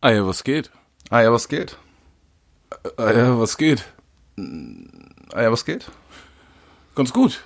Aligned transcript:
Ah 0.00 0.10
ja, 0.10 0.26
was 0.26 0.44
geht? 0.44 0.70
Ah 1.10 1.20
ja, 1.22 1.32
was 1.32 1.48
geht? 1.48 1.76
Ah 2.96 3.10
ja, 3.12 3.38
was 3.38 3.56
geht? 3.56 3.84
Ah 5.32 5.42
ja, 5.42 5.52
was 5.52 5.64
geht? 5.64 5.90
Ganz 6.94 7.12
gut. 7.12 7.44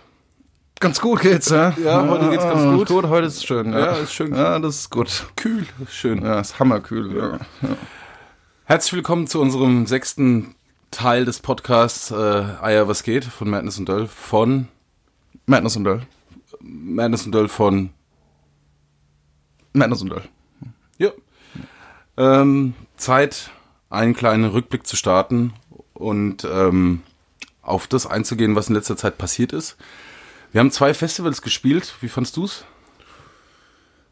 Ganz 0.80 1.00
gut 1.00 1.20
geht's, 1.20 1.48
ja? 1.50 1.74
Ja, 1.82 2.06
heute 2.08 2.30
geht's 2.30 2.44
ganz 2.44 2.76
gut. 2.76 2.88
Gut, 2.88 3.04
heute 3.08 3.26
ist 3.26 3.44
schön. 3.46 3.72
Ja, 3.72 3.78
Ja, 3.78 3.92
ist 3.92 4.12
schön. 4.12 4.34
Ja, 4.34 4.58
das 4.58 4.76
ist 4.80 4.90
gut. 4.90 5.26
Kühl, 5.36 5.66
schön. 5.88 6.22
Ja, 6.22 6.40
ist 6.40 6.58
hammerkühl. 6.58 7.16
Ja. 7.16 7.38
Herzlich 8.64 8.92
willkommen 8.94 9.26
zu 9.26 9.40
unserem 9.40 9.86
sechsten 9.86 10.54
Teil 10.90 11.24
des 11.24 11.40
Podcasts 11.40 12.10
äh, 12.10 12.14
Ah 12.14 12.70
ja, 12.70 12.86
was 12.86 13.02
geht? 13.02 13.24
von 13.24 13.50
Madness 13.50 13.78
und 13.78 13.88
Döll 13.88 14.06
von 14.06 14.68
Madness 15.46 15.76
und 15.76 15.84
Döll. 15.84 16.02
Madness 16.60 17.24
und 17.26 17.32
Döll 17.32 17.48
von 17.48 17.90
Madness 19.72 20.02
und 20.02 20.10
Döll. 20.10 20.22
Ähm, 22.16 22.74
Zeit, 22.96 23.50
einen 23.90 24.14
kleinen 24.14 24.44
Rückblick 24.44 24.86
zu 24.86 24.96
starten 24.96 25.52
und 25.94 26.44
ähm, 26.44 27.02
auf 27.62 27.86
das 27.86 28.06
einzugehen, 28.06 28.56
was 28.56 28.68
in 28.68 28.74
letzter 28.74 28.96
Zeit 28.96 29.18
passiert 29.18 29.52
ist. 29.52 29.76
Wir 30.52 30.60
haben 30.60 30.70
zwei 30.70 30.94
Festivals 30.94 31.42
gespielt. 31.42 31.94
Wie 32.00 32.08
fandst 32.08 32.36
du's? 32.36 32.64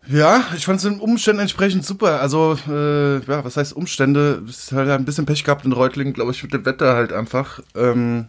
Ja, 0.08 0.44
ich 0.56 0.64
fand 0.64 0.78
es 0.78 0.82
den 0.82 0.98
Umständen 0.98 1.40
entsprechend 1.40 1.84
super. 1.84 2.20
Also, 2.20 2.58
äh, 2.68 3.18
ja, 3.18 3.44
was 3.44 3.56
heißt 3.56 3.72
Umstände? 3.72 4.42
Es 4.48 4.64
ist 4.64 4.72
halt 4.72 4.90
ein 4.90 5.04
bisschen 5.04 5.26
Pech 5.26 5.44
gehabt 5.44 5.64
in 5.64 5.72
Reutlingen, 5.72 6.12
glaube 6.12 6.32
ich, 6.32 6.42
mit 6.42 6.52
dem 6.52 6.64
Wetter 6.64 6.96
halt 6.96 7.12
einfach. 7.12 7.60
Ähm, 7.76 8.26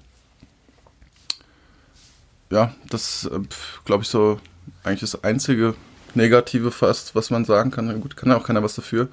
ja, 2.51 2.75
das, 2.89 3.25
äh, 3.25 3.39
glaube 3.85 4.03
ich, 4.03 4.09
so 4.09 4.39
eigentlich 4.83 4.99
das 4.99 5.23
einzige 5.23 5.73
Negative 6.13 6.69
fast, 6.69 7.15
was 7.15 7.31
man 7.31 7.45
sagen 7.45 7.71
kann. 7.71 7.99
Gut, 8.01 8.15
kann 8.15 8.31
auch 8.31 8.45
keiner 8.45 8.61
was 8.61 8.75
dafür. 8.75 9.07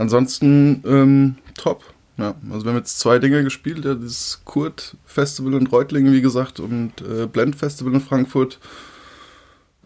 Ansonsten, 0.00 0.82
ähm, 0.86 1.36
top. 1.54 1.84
Ja, 2.16 2.34
also 2.50 2.64
wir 2.64 2.70
haben 2.70 2.78
jetzt 2.78 2.98
zwei 2.98 3.18
Dinge 3.18 3.44
gespielt, 3.44 3.84
ja, 3.84 3.94
dieses 3.94 4.40
Kurt 4.46 4.96
Festival 5.04 5.52
in 5.52 5.66
Reutlingen, 5.66 6.14
wie 6.14 6.22
gesagt, 6.22 6.58
und 6.58 7.02
äh, 7.02 7.26
Blend 7.26 7.54
Festival 7.54 7.92
in 7.92 8.00
Frankfurt. 8.00 8.58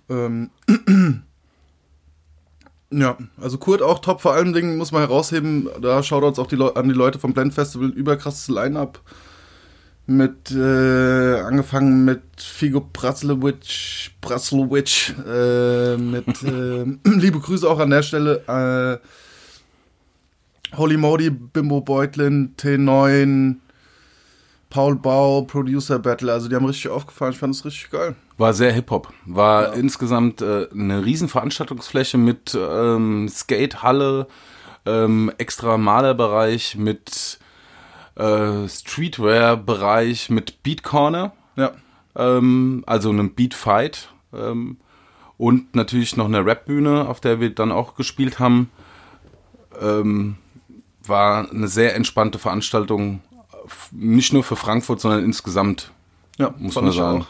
Ähm, 0.08 0.50
ja, 2.92 3.18
also 3.40 3.58
Kurt 3.58 3.82
auch 3.82 3.98
top, 3.98 4.20
vor 4.20 4.34
allen 4.34 4.52
Dingen 4.52 4.76
muss 4.76 4.92
man 4.92 5.00
herausheben, 5.00 5.68
da 5.82 6.00
Shoutouts 6.00 6.38
auch 6.38 6.46
die 6.46 6.62
an 6.62 6.88
die 6.88 6.94
Leute 6.94 7.18
vom 7.18 7.34
Blend 7.34 7.52
Festival, 7.52 7.88
überkrasses 7.88 8.46
Line-Up. 8.46 9.00
Mit, 10.06 10.52
äh, 10.52 11.40
angefangen 11.40 12.04
mit 12.04 12.22
Figo 12.36 12.82
Praslewitsch, 12.92 14.12
Praslewitsch, 14.20 15.12
äh, 15.26 15.96
mit, 15.96 16.42
äh, 16.44 16.84
liebe 17.04 17.40
Grüße 17.40 17.68
auch 17.68 17.80
an 17.80 17.90
der 17.90 18.02
Stelle, 18.02 19.00
äh, 19.02 19.23
Holy 20.76 20.96
Modi, 20.96 21.30
Bimbo 21.30 21.80
Beutlin, 21.80 22.54
T9, 22.56 23.56
Paul 24.70 24.96
Bau, 24.96 25.42
Producer 25.42 25.98
Battle, 25.98 26.32
also 26.32 26.48
die 26.48 26.56
haben 26.56 26.64
richtig 26.64 26.90
aufgefahren, 26.90 27.32
ich 27.32 27.38
fand 27.38 27.54
es 27.54 27.64
richtig 27.64 27.90
geil. 27.90 28.16
War 28.38 28.52
sehr 28.52 28.72
Hip-Hop. 28.72 29.12
War 29.24 29.68
Ja. 29.68 29.72
insgesamt 29.74 30.42
äh, 30.42 30.66
eine 30.72 31.04
riesen 31.04 31.28
Veranstaltungsfläche 31.28 32.18
mit 32.18 32.58
ähm, 32.60 33.28
Skatehalle, 33.28 34.26
ähm, 34.86 35.30
extra 35.38 35.78
Malerbereich, 35.78 36.76
mit 36.76 37.38
äh, 38.16 38.68
Streetwear-Bereich, 38.68 40.30
mit 40.30 40.62
Beat 40.62 40.82
Corner, 40.82 41.32
Ja, 41.56 41.72
ähm, 42.16 42.82
also 42.86 43.10
einem 43.10 43.34
Beat 43.34 43.54
Fight 43.54 44.08
ähm, 44.32 44.78
und 45.36 45.74
natürlich 45.76 46.16
noch 46.16 46.26
eine 46.26 46.44
Rap-Bühne, 46.44 47.08
auf 47.08 47.20
der 47.20 47.38
wir 47.40 47.54
dann 47.54 47.70
auch 47.72 47.94
gespielt 47.94 48.38
haben. 48.40 48.70
Ähm, 49.80 50.36
war 51.06 51.50
eine 51.50 51.68
sehr 51.68 51.94
entspannte 51.94 52.38
Veranstaltung, 52.38 53.20
nicht 53.90 54.32
nur 54.32 54.44
für 54.44 54.56
Frankfurt, 54.56 55.00
sondern 55.00 55.24
insgesamt 55.24 55.90
ja, 56.38 56.54
muss 56.58 56.74
man 56.74 56.92
sagen. 56.92 57.22
auch. 57.22 57.26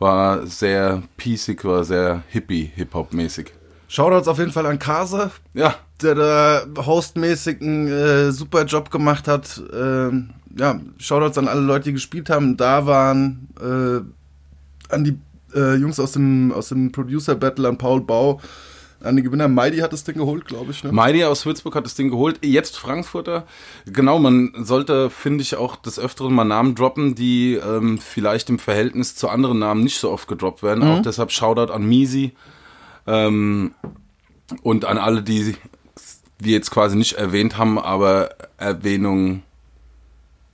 War 0.00 0.46
sehr 0.46 1.02
piecig, 1.16 1.64
war 1.64 1.84
sehr 1.84 2.22
hippie, 2.28 2.70
Hip-Hop-mäßig. 2.76 3.52
Shoutouts 3.88 4.28
auf 4.28 4.38
jeden 4.38 4.52
Fall 4.52 4.66
an 4.66 4.78
Kase, 4.78 5.30
Ja, 5.54 5.74
der 6.02 6.14
da 6.14 6.62
hostmäßig 6.76 7.60
einen 7.60 7.88
äh, 7.88 8.30
super 8.32 8.64
Job 8.64 8.90
gemacht 8.90 9.26
hat. 9.26 9.60
Ähm, 9.72 10.30
ja, 10.56 10.78
Shoutouts 10.98 11.38
an 11.38 11.48
alle 11.48 11.62
Leute, 11.62 11.86
die 11.86 11.94
gespielt 11.94 12.30
haben, 12.30 12.56
da 12.56 12.86
waren, 12.86 13.48
äh, 13.60 14.94
an 14.94 15.04
die 15.04 15.18
äh, 15.54 15.74
Jungs 15.76 15.98
aus 15.98 16.12
dem, 16.12 16.52
aus 16.52 16.68
dem 16.68 16.92
Producer 16.92 17.34
Battle, 17.34 17.68
an 17.68 17.78
Paul 17.78 18.02
Bau, 18.02 18.40
an 19.00 19.16
die 19.16 19.22
Gewinner. 19.22 19.48
Meidi 19.48 19.78
hat 19.78 19.92
das 19.92 20.04
Ding 20.04 20.16
geholt, 20.16 20.46
glaube 20.46 20.72
ich. 20.72 20.82
Ne? 20.82 20.92
Meidi 20.92 21.24
aus 21.24 21.46
Würzburg 21.46 21.74
hat 21.74 21.84
das 21.84 21.94
Ding 21.94 22.10
geholt. 22.10 22.44
Jetzt 22.44 22.76
Frankfurter. 22.76 23.46
Genau, 23.86 24.18
man 24.18 24.52
sollte, 24.64 25.10
finde 25.10 25.42
ich, 25.42 25.56
auch 25.56 25.76
des 25.76 25.98
Öfteren 25.98 26.34
mal 26.34 26.44
Namen 26.44 26.74
droppen, 26.74 27.14
die 27.14 27.54
ähm, 27.54 27.98
vielleicht 27.98 28.50
im 28.50 28.58
Verhältnis 28.58 29.14
zu 29.14 29.28
anderen 29.28 29.58
Namen 29.58 29.82
nicht 29.82 29.98
so 29.98 30.10
oft 30.10 30.28
gedroppt 30.28 30.62
werden. 30.62 30.82
Auch 30.82 31.02
deshalb 31.02 31.30
Shoutout 31.30 31.72
an 31.72 31.84
Misi 31.84 32.32
ähm, 33.06 33.74
und 34.62 34.84
an 34.84 34.98
alle, 34.98 35.22
die 35.22 35.54
wir 36.38 36.52
jetzt 36.52 36.70
quasi 36.70 36.96
nicht 36.96 37.14
erwähnt 37.14 37.58
haben, 37.58 37.78
aber 37.78 38.30
Erwähnung 38.58 39.42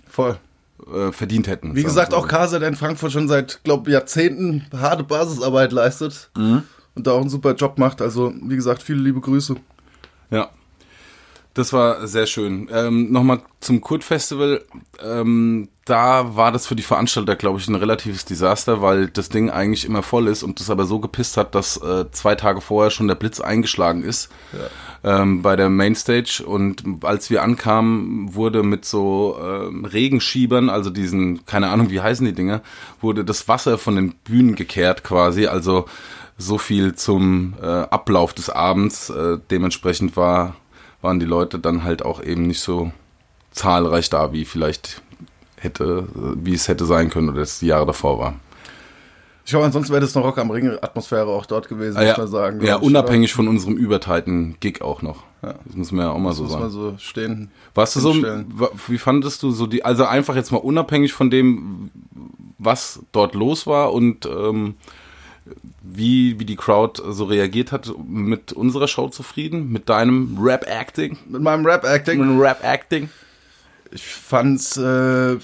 Voll. 0.06 0.38
äh, 0.92 1.12
verdient 1.12 1.46
hätten. 1.46 1.74
Wie 1.74 1.82
gesagt, 1.82 2.12
so. 2.12 2.18
auch 2.18 2.28
Kase, 2.28 2.58
der 2.58 2.68
in 2.68 2.76
Frankfurt 2.76 3.12
schon 3.12 3.28
seit, 3.28 3.62
glaube 3.64 3.90
Jahrzehnten 3.90 4.66
harte 4.72 5.04
Basisarbeit 5.04 5.72
leistet 5.72 6.30
und 6.94 7.06
da 7.06 7.12
auch 7.12 7.20
einen 7.20 7.30
super 7.30 7.54
Job 7.54 7.78
macht. 7.78 8.00
Also, 8.00 8.32
wie 8.42 8.56
gesagt, 8.56 8.82
viele 8.82 9.00
liebe 9.00 9.20
Grüße. 9.20 9.56
Ja. 10.30 10.50
Das 11.54 11.72
war 11.72 12.08
sehr 12.08 12.26
schön. 12.26 12.68
Ähm, 12.72 13.12
Nochmal 13.12 13.40
zum 13.60 13.80
Kurt-Festival. 13.80 14.64
Ähm, 15.00 15.68
da 15.84 16.34
war 16.34 16.50
das 16.50 16.66
für 16.66 16.74
die 16.74 16.82
Veranstalter, 16.82 17.36
glaube 17.36 17.60
ich, 17.60 17.68
ein 17.68 17.76
relatives 17.76 18.24
Desaster, 18.24 18.82
weil 18.82 19.06
das 19.06 19.28
Ding 19.28 19.50
eigentlich 19.50 19.84
immer 19.84 20.02
voll 20.02 20.26
ist 20.26 20.42
und 20.42 20.58
das 20.58 20.68
aber 20.68 20.84
so 20.84 20.98
gepisst 20.98 21.36
hat, 21.36 21.54
dass 21.54 21.76
äh, 21.76 22.10
zwei 22.10 22.34
Tage 22.34 22.60
vorher 22.60 22.90
schon 22.90 23.06
der 23.06 23.14
Blitz 23.14 23.38
eingeschlagen 23.40 24.02
ist 24.02 24.30
ähm, 25.04 25.42
bei 25.42 25.54
der 25.54 25.68
Mainstage. 25.68 26.42
Und 26.44 26.82
als 27.04 27.30
wir 27.30 27.42
ankamen, 27.42 28.34
wurde 28.34 28.64
mit 28.64 28.84
so 28.84 29.38
ähm, 29.40 29.84
Regenschiebern, 29.84 30.70
also 30.70 30.90
diesen, 30.90 31.46
keine 31.46 31.68
Ahnung, 31.68 31.90
wie 31.90 32.00
heißen 32.00 32.26
die 32.26 32.32
Dinger, 32.32 32.62
wurde 33.00 33.24
das 33.24 33.46
Wasser 33.46 33.78
von 33.78 33.94
den 33.94 34.14
Bühnen 34.24 34.56
gekehrt 34.56 35.04
quasi. 35.04 35.46
Also 35.46 35.84
so 36.36 36.58
viel 36.58 36.94
zum 36.94 37.54
äh, 37.62 37.66
Ablauf 37.66 38.34
des 38.34 38.50
Abends. 38.50 39.10
Äh, 39.10 39.38
dementsprechend 39.50 40.16
war, 40.16 40.56
waren 41.02 41.20
die 41.20 41.26
Leute 41.26 41.58
dann 41.58 41.84
halt 41.84 42.04
auch 42.04 42.22
eben 42.22 42.46
nicht 42.46 42.60
so 42.60 42.92
zahlreich 43.52 44.10
da, 44.10 44.32
wie 44.32 44.44
vielleicht 44.44 45.02
hätte, 45.56 46.08
wie 46.14 46.54
es 46.54 46.68
hätte 46.68 46.84
sein 46.84 47.08
können 47.10 47.28
oder 47.30 47.40
es 47.42 47.60
die 47.60 47.66
Jahre 47.66 47.86
davor 47.86 48.18
war. 48.18 48.34
Ich 49.46 49.50
glaube, 49.50 49.66
ansonsten 49.66 49.92
wäre 49.92 50.00
das 50.00 50.16
eine 50.16 50.24
Rock 50.24 50.38
am 50.38 50.50
Ring 50.50 50.70
Atmosphäre 50.80 51.26
auch 51.26 51.44
dort 51.44 51.68
gewesen, 51.68 51.98
Ah, 51.98 52.00
muss 52.00 52.08
ja, 52.08 52.18
man 52.18 52.28
sagen. 52.28 52.64
ja 52.64 52.76
unabhängig 52.76 53.34
von 53.34 53.46
unserem 53.46 53.76
überteilten 53.76 54.56
Gig 54.58 54.80
auch 54.80 55.02
noch. 55.02 55.22
Ja. 55.42 55.54
Das 55.66 55.76
muss 55.76 55.92
man 55.92 56.06
ja 56.06 56.12
auch 56.12 56.18
mal 56.18 56.28
oder? 56.30 56.34
so 56.36 56.42
muss 56.44 56.52
sagen. 56.52 56.62
man 56.62 56.70
so 56.70 56.94
stehen. 56.98 57.50
Warst 57.74 57.96
du 57.96 58.00
so, 58.00 58.14
wie 58.88 58.98
fandest 58.98 59.42
du 59.42 59.50
so 59.50 59.66
die, 59.66 59.84
also 59.84 60.06
einfach 60.06 60.34
jetzt 60.34 60.50
mal 60.50 60.58
unabhängig 60.58 61.12
von 61.12 61.30
dem, 61.30 61.90
was 62.58 63.00
dort 63.12 63.34
los 63.34 63.66
war 63.66 63.92
und 63.92 64.24
ähm, 64.24 64.76
wie, 65.82 66.38
wie 66.38 66.44
die 66.44 66.56
Crowd 66.56 67.02
so 67.10 67.24
reagiert 67.24 67.72
hat, 67.72 67.92
mit 68.06 68.52
unserer 68.52 68.88
Show 68.88 69.08
zufrieden? 69.08 69.70
Mit 69.70 69.88
deinem 69.88 70.38
Rap-Acting? 70.40 71.18
Mit 71.28 71.42
meinem 71.42 71.66
Rap-Acting. 71.66 72.18
Mit 72.18 72.40
Rap-Acting? 72.40 73.10
Ich 73.90 74.06
fand's, 74.06 74.76
äh, 74.76 75.36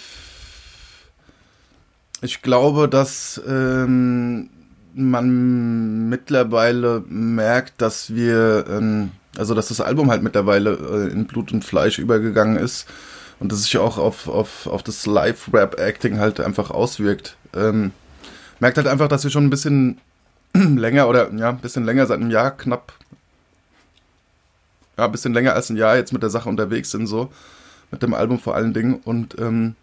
ich 2.22 2.42
glaube, 2.42 2.88
dass 2.88 3.40
ähm, 3.46 4.50
man 4.94 6.08
mittlerweile 6.08 7.04
merkt, 7.06 7.80
dass 7.80 8.14
wir, 8.14 8.64
ähm, 8.68 9.10
also 9.36 9.54
dass 9.54 9.68
das 9.68 9.80
Album 9.80 10.10
halt 10.10 10.22
mittlerweile 10.22 10.72
äh, 10.72 11.12
in 11.12 11.26
Blut 11.26 11.52
und 11.52 11.64
Fleisch 11.64 11.98
übergegangen 11.98 12.56
ist 12.56 12.88
und 13.38 13.52
dass 13.52 13.62
sich 13.62 13.78
auch 13.78 13.98
auf, 13.98 14.28
auf, 14.28 14.66
auf 14.66 14.82
das 14.82 15.06
Live-Rap-Acting 15.06 16.18
halt 16.18 16.40
einfach 16.40 16.70
auswirkt. 16.70 17.36
Ähm, 17.54 17.92
merkt 18.60 18.76
halt 18.76 18.86
einfach, 18.86 19.08
dass 19.08 19.24
wir 19.24 19.30
schon 19.30 19.44
ein 19.44 19.50
bisschen 19.50 20.00
länger 20.54 21.08
oder 21.08 21.32
ja, 21.32 21.50
ein 21.50 21.58
bisschen 21.58 21.84
länger 21.84 22.06
seit 22.06 22.20
einem 22.20 22.30
Jahr 22.30 22.50
knapp, 22.52 22.92
ja, 24.96 25.06
ein 25.06 25.12
bisschen 25.12 25.34
länger 25.34 25.54
als 25.54 25.70
ein 25.70 25.76
Jahr 25.76 25.96
jetzt 25.96 26.12
mit 26.12 26.22
der 26.22 26.30
Sache 26.30 26.48
unterwegs 26.48 26.90
sind 26.90 27.06
so 27.06 27.30
mit 27.90 28.02
dem 28.02 28.14
Album 28.14 28.38
vor 28.38 28.54
allen 28.54 28.72
Dingen. 28.72 28.94
Und 29.04 29.38
ähm, 29.38 29.74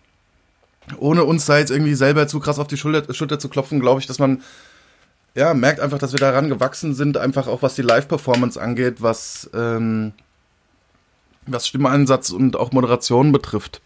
ohne 0.97 1.23
uns 1.23 1.45
da 1.45 1.57
jetzt 1.57 1.71
irgendwie 1.71 1.95
selber 1.95 2.27
zu 2.27 2.39
krass 2.39 2.59
auf 2.59 2.67
die 2.67 2.77
Schulter, 2.77 3.13
Schulter 3.13 3.39
zu 3.39 3.49
klopfen, 3.49 3.79
glaube 3.79 3.99
ich, 3.99 4.07
dass 4.07 4.19
man 4.19 4.41
ja 5.35 5.53
merkt 5.53 5.79
einfach, 5.79 5.99
dass 5.99 6.13
wir 6.13 6.19
daran 6.19 6.49
gewachsen 6.49 6.93
sind, 6.93 7.17
einfach 7.17 7.47
auch 7.47 7.61
was 7.61 7.75
die 7.75 7.81
Live-Performance 7.81 8.59
angeht, 8.59 9.01
was, 9.01 9.49
ähm, 9.53 10.13
was 11.45 11.67
Stimmeinsatz 11.67 12.29
und 12.29 12.55
auch 12.55 12.71
Moderation 12.71 13.31
betrifft. 13.31 13.81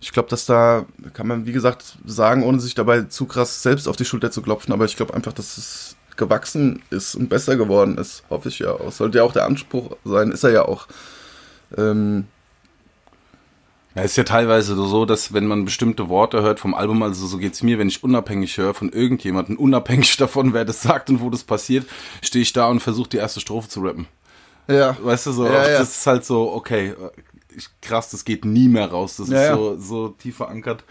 Ich 0.00 0.12
glaube, 0.12 0.28
dass 0.30 0.46
da 0.46 0.86
kann 1.12 1.26
man, 1.26 1.46
wie 1.46 1.52
gesagt, 1.52 1.98
sagen, 2.06 2.42
ohne 2.42 2.58
sich 2.60 2.74
dabei 2.74 3.02
zu 3.02 3.26
krass 3.26 3.62
selbst 3.62 3.86
auf 3.86 3.96
die 3.96 4.04
Schulter 4.06 4.30
zu 4.30 4.40
klopfen, 4.42 4.72
aber 4.72 4.86
ich 4.86 4.96
glaube 4.96 5.14
einfach, 5.14 5.32
dass 5.32 5.58
es 5.58 5.96
gewachsen 6.16 6.82
ist 6.90 7.14
und 7.14 7.28
besser 7.28 7.56
geworden 7.56 7.98
ist, 7.98 8.24
hoffe 8.30 8.48
ich 8.48 8.58
ja 8.58 8.72
auch. 8.72 8.92
Sollte 8.92 9.18
ja 9.18 9.24
auch 9.24 9.32
der 9.32 9.44
Anspruch 9.46 9.96
sein, 10.04 10.32
ist 10.32 10.44
er 10.44 10.50
ja 10.50 10.64
auch. 10.66 10.86
Ähm, 11.76 12.26
Ja, 13.94 14.02
ist 14.02 14.16
ja 14.16 14.22
teilweise 14.24 14.74
so, 14.76 15.04
dass 15.04 15.32
wenn 15.32 15.46
man 15.46 15.64
bestimmte 15.64 16.08
Worte 16.08 16.42
hört 16.42 16.60
vom 16.60 16.74
Album, 16.74 17.02
also 17.02 17.26
so 17.26 17.38
geht's 17.38 17.62
mir, 17.62 17.78
wenn 17.78 17.88
ich 17.88 18.04
unabhängig 18.04 18.56
höre 18.56 18.72
von 18.72 18.90
irgendjemandem, 18.92 19.56
unabhängig 19.56 20.16
davon, 20.18 20.52
wer 20.54 20.64
das 20.64 20.82
sagt 20.82 21.10
und 21.10 21.20
wo 21.20 21.28
das 21.30 21.42
passiert, 21.44 21.86
stehe 22.22 22.42
ich 22.42 22.52
da 22.52 22.68
und 22.68 22.80
versuche 22.80 23.08
die 23.10 23.16
erste 23.16 23.40
Strophe 23.40 23.68
zu 23.68 23.80
rappen. 23.80 24.06
ja. 24.68 24.96
Weißt 25.02 25.26
du 25.26 25.32
so, 25.32 25.46
Ja, 25.46 25.68
ja. 25.68 25.78
das 25.78 25.98
ist 25.98 26.06
halt 26.06 26.24
so, 26.24 26.52
okay, 26.52 26.94
krass, 27.82 28.10
das 28.10 28.24
geht 28.24 28.44
nie 28.44 28.68
mehr 28.68 28.86
raus. 28.86 29.16
Das 29.16 29.28
Ja, 29.28 29.42
ist 29.42 29.56
so, 29.56 29.78
so 29.78 30.08
tief 30.10 30.36
verankert. 30.36 30.84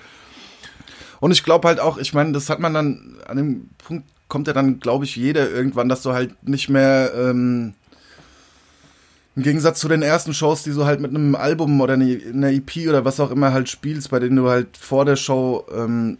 Und 1.19 1.31
ich 1.31 1.43
glaube 1.43 1.67
halt 1.67 1.79
auch, 1.79 1.97
ich 1.97 2.13
meine, 2.13 2.31
das 2.31 2.49
hat 2.49 2.59
man 2.59 2.73
dann, 2.73 3.17
an 3.27 3.37
dem 3.37 3.69
Punkt 3.77 4.05
kommt 4.27 4.47
ja 4.47 4.53
dann, 4.53 4.79
glaube 4.79 5.05
ich, 5.05 5.15
jeder 5.15 5.49
irgendwann, 5.49 5.89
dass 5.89 6.01
du 6.03 6.13
halt 6.13 6.47
nicht 6.47 6.69
mehr, 6.69 7.11
ähm, 7.15 7.73
im 9.35 9.43
Gegensatz 9.43 9.79
zu 9.79 9.87
den 9.87 10.01
ersten 10.01 10.33
Shows, 10.33 10.63
die 10.63 10.71
du 10.73 10.85
halt 10.85 10.99
mit 10.99 11.11
einem 11.11 11.35
Album 11.35 11.79
oder 11.81 11.93
eine- 11.93 12.21
einer 12.33 12.51
EP 12.51 12.87
oder 12.89 13.05
was 13.05 13.19
auch 13.19 13.31
immer 13.31 13.53
halt 13.53 13.69
spielst, 13.69 14.09
bei 14.11 14.19
denen 14.19 14.35
du 14.35 14.49
halt 14.49 14.75
vor 14.77 15.05
der 15.05 15.15
Show 15.15 15.65
ähm, 15.73 16.17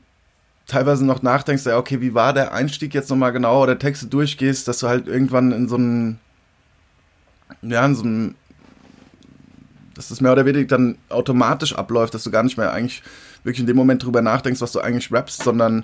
teilweise 0.67 1.05
noch 1.05 1.21
nachdenkst, 1.21 1.65
ja, 1.65 1.77
okay, 1.77 1.99
wie 2.01 2.13
war 2.13 2.33
der 2.33 2.53
Einstieg 2.53 2.93
jetzt 2.93 3.09
nochmal 3.09 3.31
genau 3.33 3.61
oder 3.63 3.77
Texte 3.77 4.07
durchgehst, 4.07 4.67
dass 4.67 4.79
du 4.79 4.87
halt 4.87 5.07
irgendwann 5.07 5.51
in 5.51 5.67
so 5.67 5.75
einem, 5.75 6.17
ja, 7.61 7.85
in 7.85 7.95
so 7.95 8.03
einem, 8.03 8.35
dass 9.99 10.07
das 10.07 10.21
mehr 10.21 10.31
oder 10.31 10.45
weniger 10.45 10.65
dann 10.65 10.97
automatisch 11.09 11.75
abläuft, 11.75 12.13
dass 12.13 12.23
du 12.23 12.31
gar 12.31 12.41
nicht 12.41 12.57
mehr 12.57 12.71
eigentlich 12.71 13.03
wirklich 13.43 13.59
in 13.59 13.67
dem 13.67 13.75
Moment 13.75 14.01
drüber 14.01 14.21
nachdenkst, 14.21 14.61
was 14.61 14.71
du 14.71 14.79
eigentlich 14.79 15.11
rappst, 15.11 15.43
sondern 15.43 15.83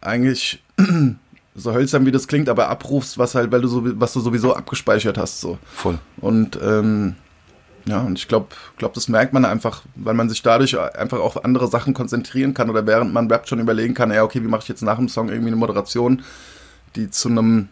eigentlich 0.00 0.64
so 1.54 1.74
hölzern, 1.74 2.06
wie 2.06 2.12
das 2.12 2.28
klingt, 2.28 2.48
aber 2.48 2.70
abrufst, 2.70 3.18
was 3.18 3.34
halt, 3.34 3.52
weil 3.52 3.60
du 3.60 3.68
so, 3.68 3.82
was 4.00 4.14
du 4.14 4.20
sowieso 4.20 4.56
abgespeichert 4.56 5.18
hast, 5.18 5.42
so. 5.42 5.58
Voll. 5.70 5.98
Und 6.16 6.58
ähm, 6.62 7.16
ja, 7.84 8.00
und 8.00 8.18
ich 8.18 8.26
glaube, 8.26 8.46
glaub, 8.78 8.94
das 8.94 9.06
merkt 9.08 9.34
man 9.34 9.44
einfach, 9.44 9.82
weil 9.96 10.14
man 10.14 10.30
sich 10.30 10.40
dadurch 10.40 10.78
einfach 10.78 11.18
auf 11.18 11.44
andere 11.44 11.68
Sachen 11.68 11.92
konzentrieren 11.92 12.54
kann 12.54 12.70
oder 12.70 12.86
während 12.86 13.12
man 13.12 13.30
rappt 13.30 13.50
schon 13.50 13.60
überlegen 13.60 13.92
kann, 13.92 14.10
ja, 14.10 14.22
okay, 14.24 14.42
wie 14.42 14.48
mache 14.48 14.62
ich 14.62 14.68
jetzt 14.68 14.82
nach 14.82 14.96
dem 14.96 15.10
Song 15.10 15.28
irgendwie 15.28 15.48
eine 15.48 15.56
Moderation, 15.56 16.22
die 16.94 17.10
zu 17.10 17.28
einem 17.28 17.68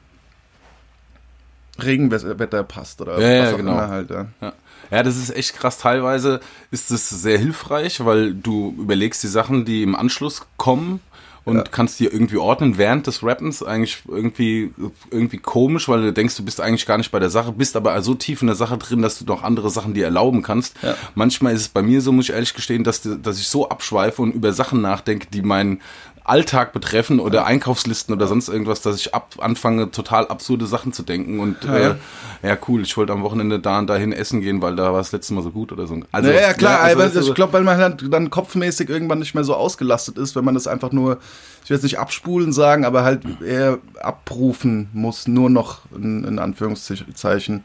Regenwetter 1.82 2.64
passt 2.64 3.00
oder 3.00 3.19
Ja, 3.19 3.28
ja, 3.28 3.43
was 3.44 3.55
auch 3.55 3.56
genau. 3.56 3.72
immer 3.72 3.88
halt, 3.88 4.10
ja. 4.10 4.26
Ja. 4.43 4.52
Ja, 4.90 5.02
das 5.02 5.16
ist 5.16 5.34
echt 5.34 5.54
krass. 5.56 5.78
Teilweise 5.78 6.40
ist 6.70 6.90
es 6.90 7.08
sehr 7.10 7.38
hilfreich, 7.38 8.04
weil 8.04 8.34
du 8.34 8.75
überlegst 8.78 9.22
die 9.22 9.28
Sachen, 9.28 9.64
die 9.64 9.82
im 9.82 9.94
Anschluss 9.94 10.42
kommen 10.56 11.00
und 11.44 11.56
Ja. 11.56 11.62
kannst 11.70 12.00
die 12.00 12.06
irgendwie 12.06 12.38
ordnen 12.38 12.78
während 12.78 13.06
des 13.06 13.22
Rappens. 13.22 13.62
Eigentlich 13.62 14.02
irgendwie, 14.08 14.72
irgendwie 15.10 15.36
komisch, 15.38 15.88
weil 15.88 16.00
du 16.00 16.12
denkst, 16.12 16.36
du 16.36 16.44
bist 16.44 16.60
eigentlich 16.60 16.86
gar 16.86 16.96
nicht 16.96 17.10
bei 17.10 17.19
der 17.19 17.28
Sache, 17.31 17.52
bist 17.52 17.76
aber 17.76 18.00
so 18.02 18.14
tief 18.14 18.40
in 18.40 18.46
der 18.46 18.56
Sache 18.56 18.78
drin, 18.78 19.02
dass 19.02 19.19
du 19.19 19.25
noch 19.26 19.42
andere 19.42 19.69
Sachen 19.70 19.92
dir 19.94 20.06
erlauben 20.06 20.42
kannst. 20.42 20.76
Ja. 20.82 20.94
Manchmal 21.14 21.52
ist 21.54 21.60
es 21.60 21.69
bei 21.69 21.82
mir 21.82 22.00
so, 22.00 22.12
muss 22.12 22.26
ich 22.31 22.34
ehrlich 22.34 22.54
gestehen, 22.54 22.82
dass, 22.84 23.02
dass 23.02 23.38
ich 23.38 23.48
so 23.48 23.69
abschweife 23.69 24.22
und 24.22 24.32
über 24.34 24.52
Sachen 24.54 24.81
nachdenke, 24.81 25.26
die 25.32 25.42
meinen 25.42 25.81
Alltag 26.24 26.72
betreffen 26.72 27.20
oder 27.20 27.44
Einkaufslisten 27.44 28.14
oder 28.14 28.26
sonst 28.26 28.48
irgendwas, 28.48 28.80
dass 28.80 28.96
ich 28.96 29.14
ab, 29.14 29.34
anfange, 29.40 29.90
total 29.90 30.26
absurde 30.26 30.66
Sachen 30.66 30.94
zu 30.94 31.02
denken 31.02 31.38
und 31.38 31.62
Ja. 31.64 31.76
äh, 31.76 31.94
ja 32.42 32.56
cool, 32.66 32.80
ich 32.82 32.96
wollte 32.96 33.12
am 33.12 33.22
Wochenende 33.22 33.60
da 33.60 33.78
und 33.78 33.88
dahin 33.88 34.10
essen 34.12 34.40
gehen, 34.40 34.62
weil 34.62 34.74
da 34.74 34.92
war 34.92 35.00
es 35.00 35.12
letztes 35.12 35.32
Mal 35.32 35.42
so 35.42 35.50
gut 35.50 35.70
oder 35.70 35.86
so. 35.86 36.00
Also, 36.12 36.30
ja, 36.30 36.40
ja, 36.40 36.52
klar, 36.54 36.80
also, 36.80 37.02
also, 37.02 37.20
ich 37.20 37.34
glaube, 37.34 37.52
weil 37.52 37.62
man 37.62 37.76
halt 37.76 38.04
dann 38.10 38.30
kopfmäßig 38.30 38.88
irgendwann 38.88 39.18
nicht 39.18 39.34
mehr 39.34 39.44
so 39.44 39.54
ausgelastet 39.54 40.16
ist, 40.16 40.34
wenn 40.34 40.44
man 40.44 40.54
das 40.54 40.66
einfach 40.66 40.92
nur, 40.92 41.18
ich 41.62 41.68
will 41.70 41.76
jetzt 41.76 41.84
nicht 41.84 41.98
abspulen 41.98 42.52
sagen, 42.54 42.86
aber 42.86 43.04
halt 43.04 43.22
eher 43.42 43.78
abrufen 44.00 44.88
muss, 44.94 45.28
nur 45.28 45.50
noch 45.50 45.80
in, 45.94 46.24
in 46.24 46.38
Anführungszeichen. 46.38 47.64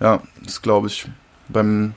Ja, 0.00 0.22
das 0.42 0.62
glaube 0.62 0.86
ich. 0.88 1.06
Beim 1.48 1.92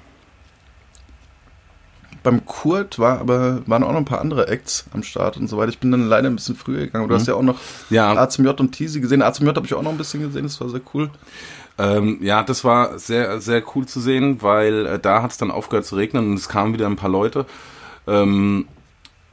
beim 2.27 2.45
Kurt 2.45 3.00
war 3.00 3.19
aber 3.19 3.62
waren 3.68 3.83
auch 3.83 3.91
noch 3.91 4.00
ein 4.00 4.03
paar 4.03 4.19
andere 4.19 4.50
Acts 4.50 4.85
am 4.94 5.01
Start 5.01 5.38
und 5.38 5.47
so 5.47 5.57
weiter. 5.57 5.69
Ich 5.69 5.79
bin 5.79 5.91
dann 5.91 6.09
leider 6.09 6.27
ein 6.29 6.35
bisschen 6.35 6.56
früher 6.57 6.79
gegangen. 6.79 7.07
Du 7.07 7.15
hast 7.15 7.25
ja 7.25 7.35
auch 7.35 7.41
noch 7.41 7.53
Mhm. 7.56 7.95
Ja. 7.95 8.12
A 8.18 8.27
zum 8.27 8.44
J 8.44 8.59
und 8.59 8.74
Teasy 8.74 9.00
gesehen. 9.00 9.21
A 9.21 9.31
zum 9.31 9.45
J 9.45 9.56
habe 9.56 9.65
ich 9.65 9.74
auch 9.74 9.81
noch 9.81 9.91
ein 9.91 9.97
bisschen 9.97 10.21
gesehen, 10.21 10.44
das 10.44 10.59
war 10.59 10.68
sehr 10.68 10.81
cool. 10.94 11.09
Ähm, 11.77 12.18
ja, 12.21 12.44
das 12.44 12.65
war 12.65 13.00
sehr, 13.00 13.39
sehr 13.39 13.63
cool 13.74 13.85
zu 13.85 14.01
sehen, 14.01 14.41
weil 14.41 14.85
äh, 14.88 15.00
da 15.00 15.21
hat 15.21 15.31
es 15.31 15.38
dann 15.38 15.51
aufgehört 15.51 15.85
zu 15.85 15.95
regnen 15.95 16.31
und 16.31 16.33
es 16.33 16.50
kamen 16.50 16.74
wieder 16.74 16.85
ein 16.88 16.97
paar 16.97 17.09
Leute. 17.09 17.45
Ähm, 18.07 18.68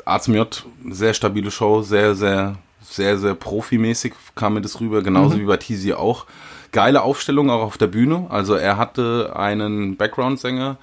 A 0.05 0.21
zum 0.21 0.35
J, 0.35 0.65
sehr 0.91 1.15
stabile 1.15 1.51
Show, 1.51 1.83
sehr, 1.83 2.15
sehr, 2.15 2.55
sehr, 2.81 3.19
sehr 3.19 3.35
profimäßig 3.35 4.13
kam 4.37 4.55
mir 4.55 4.61
das 4.61 4.79
rüber, 4.79 5.03
genauso 5.03 5.37
wie 5.41 5.45
bei 5.47 5.57
Teasy 5.57 5.95
auch. 5.95 6.27
Geile 6.71 7.03
Aufstellung 7.03 7.51
auch 7.51 7.63
auf 7.63 7.77
der 7.77 7.89
Bühne. 7.89 8.27
Also 8.29 8.55
er 8.55 8.77
hatte 8.77 9.33
einen 9.35 9.97
Background-Sänger 9.97 10.77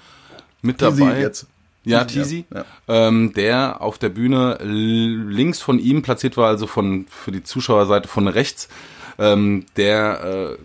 mit 0.62 0.80
Teasy 0.80 1.06
dabei. 1.06 1.22
jetzt. 1.22 1.48
Ja, 1.84 2.04
Teasy, 2.04 2.44
Teasy, 2.44 2.46
ja, 2.54 2.66
Ähm, 2.88 3.34
der 3.34 3.82
auf 3.82 3.98
der 3.98 4.10
Bühne 4.10 4.60
links 4.62 5.60
von 5.62 5.80
ihm 5.80 6.02
platziert 6.02 6.38
war, 6.38 6.48
also 6.48 6.68
von 6.68 7.06
für 7.10 7.32
die 7.32 7.44
Zuschauerseite 7.44 8.08
von 8.08 8.28
rechts, 8.28 8.70
ähm, 9.18 9.66
der 9.78 10.58
äh, 10.58 10.64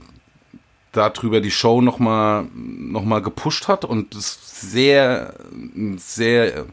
darüber 0.93 1.41
die 1.41 1.51
Show 1.51 1.81
nochmal 1.81 2.47
noch 2.55 3.05
mal 3.05 3.23
gepusht 3.23 3.69
hat 3.69 3.85
und 3.85 4.15
es 4.15 4.39
sehr, 4.71 5.35
sehr, 5.97 6.67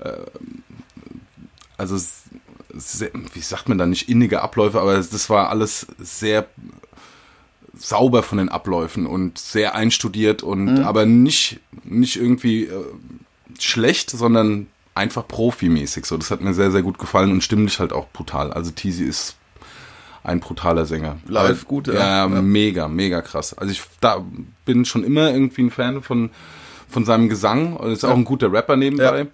äh, 0.00 0.12
also 1.76 1.98
sehr, 2.74 3.10
wie 3.34 3.40
sagt 3.40 3.68
man 3.68 3.78
da 3.78 3.86
nicht 3.86 4.08
innige 4.08 4.42
Abläufe, 4.42 4.80
aber 4.80 4.94
das 4.94 5.30
war 5.30 5.50
alles 5.50 5.86
sehr 5.98 6.46
sauber 7.74 8.22
von 8.22 8.38
den 8.38 8.48
Abläufen 8.48 9.06
und 9.06 9.38
sehr 9.38 9.74
einstudiert 9.74 10.42
und 10.42 10.80
aber 10.84 11.06
nicht 11.06 11.60
nicht 11.84 12.16
irgendwie 12.16 12.64
äh, 12.64 12.84
schlecht, 13.58 14.10
sondern 14.10 14.66
einfach 14.94 15.26
profimäßig. 15.26 16.04
So, 16.06 16.16
das 16.16 16.30
hat 16.30 16.40
mir 16.40 16.54
sehr 16.54 16.70
sehr 16.70 16.82
gut 16.82 16.98
gefallen 16.98 17.30
und 17.32 17.42
stimmlich 17.42 17.78
halt 17.80 17.92
auch 17.92 18.08
brutal. 18.12 18.52
Also 18.52 18.70
Teasy 18.70 19.04
ist 19.04 19.36
ein 20.24 20.40
brutaler 20.40 20.86
Sänger. 20.86 21.16
Live 21.26 21.60
Aber- 21.62 21.68
gut, 21.68 21.86
ja. 21.88 21.94
ja. 21.94 22.00
Ja. 22.28 22.28
mega, 22.28 22.88
mega 22.88 23.22
krass. 23.22 23.54
Also 23.54 23.72
ich 23.72 23.82
da 24.00 24.24
bin 24.64 24.84
schon 24.84 25.04
immer 25.04 25.30
irgendwie 25.32 25.62
ein 25.62 25.70
Fan 25.70 26.02
von 26.02 26.30
von 26.88 27.04
seinem 27.04 27.28
Gesang. 27.28 27.76
Und 27.76 27.90
ist 27.92 28.04
auch 28.04 28.14
ein 28.14 28.24
guter 28.24 28.52
Rapper 28.52 28.76
nebenbei. 28.76 29.26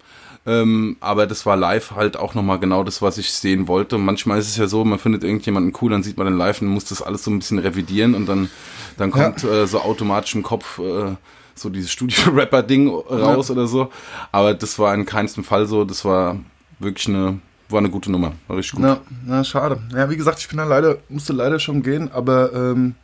Ähm, 0.46 0.96
aber 1.00 1.26
das 1.26 1.44
war 1.44 1.56
live 1.56 1.90
halt 1.90 2.16
auch 2.16 2.34
nochmal 2.34 2.58
genau 2.58 2.82
das, 2.84 3.02
was 3.02 3.18
ich 3.18 3.30
sehen 3.32 3.68
wollte. 3.68 3.98
Manchmal 3.98 4.38
ist 4.38 4.48
es 4.48 4.56
ja 4.56 4.66
so, 4.66 4.82
man 4.84 4.98
findet 4.98 5.22
irgendjemanden 5.24 5.74
cool, 5.82 5.90
dann 5.90 6.02
sieht 6.02 6.16
man 6.16 6.26
den 6.26 6.38
live 6.38 6.62
und 6.62 6.68
muss 6.68 6.86
das 6.86 7.02
alles 7.02 7.24
so 7.24 7.30
ein 7.30 7.38
bisschen 7.40 7.58
revidieren 7.58 8.14
und 8.14 8.26
dann, 8.26 8.48
dann 8.96 9.10
kommt 9.10 9.44
äh, 9.44 9.66
so 9.66 9.80
automatisch 9.80 10.34
im 10.36 10.42
Kopf 10.42 10.78
äh, 10.78 11.16
so 11.60 11.68
dieses 11.68 11.90
Studio-Rapper-Ding 11.90 12.88
raus 12.88 13.50
oder 13.50 13.66
so. 13.66 13.90
Aber 14.32 14.54
das 14.54 14.78
war 14.78 14.94
in 14.94 15.04
keinem 15.06 15.44
Fall 15.44 15.66
so. 15.66 15.84
Das 15.84 16.04
war 16.04 16.36
wirklich 16.78 17.08
eine, 17.08 17.40
war 17.68 17.78
eine 17.78 17.90
gute 17.90 18.10
Nummer. 18.10 18.32
War 18.46 18.56
richtig 18.56 18.76
gut. 18.76 18.82
Na, 18.82 19.00
na, 19.26 19.44
schade. 19.44 19.80
Ja, 19.92 20.08
wie 20.10 20.16
gesagt, 20.16 20.40
ich 20.40 20.48
bin 20.48 20.58
da 20.58 20.64
leider, 20.64 20.98
musste 21.08 21.32
leider 21.32 21.58
schon 21.58 21.82
gehen, 21.82 22.10
aber 22.12 22.52
ähm, 22.52 22.94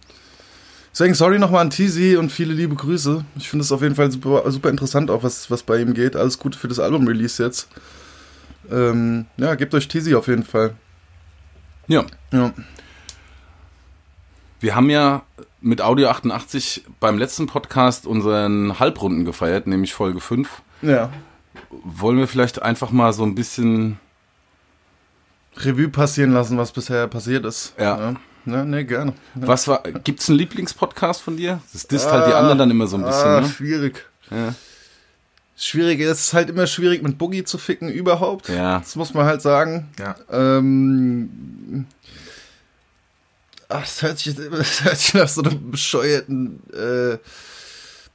deswegen 0.92 1.14
sorry 1.14 1.38
nochmal 1.38 1.62
an 1.62 1.70
Teasy 1.70 2.16
und 2.16 2.30
viele 2.30 2.54
liebe 2.54 2.74
Grüße. 2.74 3.24
Ich 3.36 3.48
finde 3.48 3.64
es 3.64 3.72
auf 3.72 3.82
jeden 3.82 3.94
Fall 3.94 4.10
super, 4.10 4.50
super 4.50 4.70
interessant, 4.70 5.10
auch 5.10 5.22
was, 5.22 5.50
was 5.50 5.62
bei 5.62 5.78
ihm 5.80 5.94
geht. 5.94 6.16
Alles 6.16 6.38
Gute 6.38 6.58
für 6.58 6.68
das 6.68 6.78
Album-Release 6.78 7.42
jetzt. 7.42 7.68
Ähm, 8.70 9.26
ja, 9.36 9.54
gebt 9.54 9.74
euch 9.74 9.88
Teasy 9.88 10.14
auf 10.14 10.28
jeden 10.28 10.44
Fall. 10.44 10.74
Ja. 11.86 12.04
Ja. 12.32 12.52
Wir 14.60 14.74
haben 14.74 14.88
ja 14.88 15.22
mit 15.64 15.80
Audio 15.80 16.08
88 16.08 16.84
beim 17.00 17.18
letzten 17.18 17.46
Podcast 17.46 18.06
unseren 18.06 18.78
Halbrunden 18.78 19.24
gefeiert, 19.24 19.66
nämlich 19.66 19.94
Folge 19.94 20.20
5. 20.20 20.62
Ja. 20.82 21.10
Wollen 21.70 22.18
wir 22.18 22.28
vielleicht 22.28 22.62
einfach 22.62 22.90
mal 22.90 23.12
so 23.12 23.24
ein 23.24 23.34
bisschen 23.34 23.98
Revue 25.56 25.88
passieren 25.88 26.32
lassen, 26.32 26.58
was 26.58 26.72
bisher 26.72 27.06
passiert 27.08 27.46
ist. 27.46 27.74
Ja. 27.78 27.98
Ja, 27.98 28.14
ja 28.46 28.64
nee, 28.64 28.84
gerne. 28.84 29.14
Ja. 29.40 29.48
Was 29.48 29.66
war, 29.66 29.82
gibt's 29.82 30.28
einen 30.28 30.38
Lieblingspodcast 30.38 31.22
von 31.22 31.38
dir? 31.38 31.60
Das 31.72 31.88
disst 31.88 32.10
halt 32.10 32.28
die 32.28 32.34
anderen 32.34 32.58
dann 32.58 32.70
immer 32.70 32.86
so 32.86 32.96
ein 32.96 33.04
bisschen, 33.04 33.28
ah, 33.28 33.40
ne? 33.40 33.48
Schwierig. 33.48 34.04
Ja. 34.30 34.54
Schwierig, 35.56 36.00
es 36.00 36.26
ist 36.26 36.34
halt 36.34 36.50
immer 36.50 36.66
schwierig 36.66 37.02
mit 37.02 37.16
Boogie 37.16 37.44
zu 37.44 37.56
ficken 37.56 37.88
überhaupt. 37.88 38.48
Ja. 38.50 38.80
Das 38.80 38.96
muss 38.96 39.14
man 39.14 39.24
halt 39.24 39.40
sagen. 39.40 39.88
Ja. 39.98 40.16
Ähm, 40.30 41.86
ach, 43.68 43.82
das 43.82 44.02
hört 44.02 44.18
sich, 44.18 44.34
das 44.50 44.84
hört 44.84 44.98
sich 44.98 45.14
nach 45.14 45.28
so 45.28 45.42
einem 45.42 45.70
bescheuerten 45.70 46.60
äh, 46.72 47.18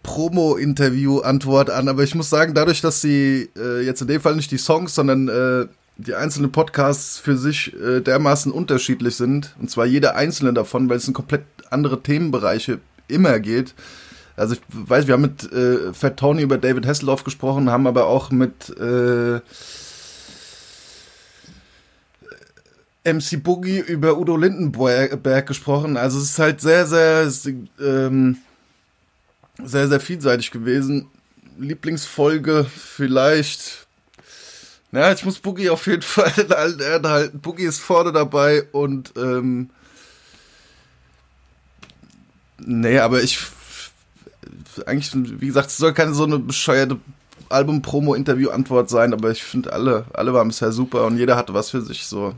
Promo-Interview-Antwort 0.04 1.70
an, 1.70 1.88
aber 1.90 2.04
ich 2.04 2.16
muss 2.16 2.30
sagen, 2.30 2.54
dadurch, 2.54 2.82
dass 2.82 3.02
sie 3.02 3.50
äh, 3.58 3.82
jetzt 3.82 4.02
in 4.02 4.08
dem 4.08 4.22
Fall 4.22 4.36
nicht 4.36 4.52
die 4.52 4.58
Songs, 4.58 4.96
sondern 4.96 5.28
äh, 5.28 5.68
die 5.98 6.16
einzelnen 6.16 6.52
Podcasts 6.52 7.18
für 7.18 7.38
sich 7.38 7.74
äh, 7.76 8.00
dermaßen 8.00 8.52
unterschiedlich 8.52 9.16
sind, 9.16 9.56
und 9.60 9.70
zwar 9.70 9.86
jeder 9.86 10.16
einzelne 10.16 10.54
davon, 10.54 10.90
weil 10.90 10.98
es 10.98 11.08
in 11.08 11.14
komplett 11.14 11.44
andere 11.70 12.02
Themenbereiche 12.02 12.80
immer 13.08 13.40
geht. 13.40 13.74
Also 14.38 14.56
ich 14.56 14.62
weiß, 14.72 15.08
wir 15.08 15.16
haben 15.16 15.22
mit 15.22 15.52
äh, 15.52 15.94
Fat 15.94 16.16
Tony 16.16 16.44
über 16.44 16.58
David 16.58 16.88
Hasselhoff 16.88 17.26
gesprochen, 17.26 17.70
haben 17.70 17.88
aber 17.88 18.08
auch 18.08 18.32
mit 18.32 18.70
äh, 18.80 19.42
MC 23.14 23.44
Boogie 23.44 23.80
über 23.80 24.18
Udo 24.18 24.38
Lindenberg 24.38 25.48
gesprochen. 25.48 25.98
Also 25.98 26.20
es 26.20 26.32
ist 26.32 26.40
halt 26.40 26.62
sehr, 26.62 26.86
sehr, 26.86 27.32
ähm, 27.80 28.38
sehr, 29.64 29.88
sehr 29.88 30.00
vielseitig 30.00 30.52
gewesen. 30.52 31.08
Lieblingsfolge 31.58 32.66
vielleicht. 32.66 33.88
Ja, 34.92 35.12
ich 35.12 35.24
muss 35.26 35.40
Boogie 35.40 35.70
auf 35.70 35.86
jeden 35.88 36.02
Fall 36.04 36.32
in 36.38 36.52
allen 36.52 36.80
Ehren 36.80 37.08
halten. 37.08 37.40
Boogie 37.40 37.66
ist 37.66 37.80
vorne 37.80 38.12
dabei 38.12 38.64
und 38.72 39.14
ähm, 39.18 39.70
nee, 42.58 43.00
aber 43.00 43.22
ich 43.22 43.40
eigentlich, 44.86 45.12
wie 45.42 45.48
gesagt, 45.48 45.70
es 45.70 45.78
soll 45.78 45.94
keine 45.94 46.14
so 46.14 46.24
eine 46.24 46.40
bescheuerte 46.40 46.98
Album-Promo-Interview-Antwort 47.50 48.90
sein, 48.90 49.14
aber 49.14 49.32
ich 49.32 49.44
finde 49.44 49.74
alle, 49.74 50.06
alle 50.14 50.34
waren 50.34 50.48
bisher 50.48 50.72
super 50.72 51.06
und 51.06 51.18
jeder 51.18 51.36
hatte 51.36 51.54
was 51.54 51.72
für 51.72 51.82
sich 51.82 52.06
so. 52.06 52.34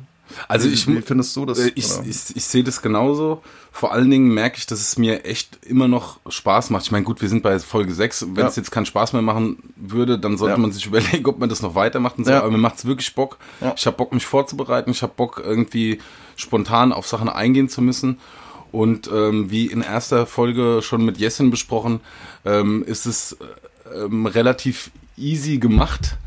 Also 0.47 0.67
ich, 0.67 0.88
wie 0.88 1.01
findest 1.01 1.35
du 1.35 1.45
das? 1.45 1.59
Äh, 1.59 1.71
ich, 1.75 1.85
ich, 1.85 2.09
ich, 2.09 2.35
ich 2.35 2.43
sehe 2.43 2.63
das 2.63 2.81
genauso. 2.81 3.41
Vor 3.71 3.93
allen 3.93 4.09
Dingen 4.09 4.33
merke 4.33 4.57
ich, 4.57 4.65
dass 4.65 4.79
es 4.79 4.97
mir 4.97 5.25
echt 5.25 5.65
immer 5.65 5.88
noch 5.88 6.19
Spaß 6.27 6.69
macht. 6.71 6.83
Ich 6.83 6.91
meine, 6.91 7.05
gut, 7.05 7.21
wir 7.21 7.29
sind 7.29 7.41
bei 7.41 7.57
Folge 7.59 7.93
6. 7.93 8.27
Wenn 8.29 8.43
ja. 8.43 8.47
es 8.47 8.55
jetzt 8.55 8.71
keinen 8.71 8.85
Spaß 8.85 9.13
mehr 9.13 9.21
machen 9.21 9.57
würde, 9.75 10.19
dann 10.19 10.38
sollte 10.38 10.55
ja. 10.55 10.57
man 10.59 10.71
sich 10.71 10.85
überlegen, 10.85 11.25
ob 11.25 11.39
man 11.39 11.50
das 11.50 11.61
noch 11.61 11.75
weitermacht 11.75 12.17
und 12.17 12.25
so. 12.25 12.31
Ja. 12.31 12.39
Aber 12.39 12.51
mir 12.51 12.57
macht 12.57 12.77
es 12.77 12.85
wirklich 12.85 13.15
Bock. 13.15 13.38
Ich 13.75 13.85
habe 13.85 13.97
Bock, 13.97 14.13
mich 14.13 14.25
vorzubereiten. 14.25 14.91
Ich 14.91 15.03
habe 15.03 15.13
Bock, 15.15 15.41
irgendwie 15.43 16.00
spontan 16.35 16.91
auf 16.91 17.07
Sachen 17.07 17.29
eingehen 17.29 17.69
zu 17.69 17.81
müssen. 17.81 18.19
Und 18.71 19.09
ähm, 19.13 19.51
wie 19.51 19.67
in 19.67 19.81
erster 19.81 20.25
Folge 20.25 20.81
schon 20.81 21.03
mit 21.03 21.17
Jessin 21.17 21.51
besprochen, 21.51 22.00
ähm, 22.45 22.83
ist 22.83 23.05
es 23.05 23.38
ähm, 23.93 24.25
relativ 24.25 24.91
easy 25.17 25.57
gemacht 25.57 26.17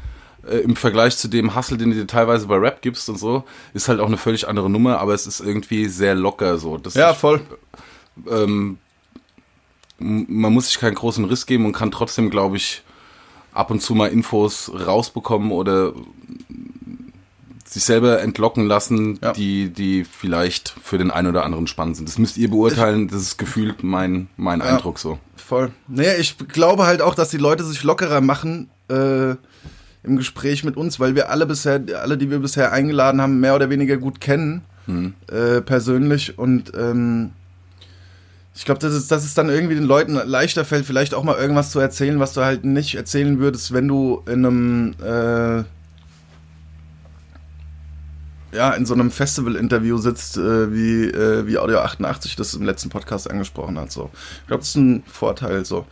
äh, 0.48 0.58
im 0.58 0.76
Vergleich 0.76 1.16
zu 1.16 1.28
dem 1.28 1.54
Hustle, 1.54 1.76
den 1.76 1.90
du 1.90 1.96
dir 1.96 2.06
teilweise 2.06 2.46
bei 2.46 2.56
Rap 2.56 2.82
gibst 2.82 3.08
und 3.08 3.18
so, 3.18 3.44
ist 3.72 3.88
halt 3.88 4.00
auch 4.00 4.06
eine 4.06 4.16
völlig 4.16 4.48
andere 4.48 4.70
Nummer, 4.70 4.98
aber 4.98 5.14
es 5.14 5.26
ist 5.26 5.40
irgendwie 5.40 5.88
sehr 5.88 6.14
locker 6.14 6.58
so. 6.58 6.78
Das 6.78 6.94
ja, 6.94 7.10
ist, 7.10 7.18
voll. 7.18 7.40
Ähm, 8.28 8.78
man 9.98 10.52
muss 10.52 10.66
sich 10.66 10.78
keinen 10.78 10.94
großen 10.94 11.24
Riss 11.24 11.46
geben 11.46 11.66
und 11.66 11.72
kann 11.72 11.90
trotzdem, 11.90 12.30
glaube 12.30 12.56
ich, 12.56 12.82
ab 13.52 13.70
und 13.70 13.80
zu 13.80 13.94
mal 13.94 14.08
Infos 14.08 14.70
rausbekommen 14.74 15.52
oder 15.52 15.92
sich 17.64 17.84
selber 17.84 18.20
entlocken 18.20 18.66
lassen, 18.66 19.18
ja. 19.22 19.32
die, 19.32 19.68
die 19.68 20.04
vielleicht 20.04 20.74
für 20.82 20.98
den 20.98 21.10
einen 21.10 21.28
oder 21.28 21.44
anderen 21.44 21.66
spannend 21.66 21.96
sind. 21.96 22.08
Das 22.08 22.18
müsst 22.18 22.36
ihr 22.36 22.50
beurteilen, 22.50 23.08
das 23.08 23.22
ist 23.22 23.36
gefühlt 23.36 23.82
mein, 23.82 24.28
mein 24.36 24.60
ja, 24.60 24.66
Eindruck 24.66 24.98
so. 24.98 25.18
Voll. 25.36 25.72
Naja, 25.88 26.12
ich 26.18 26.36
glaube 26.48 26.86
halt 26.86 27.02
auch, 27.02 27.14
dass 27.14 27.30
die 27.30 27.38
Leute 27.38 27.64
sich 27.64 27.82
lockerer 27.82 28.20
machen, 28.20 28.70
äh, 28.88 29.34
im 30.04 30.16
Gespräch 30.16 30.64
mit 30.64 30.76
uns, 30.76 31.00
weil 31.00 31.14
wir 31.14 31.30
alle 31.30 31.46
bisher, 31.46 31.80
alle, 32.00 32.16
die 32.18 32.30
wir 32.30 32.38
bisher 32.38 32.72
eingeladen 32.72 33.20
haben, 33.20 33.40
mehr 33.40 33.54
oder 33.54 33.70
weniger 33.70 33.96
gut 33.96 34.20
kennen, 34.20 34.62
hm. 34.86 35.14
äh, 35.30 35.60
persönlich. 35.60 36.38
Und 36.38 36.72
ähm, 36.76 37.30
ich 38.54 38.64
glaube, 38.64 38.80
dass 38.80 38.92
es, 38.92 39.08
dass 39.08 39.24
es 39.24 39.34
dann 39.34 39.48
irgendwie 39.48 39.74
den 39.74 39.84
Leuten 39.84 40.14
leichter 40.14 40.64
fällt, 40.64 40.86
vielleicht 40.86 41.14
auch 41.14 41.24
mal 41.24 41.36
irgendwas 41.36 41.70
zu 41.70 41.80
erzählen, 41.80 42.20
was 42.20 42.34
du 42.34 42.42
halt 42.42 42.64
nicht 42.64 42.94
erzählen 42.94 43.38
würdest, 43.38 43.72
wenn 43.72 43.88
du 43.88 44.22
in 44.26 44.46
einem 44.46 44.94
äh, 45.02 45.64
ja, 48.54 48.70
in 48.70 48.86
so 48.86 48.94
einem 48.94 49.10
Festival-Interview 49.10 49.98
sitzt, 49.98 50.36
äh, 50.36 50.72
wie, 50.72 51.04
äh, 51.06 51.46
wie 51.46 51.58
Audio 51.58 51.80
88 51.80 52.36
das 52.36 52.54
im 52.54 52.64
letzten 52.64 52.88
Podcast 52.88 53.28
angesprochen 53.28 53.78
hat. 53.78 53.90
So. 53.90 54.10
Ich 54.42 54.46
glaube, 54.46 54.60
das 54.60 54.68
ist 54.68 54.76
ein 54.76 55.02
Vorteil. 55.06 55.64
So. 55.64 55.86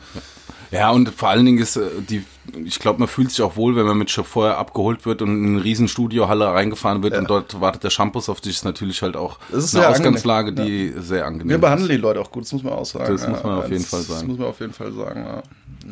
Ja, 0.71 0.90
und 0.90 1.11
vor 1.11 1.31
allen 1.31 1.45
Dingen 1.45 1.59
ist 1.59 1.76
äh, 1.76 1.88
die, 2.09 2.25
ich 2.64 2.78
glaube, 2.80 2.99
man 2.99 3.08
fühlt 3.08 3.30
sich 3.30 3.40
auch 3.42 3.56
wohl, 3.56 3.76
wenn 3.76 3.87
man 3.87 3.96
mit 3.96 4.11
Chauffeur 4.11 4.58
abgeholt 4.58 5.06
wird 5.06 5.22
und 5.22 5.44
in 5.44 5.54
eine 5.54 5.64
riesen 5.64 5.87
Studiohalle 5.87 6.46
reingefahren 6.46 7.02
wird 7.02 7.14
ja. 7.14 7.20
und 7.20 7.30
dort 7.30 7.61
wartet 7.61 7.84
der 7.84 7.90
Shampoos 7.90 8.28
auf 8.28 8.40
dich, 8.40 8.56
ist 8.56 8.64
natürlich 8.64 9.02
halt 9.02 9.16
auch 9.16 9.38
ist 9.52 9.76
eine 9.76 9.88
Ausgangslage, 9.88 10.52
die 10.52 10.92
ja. 10.94 11.00
sehr 11.00 11.25
angenehm 11.25 11.49
ist. 11.49 11.54
Wir 11.54 11.58
behandeln 11.58 11.90
die 11.90 11.96
Leute 11.96 12.20
auch 12.20 12.30
gut, 12.30 12.44
das 12.44 12.52
muss 12.52 12.62
man 12.62 12.72
auch 12.72 12.84
sagen. 12.84 13.12
Das 13.16 13.28
muss 13.28 13.42
man 13.42 13.58
auf 13.58 13.70
jeden 13.70 13.84
Fall 13.84 14.00
sagen. 14.00 14.20
Das 14.20 14.28
muss 14.28 14.38
man 14.38 14.49
auf 14.49 14.61
jeden 14.61 14.72
Fall 14.72 14.92
sagen, 14.92 15.25
ja. 15.25 15.42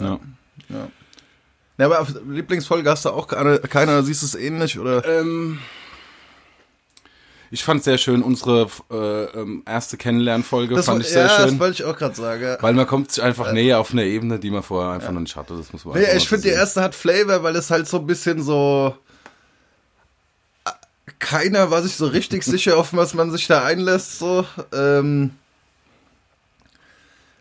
ja. 0.00 0.20
ja. 0.68 0.88
ja. 1.78 1.86
aber 1.86 2.00
auf 2.00 2.14
Lieblingsfolge 2.28 2.90
hast 2.90 3.04
du 3.04 3.10
auch 3.10 3.28
keine, 3.28 3.60
keiner, 3.60 4.02
siehst 4.02 4.22
du 4.22 4.26
es 4.26 4.34
ähnlich, 4.34 4.78
oder? 4.78 5.04
Ähm 5.06 5.58
ich 7.52 7.64
fand 7.64 7.82
sehr 7.82 7.98
schön 7.98 8.22
unsere 8.22 8.68
äh, 8.90 9.24
ähm, 9.38 9.64
erste 9.66 9.96
Kennenlernfolge 9.96 10.76
das 10.76 10.86
fand 10.86 11.00
ich 11.00 11.08
sehr 11.08 11.24
ja, 11.24 11.30
schön. 11.30 11.46
das 11.46 11.58
wollte 11.58 11.82
ich 11.82 11.84
auch 11.84 11.96
gerade 11.96 12.14
sagen. 12.14 12.42
Ja. 12.42 12.58
Weil 12.60 12.74
man 12.74 12.86
kommt 12.86 13.10
sich 13.10 13.22
einfach 13.22 13.46
ja. 13.46 13.52
näher 13.52 13.80
auf 13.80 13.90
eine 13.90 14.04
Ebene, 14.04 14.38
die 14.38 14.50
man 14.50 14.62
vorher 14.62 14.92
einfach 14.92 15.08
ja. 15.08 15.12
noch 15.12 15.20
nicht 15.20 15.34
hatte. 15.34 15.56
Das 15.56 15.72
muss 15.72 15.84
man 15.84 16.00
ja, 16.00 16.14
ich 16.14 16.28
finde 16.28 16.44
die 16.44 16.54
erste 16.54 16.80
hat 16.80 16.94
Flavor, 16.94 17.42
weil 17.42 17.56
es 17.56 17.70
halt 17.70 17.88
so 17.88 17.98
ein 17.98 18.06
bisschen 18.06 18.40
so 18.42 18.94
äh, 20.64 20.70
keiner 21.18 21.72
war 21.72 21.82
sich 21.82 21.96
so 21.96 22.06
richtig 22.06 22.44
sicher, 22.44 22.76
auf 22.76 22.94
was 22.94 23.14
man 23.14 23.32
sich 23.32 23.48
da 23.48 23.64
einlässt. 23.64 24.20
So. 24.20 24.46
Ähm, 24.72 25.32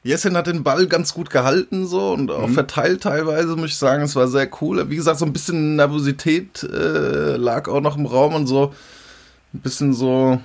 Jessin 0.02 0.36
hat 0.36 0.48
den 0.48 0.64
Ball 0.64 0.88
ganz 0.88 1.14
gut 1.14 1.30
gehalten 1.30 1.86
so 1.86 2.14
und 2.14 2.32
auch 2.32 2.48
mhm. 2.48 2.54
verteilt 2.54 3.04
teilweise, 3.04 3.56
muss 3.56 3.72
ich 3.72 3.78
sagen. 3.78 4.04
Es 4.04 4.16
war 4.16 4.28
sehr 4.28 4.50
cool. 4.60 4.90
Wie 4.90 4.96
gesagt, 4.96 5.20
so 5.20 5.26
ein 5.26 5.34
bisschen 5.34 5.76
Nervosität 5.76 6.64
äh, 6.64 7.36
lag 7.36 7.68
auch 7.68 7.82
noch 7.82 7.96
im 7.96 8.08
Raum 8.08 8.34
und 8.34 8.48
so 8.48 8.74
ein 9.54 9.60
bisschen 9.62 9.94
so 9.94 10.40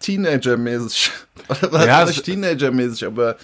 Teenager-mäßig. 0.00 1.10
ja, 1.72 2.04
nicht 2.04 2.24
Teenager-mäßig, 2.24 3.06
aber. 3.06 3.36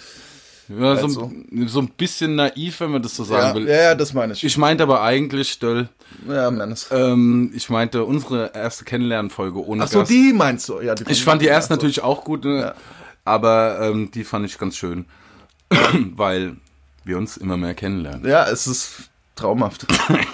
Ja, 0.69 0.95
so, 0.95 1.03
also. 1.03 1.31
so, 1.65 1.79
ein 1.79 1.89
bisschen 1.89 2.35
naiv, 2.35 2.79
wenn 2.79 2.91
man 2.91 3.01
das 3.01 3.15
so 3.17 3.25
sagen 3.25 3.47
ja, 3.47 3.55
will. 3.55 3.67
Ja, 3.67 3.81
ja, 3.81 3.95
das 3.95 4.13
meine 4.13 4.31
ich. 4.31 4.43
Ich 4.45 4.57
meinte 4.57 4.83
aber 4.83 5.01
eigentlich, 5.01 5.59
Döll. 5.59 5.89
Ja, 6.27 6.49
meines. 6.51 6.87
Ähm, 6.89 7.51
ich 7.53 7.69
meinte 7.69 8.05
unsere 8.05 8.51
erste 8.53 8.85
Kennenlernfolge 8.85 9.63
ohne 9.65 9.83
Ach 9.83 9.87
so, 9.89 9.99
Gast. 9.99 10.11
die 10.11 10.31
meinst 10.31 10.69
du? 10.69 10.79
Ja, 10.79 10.95
die 10.95 11.03
ich 11.11 11.23
fand 11.23 11.41
die 11.41 11.47
erste 11.47 11.73
natürlich 11.73 12.01
auch 12.01 12.23
gut, 12.23 12.45
ne? 12.45 12.61
ja. 12.61 12.75
aber 13.25 13.79
ähm, 13.81 14.09
die 14.11 14.23
fand 14.23 14.45
ich 14.45 14.57
ganz 14.57 14.77
schön, 14.77 15.05
weil 16.15 16.55
wir 17.03 17.17
uns 17.17 17.35
immer 17.35 17.57
mehr 17.57 17.73
kennenlernen. 17.73 18.25
Ja, 18.25 18.47
es 18.47 18.65
ist 18.65 19.09
traumhaft. 19.35 19.85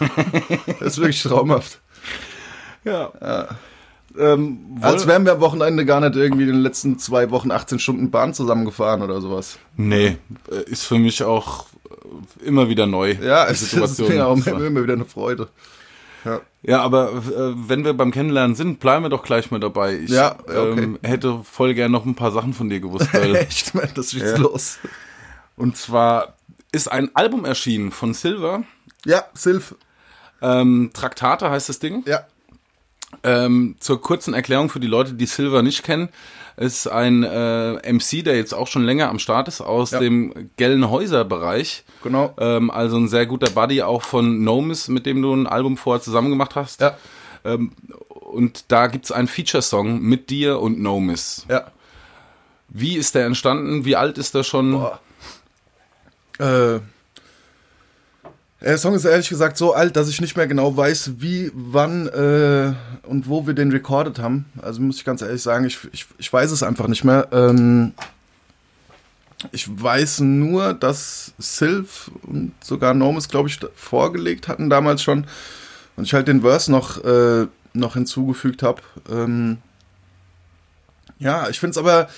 es 0.80 0.82
ist 0.82 0.98
wirklich 0.98 1.24
traumhaft. 1.24 1.80
Ja. 2.84 3.12
ja. 3.20 3.48
Ähm, 4.18 4.78
Als 4.82 5.08
wären 5.08 5.26
wir 5.26 5.34
am 5.34 5.40
Wochenende 5.40 5.86
gar 5.86 6.00
nicht 6.00 6.16
irgendwie 6.16 6.44
in 6.44 6.50
den 6.50 6.62
letzten 6.62 6.98
zwei 6.98 7.30
Wochen 7.32 7.52
18 7.52 7.80
Stunden 7.80 8.12
Bahn 8.12 8.34
zusammengefahren 8.34 9.02
oder 9.02 9.22
sowas. 9.22 9.60
Nee, 9.78 10.18
äh, 10.52 10.64
ist 10.70 10.84
für 10.84 10.98
mich 10.98 11.24
auch 11.24 11.66
äh, 12.44 12.48
immer 12.48 12.70
wieder 12.70 12.86
neu. 12.88 13.16
Ja, 13.22 13.46
es 13.50 13.62
ist 13.62 14.00
mir 14.00 14.28
auch 14.28 14.46
immer 14.48 14.84
wieder 14.84 14.94
eine 14.94 15.06
Freude. 15.06 15.50
Ja. 16.26 16.42
ja, 16.64 16.82
aber 16.82 17.14
äh, 17.14 17.54
wenn 17.70 17.86
wir 17.86 17.94
beim 17.94 18.12
Kennenlernen 18.12 18.56
sind, 18.56 18.80
bleiben 18.80 19.06
wir 19.06 19.10
doch 19.10 19.24
gleich 19.24 19.52
mal 19.52 19.60
dabei. 19.60 19.96
Ich 19.96 20.10
ja, 20.10 20.38
okay. 20.40 20.84
ähm, 20.84 21.00
hätte 21.02 21.42
voll 21.44 21.74
gern 21.74 21.92
noch 21.92 22.06
ein 22.06 22.16
paar 22.16 22.32
Sachen 22.32 22.54
von 22.54 22.70
dir 22.70 22.82
gewusst. 22.82 23.14
Weil, 23.14 23.36
Echt, 23.38 23.74
man, 23.74 23.88
das 23.96 24.14
ist 24.14 24.22
ja. 24.22 24.38
los. 24.38 24.80
Und 25.56 25.78
zwar 25.78 26.36
ist 26.72 26.92
ein 26.92 27.16
Album 27.16 27.46
erschienen 27.46 27.92
von 27.92 28.14
Silver. 28.14 28.64
Ja, 29.06 29.26
Silv. 29.34 29.76
Ähm, 30.42 30.92
Traktate 30.94 31.50
heißt 31.50 31.70
das 31.70 31.80
Ding. 31.80 32.04
Ja. 32.06 32.26
Ähm, 33.24 33.76
zur 33.80 34.02
kurzen 34.02 34.34
Erklärung 34.34 34.70
für 34.70 34.80
die 34.80 34.88
Leute, 34.88 35.14
die 35.14 35.26
Silver 35.26 35.62
nicht 35.62 35.84
kennen, 35.84 36.10
ist 36.58 36.88
ein 36.88 37.24
äh, 37.24 37.92
MC, 37.92 38.24
der 38.24 38.36
jetzt 38.36 38.54
auch 38.54 38.68
schon 38.68 38.84
länger 38.84 39.10
am 39.10 39.20
Start 39.20 39.48
ist, 39.48 39.62
aus 39.62 39.92
ja. 39.92 40.00
dem 40.00 40.50
Gelnhäuser-Bereich. 40.58 41.86
Genau. 42.04 42.34
Ähm, 42.38 42.70
also 42.70 42.98
ein 42.98 43.08
sehr 43.08 43.26
guter 43.26 43.50
Buddy 43.50 43.82
auch 43.82 44.04
von 44.04 44.44
Nomis, 44.44 44.90
mit 44.90 45.06
dem 45.06 45.22
du 45.22 45.34
ein 45.34 45.48
Album 45.48 45.78
vorher 45.78 46.02
zusammen 46.02 46.30
gemacht 46.30 46.56
hast. 46.56 46.82
Ja. 46.82 46.98
Ähm, 47.46 47.72
und 48.10 48.66
da 48.68 48.88
gibt's 48.88 49.12
einen 49.12 49.28
Feature-Song 49.28 50.02
mit 50.02 50.30
dir 50.30 50.60
und 50.60 50.80
Nomis. 50.80 51.46
Ja. 51.50 51.72
Wie 52.68 52.98
ist 52.98 53.16
der 53.16 53.26
entstanden? 53.26 53.86
Wie 53.86 53.96
alt 53.96 54.18
ist 54.18 54.36
der 54.36 54.44
schon? 54.44 54.74
Boah. 54.74 55.00
Äh, 56.40 56.80
der 58.62 58.78
Song 58.78 58.94
ist 58.94 59.06
ehrlich 59.06 59.30
gesagt 59.30 59.58
so 59.58 59.74
alt, 59.74 59.96
dass 59.96 60.10
ich 60.10 60.20
nicht 60.20 60.36
mehr 60.36 60.48
genau 60.48 60.76
weiß, 60.76 61.14
wie, 61.20 61.52
wann 61.54 62.08
äh, 62.08 62.74
und 63.08 63.30
wo 63.30 63.48
wir 63.48 63.54
den 63.54 63.72
recorded 63.72 64.20
haben. 64.20 64.46
Also 64.62 64.82
muss 64.82 64.98
ich 64.98 65.06
ganz 65.06 65.22
ehrlich 65.22 65.42
sagen, 65.42 65.66
ich, 65.66 65.80
ich, 65.94 66.06
ich 66.18 66.32
weiß 66.32 66.52
es 66.52 66.62
einfach 66.62 66.88
nicht 66.88 67.06
mehr. 67.06 67.28
Ähm, 67.32 67.94
ich 69.54 69.70
weiß 69.70 70.20
nur, 70.22 70.74
dass 70.74 71.34
Sylph 71.40 72.12
und 72.24 72.52
sogar 72.62 72.94
Nomis, 72.94 73.30
glaube 73.30 73.48
ich, 73.48 73.60
vorgelegt 73.76 74.50
hatten 74.50 74.70
damals 74.70 75.02
schon. 75.02 75.26
Und 75.96 76.04
ich 76.04 76.14
halt 76.14 76.28
den 76.28 76.42
Verse 76.42 76.70
noch, 76.70 77.04
äh, 77.06 77.48
noch 77.74 77.94
hinzugefügt 77.94 78.62
habe. 78.62 78.82
Ähm, 79.10 79.60
ja, 81.20 81.48
ich 81.50 81.60
finde 81.60 81.72
es 81.72 81.78
aber 81.78 82.10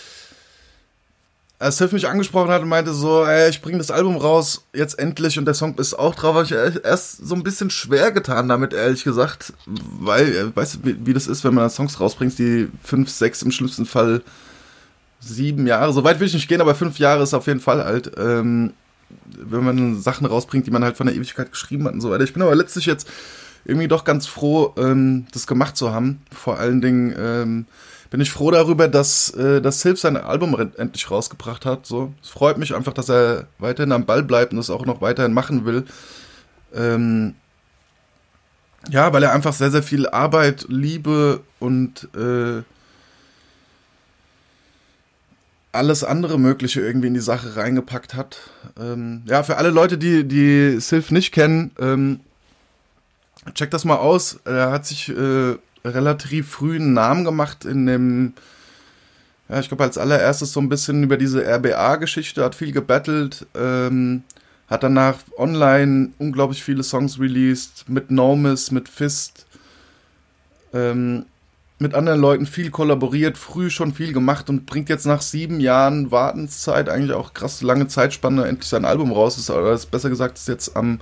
als 1.62 1.78
Tiff 1.78 1.92
mich 1.92 2.08
angesprochen 2.08 2.50
hat 2.50 2.64
und 2.64 2.70
meinte 2.70 2.92
so, 2.92 3.24
ey, 3.24 3.50
ich 3.50 3.62
bringe 3.62 3.78
das 3.78 3.92
Album 3.92 4.18
raus, 4.18 4.66
jetzt 4.74 4.98
endlich 4.98 5.38
und 5.38 5.46
der 5.46 5.54
Song 5.54 5.76
ist 5.76 5.94
auch 5.94 6.16
drauf, 6.16 6.36
habe 6.36 6.46
ich 6.46 6.84
erst 6.84 7.26
so 7.26 7.36
ein 7.36 7.44
bisschen 7.44 7.70
schwer 7.70 8.12
getan 8.12 8.50
damit, 8.50 8.74
ehrlich 8.74 9.04
gesagt, 9.04 9.54
weil, 9.68 10.36
äh, 10.36 10.56
weißt 10.56 10.76
du, 10.76 10.80
wie, 10.84 11.06
wie 11.06 11.14
das 11.14 11.28
ist, 11.28 11.44
wenn 11.44 11.54
man 11.54 11.70
Songs 11.70 12.00
rausbringt, 12.00 12.38
die 12.40 12.68
fünf, 12.84 13.10
sechs, 13.10 13.44
im 13.44 13.52
schlimmsten 13.52 13.86
Fall 13.86 14.24
sieben 15.20 15.68
Jahre, 15.68 15.94
so 15.94 16.04
weit 16.04 16.20
will 16.20 16.28
ich 16.28 16.34
nicht 16.34 16.48
gehen, 16.48 16.62
aber 16.62 16.74
fünf 16.74 16.98
Jahre 16.98 17.22
ist 17.22 17.36
auf 17.36 17.46
jeden 17.46 17.60
Fall 17.60 17.80
alt, 17.80 18.12
ähm, 18.18 18.74
wenn 19.38 19.64
man 19.64 20.02
Sachen 20.02 20.26
rausbringt, 20.26 20.66
die 20.66 20.72
man 20.72 20.84
halt 20.84 20.98
von 20.98 21.06
der 21.06 21.16
Ewigkeit 21.16 21.52
geschrieben 21.52 21.86
hat 21.86 21.94
und 21.94 22.02
so 22.02 22.10
weiter. 22.10 22.24
Ich 22.24 22.34
bin 22.34 22.42
aber 22.42 22.56
letztlich 22.56 22.88
jetzt 22.88 23.08
irgendwie 23.66 23.88
doch 23.88 24.04
ganz 24.04 24.26
froh, 24.26 24.74
ähm, 24.78 25.28
das 25.32 25.46
gemacht 25.46 25.78
zu 25.78 25.94
haben, 25.94 26.24
vor 26.32 26.58
allen 26.58 26.82
Dingen, 26.82 27.14
ähm, 27.16 27.66
bin 28.12 28.20
ich 28.20 28.30
froh 28.30 28.52
darüber, 28.52 28.90
dass, 28.90 29.32
äh, 29.32 29.62
dass 29.62 29.82
Silv 29.82 30.00
sein 30.00 30.18
Album 30.18 30.54
endlich 30.78 31.10
rausgebracht 31.10 31.66
hat. 31.66 31.86
So, 31.86 32.14
es 32.22 32.30
freut 32.30 32.58
mich 32.58 32.76
einfach, 32.76 32.94
dass 32.94 33.10
er 33.10 33.48
weiterhin 33.58 33.94
am 33.94 34.06
Ball 34.06 34.22
bleibt 34.22 34.52
und 34.52 34.60
es 34.60 34.70
auch 34.70 34.86
noch 34.86 35.02
weiterhin 35.02 35.34
machen 35.34 35.66
will. 35.66 35.86
Ähm, 36.76 37.36
ja, 38.90 39.14
weil 39.14 39.24
er 39.24 39.32
einfach 39.32 39.54
sehr, 39.54 39.72
sehr 39.72 39.82
viel 39.82 40.10
Arbeit, 40.10 40.66
Liebe 40.68 41.40
und 41.60 42.10
äh, 42.14 42.64
alles 45.72 46.04
andere 46.04 46.38
Mögliche 46.38 46.82
irgendwie 46.82 47.08
in 47.08 47.14
die 47.14 47.22
Sache 47.22 47.56
reingepackt 47.56 48.14
hat. 48.14 48.40
Ähm, 48.78 49.22
ja, 49.26 49.44
für 49.44 49.56
alle 49.56 49.70
Leute, 49.70 49.98
die, 49.98 50.28
die 50.28 50.82
Sylph 50.82 51.12
nicht 51.12 51.32
kennen, 51.32 51.72
ähm, 51.80 52.20
check 53.54 53.72
das 53.72 53.86
mal 53.86 53.96
aus. 53.96 54.42
Er 54.44 54.72
hat 54.72 54.86
sich 54.86 55.08
äh, 55.08 55.56
relativ 55.84 56.50
früh 56.50 56.76
einen 56.76 56.94
Namen 56.94 57.24
gemacht 57.24 57.66
in 57.66 57.86
dem, 57.86 58.34
ja, 59.50 59.60
ich 59.60 59.68
glaube 59.68 59.84
als 59.84 59.98
allererstes 59.98 60.54
so 60.54 60.60
ein 60.60 60.70
bisschen 60.70 61.04
über 61.04 61.18
diese 61.18 61.44
RBA-Geschichte, 61.46 62.44
hat 62.44 62.56
viel 62.56 62.72
gebettelt, 62.72 63.46
ähm, 63.56 64.24
hat 64.68 64.84
danach 64.84 65.18
online 65.38 66.12
unglaublich 66.18 66.64
viele 66.64 66.84
Songs 66.84 67.20
released, 67.20 67.90
mit 67.90 68.12
Nomis, 68.12 68.72
mit 68.72 68.88
Fist, 68.88 69.46
ähm, 70.74 71.26
mit 71.82 71.96
anderen 71.96 72.22
Leuten 72.22 72.46
viel 72.46 72.70
kollaboriert, 72.70 73.40
früh 73.40 73.72
schon 73.72 73.94
viel 73.94 74.14
gemacht 74.14 74.50
und 74.50 74.68
bringt 74.68 74.88
jetzt 74.88 75.08
nach 75.08 75.22
sieben 75.22 75.60
Jahren 75.60 76.12
Wartenszeit, 76.12 76.90
eigentlich 76.90 77.14
auch 77.14 77.34
krass 77.34 77.64
lange 77.64 77.88
Zeitspanne, 77.88 78.46
endlich 78.46 78.70
sein 78.70 78.86
Album 78.86 79.12
raus. 79.12 79.38
Ist, 79.40 79.50
oder 79.50 79.74
ist 79.74 79.90
besser 79.90 80.10
gesagt, 80.10 80.38
ist 80.38 80.48
jetzt 80.48 80.76
am 80.76 81.00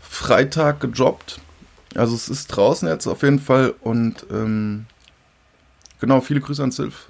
Freitag 0.00 0.80
gedroppt. 0.80 1.40
Also 1.94 2.14
es 2.14 2.28
ist 2.28 2.48
draußen 2.48 2.88
jetzt 2.88 3.06
auf 3.06 3.22
jeden 3.22 3.38
Fall 3.38 3.74
und 3.80 4.26
ähm, 4.30 4.86
genau, 6.00 6.20
viele 6.20 6.40
Grüße 6.40 6.62
an 6.62 6.70
Sylph. 6.70 7.08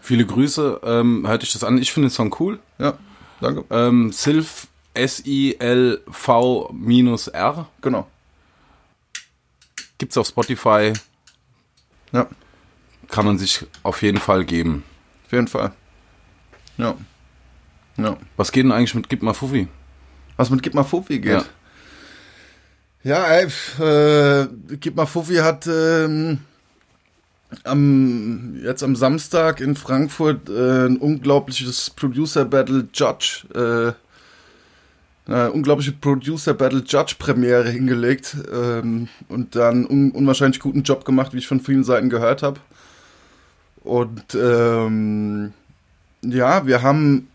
Viele 0.00 0.24
Grüße, 0.24 0.80
ähm, 0.84 1.26
hört 1.26 1.42
euch 1.42 1.52
das 1.52 1.64
an. 1.64 1.78
Ich 1.78 1.92
finde 1.92 2.08
den 2.08 2.14
Song 2.14 2.34
cool. 2.38 2.60
Ja, 2.78 2.96
danke. 3.40 3.64
Ähm, 3.70 4.12
Sylph, 4.12 4.68
S-I-L-V-R. 4.94 6.06
Genau. 7.80 8.06
Gibt's 9.98 10.16
auf 10.16 10.28
Spotify. 10.28 10.92
Ja. 12.12 12.28
Kann 13.08 13.26
man 13.26 13.38
sich 13.38 13.66
auf 13.82 14.02
jeden 14.02 14.18
Fall 14.18 14.44
geben. 14.44 14.84
Auf 15.26 15.32
jeden 15.32 15.48
Fall. 15.48 15.72
Ja. 16.76 16.94
Ja. 17.96 18.16
Was 18.36 18.52
geht 18.52 18.64
denn 18.64 18.72
eigentlich 18.72 18.94
mit 18.94 19.08
Gib 19.08 19.22
mal 19.22 19.34
Fuffi? 19.34 19.68
Was 20.36 20.50
mit 20.50 20.62
Gib 20.62 20.74
mal 20.74 20.84
Fuffi 20.84 21.18
geht? 21.18 21.32
Ja, 21.32 21.44
ja 23.06 23.24
ey, 23.28 23.46
äh, 23.78 24.48
Gib 24.80 24.96
mal 24.96 25.06
Fuffi 25.06 25.36
hat 25.36 25.66
ähm, 25.68 26.40
am, 27.62 28.60
jetzt 28.62 28.82
am 28.82 28.96
Samstag 28.96 29.60
in 29.60 29.76
Frankfurt 29.76 30.48
äh, 30.48 30.86
ein 30.86 30.96
unglaubliches 30.96 31.90
Producer 31.90 32.44
Battle 32.44 32.88
Judge 32.92 33.46
äh, 33.54 33.92
eine 35.30 35.52
unglaubliche 35.52 35.92
Producer 35.92 36.54
Battle 36.54 36.82
Judge 36.86 37.14
Premiere 37.18 37.70
hingelegt 37.70 38.36
ähm, 38.52 39.08
und 39.28 39.54
dann 39.54 39.86
un 39.86 40.10
unwahrscheinlich 40.10 40.60
guten 40.60 40.82
Job 40.82 41.04
gemacht, 41.04 41.32
wie 41.32 41.38
ich 41.38 41.48
von 41.48 41.60
vielen 41.60 41.84
Seiten 41.84 42.10
gehört 42.10 42.42
habe. 42.42 42.60
Und 43.82 44.34
ähm, 44.34 45.52
ja, 46.22 46.66
wir 46.66 46.82
haben 46.82 47.28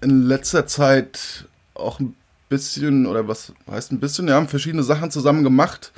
in 0.00 0.22
letzter 0.22 0.66
Zeit 0.66 1.46
auch 1.74 2.00
ein 2.00 2.14
bisschen, 2.48 3.06
oder 3.06 3.28
was 3.28 3.52
heißt 3.70 3.92
ein 3.92 4.00
bisschen, 4.00 4.26
wir 4.26 4.34
haben 4.34 4.48
verschiedene 4.48 4.82
Sachen 4.82 5.10
zusammen 5.10 5.44
gemacht. 5.44 5.92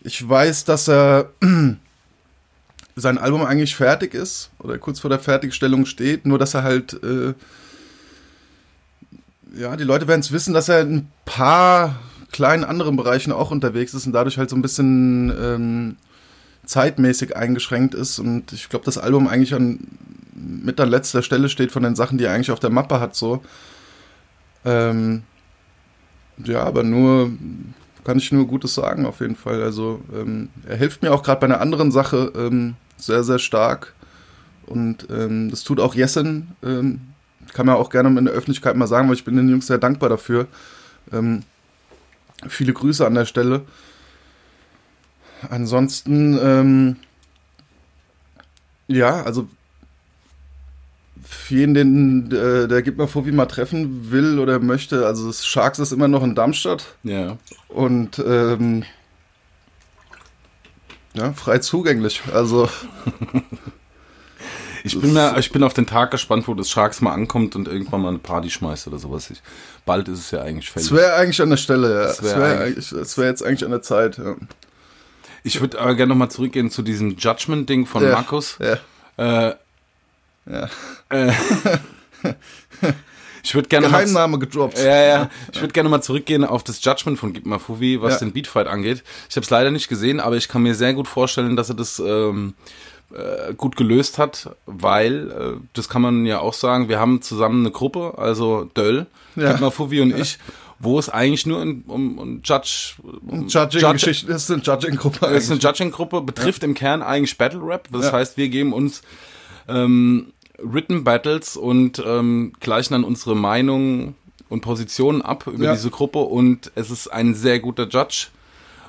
Ich 0.00 0.26
weiß, 0.26 0.64
dass 0.64 0.88
er 0.88 1.30
sein 2.96 3.18
Album 3.18 3.44
eigentlich 3.44 3.76
fertig 3.76 4.14
ist 4.14 4.50
oder 4.58 4.78
kurz 4.78 5.00
vor 5.00 5.10
der 5.10 5.18
Fertigstellung 5.18 5.86
steht, 5.86 6.26
nur 6.26 6.38
dass 6.38 6.54
er 6.54 6.62
halt 6.62 7.02
äh, 7.02 7.34
ja, 9.56 9.76
die 9.76 9.84
Leute 9.84 10.08
werden 10.08 10.20
es 10.20 10.32
wissen, 10.32 10.54
dass 10.54 10.68
er 10.68 10.82
in 10.82 10.94
ein 10.94 11.10
paar 11.24 11.98
kleinen 12.30 12.64
anderen 12.64 12.96
Bereichen 12.96 13.32
auch 13.32 13.50
unterwegs 13.50 13.94
ist 13.94 14.06
und 14.06 14.12
dadurch 14.12 14.38
halt 14.38 14.50
so 14.50 14.56
ein 14.56 14.62
bisschen 14.62 15.32
ähm, 15.40 15.96
zeitmäßig 16.64 17.36
eingeschränkt 17.36 17.94
ist. 17.94 18.18
Und 18.18 18.52
ich 18.52 18.68
glaube, 18.68 18.84
das 18.84 18.98
Album 18.98 19.28
eigentlich 19.28 19.54
an 19.54 19.80
mit 20.34 20.78
an 20.78 20.90
letzter 20.90 21.22
Stelle 21.22 21.48
steht 21.48 21.72
von 21.72 21.82
den 21.82 21.96
Sachen, 21.96 22.18
die 22.18 22.24
er 22.24 22.32
eigentlich 22.32 22.50
auf 22.50 22.60
der 22.60 22.70
Mappe 22.70 23.00
hat, 23.00 23.16
so. 23.16 23.42
Ähm, 24.64 25.22
ja, 26.44 26.62
aber 26.62 26.82
nur 26.82 27.30
kann 28.04 28.18
ich 28.18 28.32
nur 28.32 28.46
Gutes 28.46 28.74
sagen, 28.74 29.06
auf 29.06 29.20
jeden 29.20 29.36
Fall. 29.36 29.62
Also 29.62 30.00
ähm, 30.14 30.48
er 30.66 30.76
hilft 30.76 31.02
mir 31.02 31.12
auch 31.12 31.22
gerade 31.22 31.40
bei 31.40 31.46
einer 31.46 31.60
anderen 31.60 31.90
Sache 31.90 32.32
ähm, 32.36 32.74
sehr, 32.96 33.22
sehr 33.24 33.38
stark. 33.38 33.94
Und 34.66 35.08
ähm, 35.10 35.50
das 35.50 35.64
tut 35.64 35.80
auch 35.80 35.94
Jessen 35.94 36.56
ähm, 36.62 37.00
kann 37.52 37.66
man 37.66 37.76
auch 37.76 37.90
gerne 37.90 38.16
in 38.18 38.24
der 38.24 38.34
Öffentlichkeit 38.34 38.76
mal 38.76 38.86
sagen, 38.86 39.08
weil 39.08 39.16
ich 39.16 39.24
bin 39.24 39.36
den 39.36 39.48
Jungs 39.48 39.66
sehr 39.66 39.78
dankbar 39.78 40.08
dafür. 40.08 40.46
Ähm, 41.12 41.42
viele 42.48 42.72
Grüße 42.72 43.06
an 43.06 43.14
der 43.14 43.24
Stelle. 43.24 43.62
Ansonsten, 45.48 46.38
ähm, 46.40 46.96
ja, 48.86 49.22
also 49.22 49.48
für 51.28 51.54
jeden, 51.54 51.74
den 51.74 52.32
äh, 52.32 52.68
der 52.68 52.82
Gib 52.82 52.96
mal 52.96 53.06
vor, 53.06 53.26
wie 53.26 53.32
mal 53.32 53.46
treffen 53.46 54.10
will 54.10 54.38
oder 54.38 54.58
möchte, 54.58 55.06
also 55.06 55.26
das 55.26 55.46
Sharks 55.46 55.78
ist 55.78 55.92
immer 55.92 56.08
noch 56.08 56.22
in 56.22 56.34
Darmstadt. 56.34 56.86
Ja. 57.02 57.36
Und 57.68 58.18
ähm, 58.18 58.84
ja, 61.14 61.32
frei 61.32 61.58
zugänglich. 61.58 62.22
Also 62.32 62.68
Ich 64.84 64.98
bin, 64.98 65.12
mir, 65.12 65.36
ich 65.38 65.50
bin 65.52 65.62
auf 65.62 65.74
den 65.74 65.86
Tag 65.86 66.10
gespannt, 66.10 66.48
wo 66.48 66.54
das 66.54 66.70
Sharks 66.70 67.00
mal 67.00 67.12
ankommt 67.12 67.56
und 67.56 67.68
irgendwann 67.68 68.00
mal 68.00 68.08
eine 68.08 68.18
Party 68.18 68.50
schmeißt 68.50 68.86
oder 68.86 68.98
sowas. 68.98 69.30
Ich, 69.30 69.42
bald 69.84 70.08
ist 70.08 70.18
es 70.18 70.30
ja 70.30 70.42
eigentlich 70.42 70.70
fällig. 70.70 70.86
Es 70.86 70.96
wäre 70.96 71.14
eigentlich 71.14 71.42
an 71.42 71.50
der 71.50 71.56
Stelle, 71.56 71.94
ja. 71.94 72.04
Es 72.10 72.22
wäre 72.22 72.40
wär 72.40 73.16
wär 73.16 73.26
jetzt 73.26 73.42
eigentlich 73.42 73.64
an 73.64 73.70
der 73.70 73.82
Zeit, 73.82 74.18
ja. 74.18 74.36
Ich 75.44 75.60
würde 75.60 75.80
aber 75.80 75.94
gerne 75.94 76.10
nochmal 76.10 76.30
zurückgehen 76.30 76.70
zu 76.70 76.82
diesem 76.82 77.16
Judgment-Ding 77.16 77.86
von 77.86 78.02
ja, 78.02 78.12
Markus. 78.12 78.58
Ja. 78.60 79.48
Äh, 79.48 79.54
ja. 80.50 80.68
Äh, 81.08 81.32
ich 83.42 83.54
würde 83.54 83.68
gerne 83.68 83.88
Geheimname 83.88 84.32
mal, 84.32 84.38
gedroppt. 84.38 84.78
Ja, 84.78 85.02
ja. 85.02 85.30
Ich 85.52 85.60
würde 85.60 85.72
gerne 85.72 85.88
mal 85.88 86.02
zurückgehen 86.02 86.44
auf 86.44 86.64
das 86.64 86.82
Judgment 86.84 87.18
von 87.18 87.32
Gib 87.32 87.46
Fuvi, 87.60 88.00
was 88.00 88.14
ja. 88.14 88.18
den 88.20 88.32
Beatfight 88.32 88.66
angeht. 88.66 89.02
Ich 89.28 89.36
habe 89.36 89.44
es 89.44 89.50
leider 89.50 89.70
nicht 89.70 89.88
gesehen, 89.88 90.20
aber 90.20 90.36
ich 90.36 90.48
kann 90.48 90.62
mir 90.62 90.74
sehr 90.74 90.94
gut 90.94 91.08
vorstellen, 91.08 91.56
dass 91.56 91.68
er 91.68 91.76
das 91.76 91.98
ähm, 91.98 92.54
äh, 93.12 93.54
gut 93.54 93.76
gelöst 93.76 94.18
hat, 94.18 94.50
weil, 94.66 95.30
äh, 95.30 95.60
das 95.72 95.88
kann 95.88 96.02
man 96.02 96.26
ja 96.26 96.40
auch 96.40 96.54
sagen, 96.54 96.88
wir 96.88 96.98
haben 96.98 97.22
zusammen 97.22 97.60
eine 97.60 97.70
Gruppe, 97.70 98.14
also 98.18 98.64
Döll, 98.64 99.06
ja. 99.36 99.70
Fuvi 99.70 100.00
und 100.00 100.14
ich, 100.14 100.38
wo 100.78 100.98
es 100.98 101.08
eigentlich 101.08 101.46
nur 101.46 101.62
in, 101.62 101.82
um, 101.86 102.18
um 102.18 102.40
Judge, 102.44 102.94
um 103.26 103.48
Judging 103.48 103.80
Judge, 103.80 103.92
Geschichte, 103.94 104.32
ist 104.32 104.50
eine 104.50 104.62
Judging-Gruppe. 104.62 105.26
Ist 105.26 105.50
eine 105.50 105.58
Judging-Gruppe, 105.58 106.20
betrifft 106.20 106.62
ja. 106.62 106.68
im 106.68 106.74
Kern 106.74 107.02
eigentlich 107.02 107.36
Battle 107.36 107.60
Rap. 107.62 107.88
Das 107.90 108.06
ja. 108.06 108.12
heißt, 108.12 108.36
wir 108.36 108.48
geben 108.48 108.72
uns 108.72 109.02
ähm, 109.68 110.32
Written 110.58 111.04
Battles 111.04 111.56
und 111.56 112.02
ähm, 112.04 112.52
gleichen 112.60 112.94
dann 112.94 113.04
unsere 113.04 113.36
Meinungen 113.36 114.14
und 114.48 114.60
Positionen 114.60 115.22
ab 115.22 115.46
über 115.46 115.64
ja. 115.64 115.72
diese 115.72 115.90
Gruppe 115.90 116.18
und 116.20 116.72
es 116.74 116.90
ist 116.90 117.08
ein 117.08 117.34
sehr 117.34 117.60
guter 117.60 117.88
Judge 117.88 118.28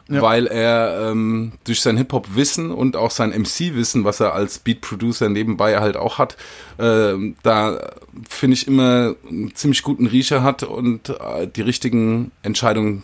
ja. 0.10 0.22
weil 0.22 0.48
er 0.48 1.10
ähm, 1.12 1.54
durch 1.64 1.82
sein 1.82 1.98
Hip-Hop-Wissen 1.98 2.72
und 2.72 2.96
auch 2.96 3.12
sein 3.12 3.30
MC-Wissen, 3.30 4.04
was 4.04 4.20
er 4.20 4.34
als 4.34 4.60
Beat-Producer 4.60 5.30
nebenbei 5.30 5.80
halt 5.80 5.96
auch 5.96 6.18
hat, 6.18 6.36
äh, 6.78 7.14
da 7.44 7.92
finde 8.28 8.56
ich 8.56 8.68
immer 8.68 9.16
einen 9.30 9.54
ziemlich 9.56 9.84
guten 9.84 10.08
Riecher 10.08 10.44
hat 10.44 10.64
und 10.64 11.10
äh, 11.10 11.48
die 11.48 11.62
richtigen 11.62 12.32
Entscheidungen 12.42 13.04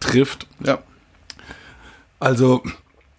trifft. 0.00 0.46
Ja. 0.64 0.78
Also 2.20 2.62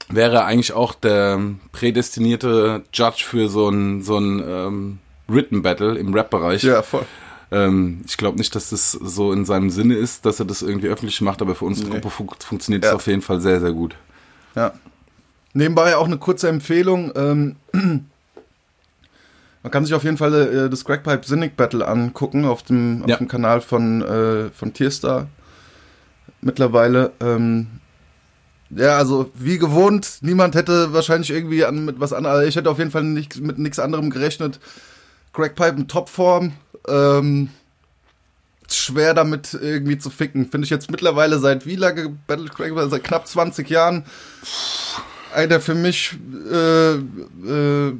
wäre 0.09 0.45
eigentlich 0.45 0.73
auch 0.73 0.93
der 0.93 1.39
prädestinierte 1.71 2.83
Judge 2.93 3.23
für 3.25 3.49
so 3.49 3.69
ein, 3.69 4.01
so 4.01 4.17
ein 4.17 4.43
ähm, 4.45 4.99
Written 5.27 5.61
Battle 5.61 5.97
im 5.97 6.13
Rap-Bereich. 6.13 6.63
Ja, 6.63 6.81
voll. 6.81 7.05
Ähm, 7.51 8.01
ich 8.05 8.17
glaube 8.17 8.37
nicht, 8.37 8.55
dass 8.55 8.69
das 8.69 8.91
so 8.91 9.31
in 9.31 9.45
seinem 9.45 9.69
Sinne 9.69 9.95
ist, 9.95 10.25
dass 10.25 10.39
er 10.39 10.45
das 10.45 10.61
irgendwie 10.61 10.87
öffentlich 10.87 11.21
macht, 11.21 11.41
aber 11.41 11.55
für 11.55 11.65
unsere 11.65 11.87
nee. 11.87 11.95
Gruppe 11.95 12.09
fun 12.09 12.29
funktioniert 12.39 12.85
ja. 12.85 12.93
auf 12.93 13.07
jeden 13.07 13.21
Fall 13.21 13.39
sehr, 13.39 13.59
sehr 13.59 13.71
gut. 13.71 13.95
Ja. 14.55 14.73
Nebenbei 15.53 15.95
auch 15.95 16.05
eine 16.05 16.17
kurze 16.17 16.49
Empfehlung. 16.49 17.11
Ähm, 17.15 17.55
man 17.71 19.71
kann 19.71 19.85
sich 19.85 19.93
auf 19.93 20.03
jeden 20.03 20.17
Fall 20.17 20.33
äh, 20.33 20.69
das 20.69 20.85
Crackpipe 20.85 21.25
Cynic 21.25 21.55
Battle 21.55 21.87
angucken 21.87 22.45
auf 22.45 22.63
dem, 22.63 23.03
auf 23.03 23.09
ja. 23.09 23.17
dem 23.17 23.27
Kanal 23.27 23.61
von, 23.61 24.01
äh, 24.01 24.49
von 24.49 24.73
Tierstar. 24.73 25.27
Mittlerweile. 26.41 27.11
Ähm, 27.21 27.67
ja, 28.69 28.97
also 28.97 29.31
wie 29.35 29.57
gewohnt, 29.57 30.17
niemand 30.21 30.55
hätte 30.55 30.93
wahrscheinlich 30.93 31.29
irgendwie 31.29 31.65
an, 31.65 31.85
mit 31.85 31.99
was 31.99 32.13
anderem, 32.13 32.47
ich 32.47 32.55
hätte 32.55 32.69
auf 32.69 32.79
jeden 32.79 32.91
Fall 32.91 33.03
nicht, 33.03 33.39
mit 33.39 33.59
nichts 33.59 33.79
anderem 33.79 34.09
gerechnet. 34.09 34.59
Crackpipe 35.33 35.77
in 35.77 35.87
Topform, 35.87 36.53
ähm, 36.87 37.49
schwer 38.69 39.13
damit 39.13 39.53
irgendwie 39.53 39.97
zu 39.97 40.09
ficken. 40.09 40.49
Finde 40.49 40.65
ich 40.65 40.71
jetzt 40.71 40.89
mittlerweile 40.89 41.39
seit 41.39 41.65
wie 41.65 41.75
lange 41.75 42.09
Battle 42.27 42.47
Crack? 42.47 42.73
Seit 42.89 43.03
knapp 43.03 43.27
20 43.27 43.69
Jahren. 43.69 44.05
einer 45.33 45.59
für 45.59 45.75
mich 45.75 46.15
äh, 46.51 46.95
äh, 46.95 47.93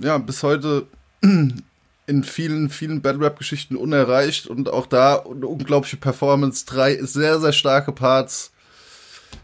ja 0.00 0.18
bis 0.18 0.42
heute 0.42 0.86
in 1.22 2.24
vielen, 2.24 2.68
vielen 2.68 3.00
Battle 3.00 3.24
Rap 3.24 3.38
Geschichten 3.38 3.76
unerreicht 3.76 4.46
und 4.46 4.68
auch 4.68 4.86
da 4.86 5.24
eine 5.24 5.46
unglaubliche 5.46 5.96
Performance. 5.96 6.66
Drei 6.66 7.02
sehr, 7.02 7.40
sehr 7.40 7.52
starke 7.52 7.92
Parts. 7.92 8.51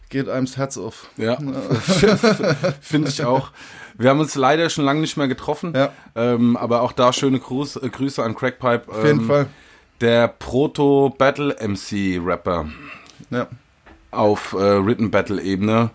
Geht 0.09 0.29
einem 0.29 0.47
das 0.47 0.57
Herz 0.57 0.79
auf. 0.79 1.09
Ja, 1.17 1.39
finde 2.81 3.11
ich 3.11 3.25
auch. 3.25 3.51
Wir 3.99 4.09
haben 4.11 4.21
uns 4.21 4.35
leider 4.37 4.71
schon 4.71 4.85
lange 4.85 5.01
nicht 5.01 5.17
mehr 5.17 5.27
getroffen. 5.29 5.73
Ja. 5.75 5.93
Ähm, 6.15 6.57
aber 6.57 6.83
auch 6.83 6.93
da 6.93 7.13
schöne 7.13 7.41
Gruß, 7.41 7.77
äh, 7.77 7.89
Grüße 7.91 8.23
an 8.23 8.35
Crackpipe. 8.35 8.91
Auf 8.91 9.05
jeden 9.05 9.21
ähm, 9.21 9.27
Fall. 9.27 9.47
Der 10.01 10.29
Proto-Battle-MC-Rapper 10.29 12.71
Ja. 13.31 13.49
auf 14.11 14.55
äh, 14.55 14.87
Written 14.87 15.11
Battle-Ebene. 15.11 15.91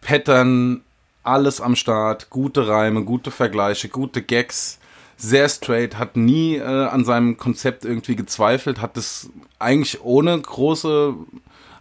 Pattern, 0.00 0.80
alles 1.24 1.60
am 1.60 1.76
Start, 1.76 2.30
gute 2.30 2.68
Reime, 2.68 3.04
gute 3.04 3.32
Vergleiche, 3.32 3.88
gute 3.88 4.22
Gags. 4.22 4.78
Sehr 5.18 5.48
straight, 5.48 5.98
hat 5.98 6.16
nie 6.16 6.56
äh, 6.56 6.62
an 6.62 7.04
seinem 7.04 7.36
Konzept 7.36 7.84
irgendwie 7.84 8.16
gezweifelt, 8.16 8.80
hat 8.80 8.96
es 8.96 9.28
eigentlich 9.58 10.00
ohne 10.02 10.40
große 10.40 11.14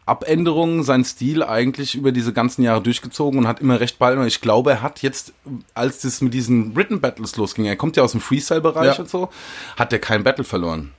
Abänderungen 0.08 0.84
seinen 0.84 1.04
Stil 1.04 1.42
eigentlich 1.42 1.96
über 1.96 2.12
diese 2.12 2.32
ganzen 2.32 2.62
Jahre 2.62 2.82
durchgezogen 2.82 3.40
und 3.40 3.48
hat 3.48 3.60
immer 3.60 3.80
recht 3.80 3.98
bald. 3.98 4.20
Ich 4.28 4.40
glaube, 4.42 4.70
er 4.72 4.82
hat 4.84 5.02
jetzt, 5.02 5.34
als 5.74 6.02
das 6.02 6.22
mit 6.22 6.34
diesen 6.34 6.76
Written 6.76 7.02
Battles 7.02 7.36
losging, 7.38 7.66
er 7.66 7.76
kommt 7.76 7.98
ja 7.98 8.04
aus 8.04 8.12
dem 8.12 8.22
Freestyle-Bereich 8.22 8.86
Ja. 8.98 9.00
und 9.00 9.10
so, 9.10 9.30
hat 9.78 9.92
er 9.94 10.00
kein 10.00 10.24
Battle 10.24 10.44
verloren. 10.44 10.92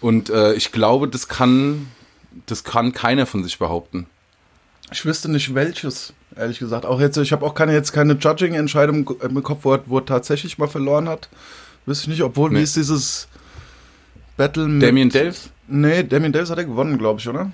Und 0.00 0.30
äh, 0.30 0.54
ich 0.54 0.72
glaube, 0.72 1.06
das 1.08 1.28
kann, 1.28 1.86
das 2.46 2.64
kann 2.64 2.92
keiner 2.92 3.26
von 3.26 3.44
sich 3.44 3.58
behaupten. 3.58 4.06
Ich 4.92 5.04
wüsste 5.06 5.30
nicht 5.30 5.54
welches, 5.54 6.12
ehrlich 6.36 6.58
gesagt. 6.58 6.84
Auch 6.86 7.00
jetzt, 7.00 7.16
ich 7.16 7.32
habe 7.32 7.46
auch 7.46 7.54
keine 7.54 7.72
jetzt 7.72 7.92
keine 7.92 8.14
Judging-Entscheidung 8.14 9.08
im 9.22 9.42
Kopf, 9.42 9.60
wo 9.62 9.74
er, 9.74 9.82
wo 9.86 9.98
er 9.98 10.06
tatsächlich 10.06 10.58
mal 10.58 10.68
verloren 10.68 11.08
hat. 11.08 11.28
Wüsste 11.86 12.04
ich 12.04 12.08
nicht, 12.08 12.22
obwohl 12.22 12.50
Nee. 12.50 12.58
wie 12.58 12.62
ist 12.62 12.76
dieses 12.76 13.28
Battle 14.36 14.66
mit 14.66 14.82
Damien 14.82 15.08
Daves? 15.08 15.50
Nee, 15.68 16.02
Damien 16.02 16.32
Davis 16.32 16.50
hat 16.50 16.58
er 16.58 16.64
gewonnen, 16.64 16.98
glaube 16.98 17.20
ich, 17.20 17.28
oder? 17.28 17.50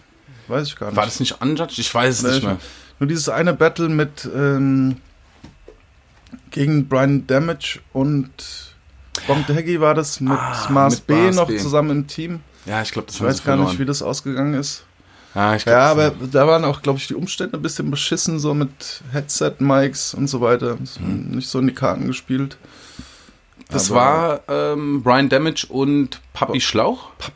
Weiß 0.50 0.66
ich 0.68 0.76
gar 0.76 0.88
nicht. 0.88 0.96
War 0.96 1.04
das 1.04 1.20
nicht 1.20 1.40
unjudged? 1.40 1.78
Ich 1.78 1.94
weiß 1.94 2.16
es 2.18 2.22
Nee, 2.22 2.28
nicht 2.30 2.38
ich- 2.38 2.44
mehr. 2.44 2.58
Nur 2.98 3.08
dieses 3.08 3.28
eine 3.30 3.54
Battle 3.54 3.88
mit 3.88 4.28
ähm, 4.34 4.96
gegen 6.50 6.86
Brian 6.88 7.26
Damage 7.26 7.80
und 7.92 8.30
Bonk 9.26 9.48
Haggy 9.48 9.80
war 9.80 9.94
das 9.94 10.20
mit 10.20 10.32
Ah, 10.32 10.66
Mars 10.70 10.96
mit 10.96 11.06
B 11.06 11.14
Mars 11.14 11.36
noch 11.36 11.48
B. 11.48 11.56
zusammen 11.56 11.90
im 11.90 12.06
Team. 12.06 12.40
Ja, 12.66 12.82
ich 12.82 12.90
glaube, 12.92 13.06
das 13.06 13.16
Ich 13.16 13.22
weiß 13.22 13.42
gar 13.44 13.56
nicht, 13.56 13.78
wie 13.78 13.84
das 13.86 14.02
ausgegangen 14.02 14.54
ist. 14.54 14.84
Ja, 15.34 15.54
ich 15.54 15.64
glaub, 15.64 15.72
Ja, 15.76 15.90
aber 15.92 16.10
da 16.30 16.46
waren 16.46 16.64
auch, 16.64 16.82
glaube 16.82 16.98
ich, 16.98 17.06
die 17.06 17.14
Umstände 17.14 17.56
ein 17.56 17.62
bisschen 17.62 17.90
beschissen, 17.90 18.38
so 18.40 18.52
mit 18.52 19.02
Headset-Mics 19.12 20.14
und 20.14 20.26
so 20.28 20.40
weiter. 20.40 20.76
Hm. 20.98 21.30
Nicht 21.30 21.48
so 21.48 21.60
in 21.60 21.68
die 21.68 21.74
Karten 21.74 22.06
gespielt. 22.08 22.56
Das 23.70 23.90
Aber- 23.92 24.40
war 24.48 24.72
ähm, 24.72 25.02
Brian 25.02 25.28
Damage 25.28 25.66
und 25.68 26.20
Papi 26.32 26.54
Bo- 26.54 26.60
Schlauch. 26.60 27.10
Bonk 27.18 27.32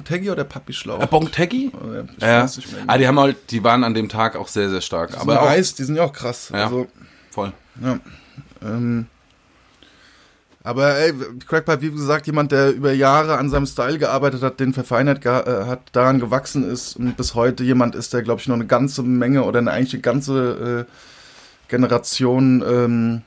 Haggy 0.00 0.30
oder 0.30 0.44
Papi 0.44 0.72
Schlauch? 0.72 1.00
Äh, 1.02 1.06
Bonk 1.06 1.32
Taggy? 1.32 1.66
Äh, 1.66 2.04
Ich 2.16 2.22
Ja. 2.22 2.42
weiß 2.44 2.56
nicht 2.58 2.72
mehr. 2.72 2.84
Ah, 2.86 2.98
die 2.98 3.06
haben 3.06 3.18
halt, 3.20 3.50
die 3.50 3.62
waren 3.64 3.84
an 3.84 3.94
dem 3.94 4.08
Tag 4.08 4.36
auch 4.36 4.48
sehr, 4.48 4.70
sehr 4.70 4.80
stark. 4.80 5.10
Die 5.10 5.16
Aber 5.16 5.32
sind 5.32 5.42
auch 5.42 5.48
heiß, 5.48 5.74
die 5.74 5.84
sind 5.84 5.96
ja 5.96 6.04
auch 6.04 6.12
krass. 6.12 6.50
Ja. 6.52 6.64
Also, 6.64 6.86
voll. 7.30 7.52
Ja. 7.82 7.98
Ähm, 8.62 9.06
aber 10.64 10.96
ey, 10.96 11.12
Crackpipe, 11.46 11.82
wie 11.82 11.90
gesagt, 11.90 12.26
jemand, 12.26 12.52
der 12.52 12.70
über 12.72 12.92
Jahre 12.92 13.36
an 13.36 13.50
seinem 13.50 13.66
Style 13.66 13.98
gearbeitet 13.98 14.42
hat, 14.42 14.60
den 14.60 14.72
verfeinert 14.72 15.20
ge 15.20 15.32
äh, 15.32 15.66
hat, 15.66 15.80
daran 15.92 16.20
gewachsen 16.20 16.62
ist 16.70 16.96
und 16.96 17.16
bis 17.16 17.34
heute 17.34 17.64
jemand 17.64 17.96
ist, 17.96 18.12
der, 18.14 18.22
glaube 18.22 18.40
ich, 18.40 18.46
noch 18.46 18.54
eine 18.54 18.66
ganze 18.66 19.02
Menge 19.02 19.42
oder 19.42 19.58
eine, 19.58 19.72
eigentlich 19.72 19.94
eine 19.94 20.02
ganze 20.02 20.86
äh, 20.88 20.92
Generation 21.68 22.62
ähm, 22.66 23.22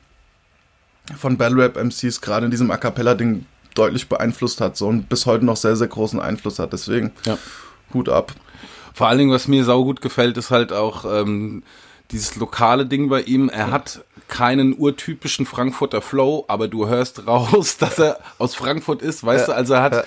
von 1.17 1.37
Battle 1.37 1.61
Rap 1.63 1.75
MCs 1.75 2.21
gerade 2.21 2.45
in 2.45 2.51
diesem 2.51 2.71
A 2.71 2.77
Cappella-Ding 2.77 3.45
deutlich 3.75 4.09
beeinflusst 4.09 4.59
hat 4.61 4.75
so, 4.77 4.87
und 4.87 5.07
bis 5.09 5.25
heute 5.25 5.45
noch 5.45 5.57
sehr, 5.57 5.75
sehr 5.75 5.87
großen 5.87 6.19
Einfluss 6.19 6.59
hat. 6.59 6.73
Deswegen 6.73 7.11
Ja. 7.25 7.37
Hut 7.93 8.09
ab. 8.09 8.33
Vor 8.93 9.07
allen 9.07 9.19
Dingen, 9.19 9.31
was 9.31 9.47
mir 9.47 9.63
saugut 9.63 10.01
gefällt, 10.01 10.37
ist 10.37 10.51
halt 10.51 10.73
auch 10.73 11.05
ähm, 11.05 11.63
dieses 12.11 12.35
lokale 12.37 12.85
Ding 12.85 13.09
bei 13.09 13.21
ihm. 13.21 13.49
Er 13.49 13.71
hat 13.71 14.03
keinen 14.27 14.73
urtypischen 14.77 15.45
Frankfurter 15.45 16.01
Flow, 16.01 16.45
aber 16.47 16.67
du 16.67 16.87
hörst 16.87 17.27
raus, 17.27 17.77
dass 17.79 17.99
er 17.99 18.19
aus 18.39 18.55
Frankfurt 18.55 19.01
ist, 19.01 19.23
weißt 19.23 19.47
Ja. 19.49 19.53
du? 19.53 19.57
Also 19.57 19.73
er 19.75 19.81
hat, 19.83 19.93
Ja. 19.93 20.03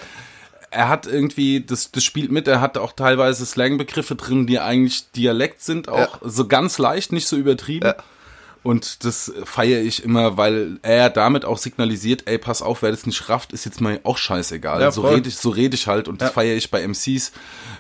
er 0.71 0.89
hat 0.89 1.07
irgendwie, 1.07 1.61
das, 1.65 1.93
das 1.93 2.03
spielt 2.03 2.33
mit, 2.33 2.49
er 2.49 2.61
hat 2.61 2.79
auch 2.79 2.93
teilweise 2.93 3.45
Slangbegriffe 3.47 4.17
drin, 4.17 4.47
die 4.47 4.59
eigentlich 4.59 5.11
Dialekt 5.13 5.63
sind, 5.63 5.89
auch 5.89 6.19
so 6.23 6.49
ganz 6.49 6.79
leicht, 6.79 7.13
nicht 7.13 7.29
so 7.29 7.37
übertrieben. 7.37 7.87
Ja. 7.87 7.97
Und 8.63 9.05
das 9.05 9.33
feiere 9.45 9.81
ich 9.83 10.03
immer, 10.05 10.37
weil 10.37 10.79
er 10.83 11.11
damit 11.11 11.45
auch 11.45 11.59
signalisiert, 11.59 12.25
ey, 12.27 12.39
pass 12.39 12.61
auf, 12.61 12.83
wer 12.83 12.91
das 12.91 13.07
nicht 13.07 13.29
rafft, 13.29 13.53
ist 13.53 13.65
jetzt 13.65 13.81
mal 13.81 14.01
auch 14.03 14.19
scheißegal. 14.19 14.81
Ja, 14.81 14.91
so 14.91 15.03
rede 15.03 15.29
ich, 15.29 15.37
so 15.37 15.51
rede 15.51 15.75
ich 15.75 15.87
halt 15.87 16.09
und 16.09 16.21
das 16.21 16.29
Ja. 16.31 16.33
feiere 16.35 16.57
ich 16.57 16.71
bei 16.71 16.83
MCs. 16.83 17.33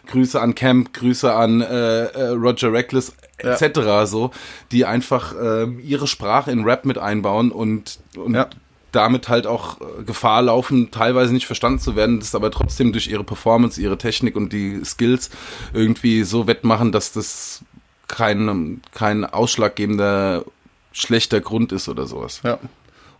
Grüße 0.06 0.40
an 0.40 0.54
Camp, 0.54 0.92
Grüße 0.94 1.32
an 1.34 1.60
äh, 1.60 2.04
äh, 2.04 2.28
Roger 2.28 2.72
Reckless 2.72 3.12
Ja. 3.42 3.50
etc. 3.54 4.08
so, 4.10 4.30
die 4.72 4.84
einfach 4.84 5.34
ähm, 5.40 5.80
ihre 5.80 6.06
Sprache 6.06 6.50
in 6.50 6.64
Rap 6.64 6.84
mit 6.84 6.96
einbauen 6.98 7.50
und, 7.52 7.98
und 8.16 8.34
Ja. 8.34 8.48
damit 8.92 9.28
halt 9.28 9.46
auch 9.46 9.80
äh, 9.80 10.04
Gefahr 10.04 10.42
laufen, 10.42 10.90
teilweise 10.90 11.32
nicht 11.34 11.46
verstanden 11.46 11.80
zu 11.80 11.96
werden, 11.96 12.20
das 12.20 12.34
aber 12.34 12.50
trotzdem 12.50 12.92
durch 12.92 13.08
ihre 13.08 13.24
Performance, 13.24 13.80
ihre 13.80 13.98
Technik 13.98 14.36
und 14.36 14.52
die 14.52 14.80
Skills 14.84 15.28
irgendwie 15.74 16.22
so 16.22 16.46
wettmachen, 16.46 16.92
dass 16.92 17.12
das 17.12 17.60
kein, 18.06 18.80
kein 18.94 19.26
ausschlaggebender 19.26 20.44
schlechter 20.92 21.40
Grund 21.40 21.72
ist 21.72 21.88
oder 21.88 22.06
sowas. 22.06 22.40
Ja. 22.44 22.58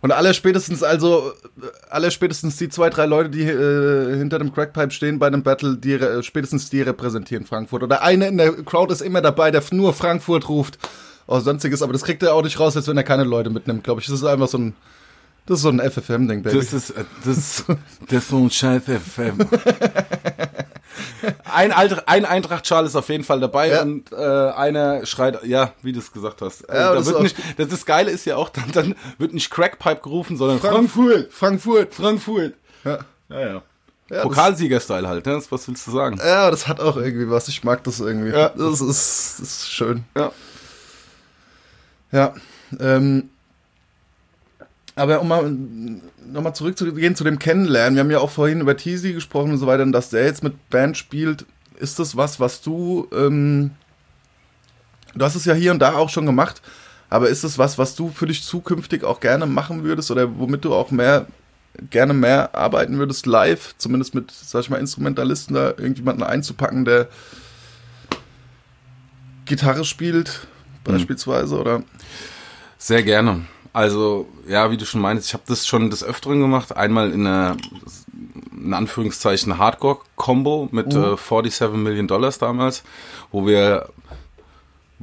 Und 0.01 0.13
aller 0.13 0.33
spätestens 0.33 0.81
also, 0.81 1.33
aller 1.89 2.09
spätestens 2.09 2.55
die 2.55 2.69
zwei, 2.69 2.89
drei 2.89 3.05
Leute, 3.05 3.29
die 3.29 3.43
äh, 3.43 4.17
hinter 4.17 4.39
dem 4.39 4.53
Crackpipe 4.53 4.91
stehen 4.91 5.19
bei 5.19 5.27
einem 5.27 5.43
Battle, 5.43 5.75
die 5.75 5.93
äh, 5.93 6.23
spätestens 6.23 6.69
die 6.69 6.81
repräsentieren 6.81 7.45
Frankfurt. 7.45 7.83
Oder 7.83 8.01
einer 8.01 8.27
in 8.27 8.37
der 8.37 8.53
Crowd 8.63 8.93
ist 8.93 9.01
immer 9.01 9.21
dabei, 9.21 9.51
der 9.51 9.61
nur 9.71 9.93
Frankfurt 9.93 10.47
ruft. 10.47 10.79
Oh, 11.27 11.39
sonstiges, 11.39 11.81
aber 11.81 11.93
das 11.93 12.03
kriegt 12.03 12.23
er 12.23 12.33
auch 12.33 12.43
nicht 12.43 12.59
raus, 12.59 12.75
als 12.77 12.87
wenn 12.87 12.97
er 12.97 13.03
keine 13.03 13.23
Leute 13.23 13.49
mitnimmt, 13.49 13.83
glaube 13.83 13.99
ich. 13.99 14.07
Das 14.07 14.15
ist 14.15 14.23
einfach 14.23 14.47
so 14.47 14.57
ein, 14.57 14.73
das 15.45 15.57
ist 15.57 15.63
so 15.63 15.69
ein 15.69 15.79
FFM-Ding, 15.79 16.43
Baby. 16.43 16.57
Das 16.57 16.73
ist, 16.73 16.91
äh, 16.91 17.03
das, 17.25 17.65
das 18.07 18.23
ist 18.23 18.29
so 18.29 18.37
ein 18.37 18.49
scheiß 18.49 18.83
FM. 18.83 19.37
Ein, 21.51 21.71
Alt- 21.71 22.07
ein 22.07 22.25
Eintracht-Schal 22.25 22.85
ist 22.85 22.95
auf 22.95 23.09
jeden 23.09 23.23
Fall 23.23 23.39
dabei 23.39 23.69
Ja. 23.69 23.81
und 23.81 24.11
äh, 24.11 24.15
einer 24.15 25.05
schreit, 25.05 25.43
ja, 25.43 25.73
wie 25.81 25.91
du 25.93 25.99
es 25.99 26.11
gesagt 26.11 26.41
hast. 26.41 26.61
Äh, 26.69 26.75
Ja, 26.75 26.89
da 26.89 26.95
das 26.95 27.07
wird 27.07 27.21
nicht, 27.23 27.35
das, 27.57 27.67
das 27.69 27.85
Geile 27.85 28.11
ist 28.11 28.25
ja 28.25 28.35
auch, 28.35 28.49
dann, 28.53 28.71
dann 28.71 28.95
wird 29.17 29.33
nicht 29.33 29.49
Crackpipe 29.49 30.01
gerufen, 30.01 30.37
sondern 30.37 30.59
Frankfurt, 30.59 31.31
Frankfurt. 31.31 31.93
Frankfurt. 31.93 32.53
Ja. 32.83 32.99
Ja, 33.29 33.39
ja. 33.39 33.61
Ja, 34.11 34.23
Pokalsieger-Style 34.23 35.07
halt, 35.07 35.25
ne? 35.27 35.39
was 35.49 35.67
willst 35.67 35.85
du 35.85 35.91
sagen? 35.91 36.17
Ja, 36.17 36.49
das 36.49 36.67
hat 36.67 36.79
auch 36.79 36.97
irgendwie 36.97 37.29
was. 37.29 37.47
Ich 37.47 37.63
mag 37.63 37.83
das 37.83 37.99
irgendwie. 37.99 38.31
Ja. 38.31 38.49
Das, 38.49 38.81
ist, 38.81 39.39
das 39.39 39.47
ist 39.47 39.69
schön. 39.71 40.03
Ja. 40.17 40.31
Ja. 42.11 42.33
Ähm, 42.79 43.29
aber 44.95 45.21
um 45.21 45.27
mal 45.27 45.43
nochmal 46.31 46.55
zurückzugehen 46.55 47.15
zu 47.15 47.23
dem 47.23 47.39
Kennenlernen. 47.39 47.95
Wir 47.95 48.01
haben 48.01 48.11
ja 48.11 48.19
auch 48.19 48.29
vorhin 48.29 48.61
über 48.61 48.77
Teasy 48.77 49.13
gesprochen 49.13 49.51
und 49.51 49.57
so 49.57 49.67
weiter, 49.67 49.83
und 49.83 49.91
dass 49.91 50.09
der 50.09 50.25
jetzt 50.25 50.43
mit 50.43 50.69
Band 50.69 50.97
spielt. 50.97 51.45
Ist 51.79 51.99
das 51.99 52.17
was, 52.17 52.39
was 52.39 52.61
du. 52.61 53.07
Ähm, 53.13 53.71
du 55.15 55.25
hast 55.25 55.35
es 55.35 55.45
ja 55.45 55.53
hier 55.53 55.71
und 55.71 55.79
da 55.79 55.95
auch 55.95 56.09
schon 56.09 56.25
gemacht, 56.25 56.61
aber 57.09 57.29
ist 57.29 57.43
es 57.43 57.57
was, 57.57 57.77
was 57.77 57.95
du 57.95 58.09
für 58.09 58.27
dich 58.27 58.43
zukünftig 58.43 59.03
auch 59.03 59.19
gerne 59.19 59.45
machen 59.45 59.83
würdest 59.83 60.11
oder 60.11 60.37
womit 60.37 60.65
du 60.65 60.73
auch 60.73 60.91
mehr 60.91 61.27
gerne 61.89 62.13
mehr 62.13 62.55
arbeiten 62.55 62.97
würdest 62.97 63.25
live, 63.25 63.75
zumindest 63.77 64.15
mit, 64.15 64.31
sag 64.31 64.61
ich 64.61 64.69
mal, 64.69 64.77
Instrumentalisten 64.77 65.55
da 65.55 65.69
irgendjemanden 65.69 66.23
einzupacken, 66.23 66.85
der 66.85 67.07
Gitarre 69.45 69.85
spielt, 69.85 70.47
beispielsweise, 70.83 71.57
oder? 71.57 71.83
Sehr 72.77 73.03
gerne. 73.03 73.45
Also, 73.73 74.27
ja, 74.47 74.71
wie 74.71 74.77
du 74.77 74.85
schon 74.85 75.01
meinst, 75.01 75.27
ich 75.27 75.33
habe 75.33 75.43
das 75.47 75.67
schon 75.67 75.89
des 75.89 76.03
Öfteren 76.03 76.39
gemacht. 76.39 76.75
Einmal 76.75 77.11
in 77.11 77.27
einer, 77.27 77.55
in 78.59 78.73
Anführungszeichen, 78.73 79.57
Hardcore-Combo 79.57 80.69
mit 80.71 80.87
äh, 80.93 81.15
47 81.15 81.71
Million 81.73 82.07
Dollars 82.07 82.39
damals, 82.39 82.83
wo 83.31 83.45
wir 83.45 83.89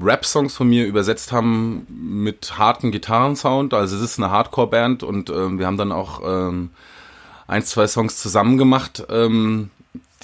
Rap-Songs 0.00 0.54
von 0.54 0.68
mir 0.68 0.84
übersetzt 0.86 1.32
haben 1.32 1.86
mit 1.88 2.58
harten 2.58 2.90
Gitarrensound. 2.90 3.72
Also 3.72 3.96
es 3.96 4.02
ist 4.02 4.18
eine 4.18 4.30
Hardcore-Band 4.30 5.02
und 5.02 5.30
ähm, 5.30 5.58
wir 5.58 5.66
haben 5.66 5.78
dann 5.78 5.92
auch 5.92 6.20
ähm, 6.26 6.70
ein, 7.46 7.62
zwei 7.62 7.86
Songs 7.86 8.18
zusammen 8.20 8.58
gemacht, 8.58 9.04
ähm, 9.08 9.70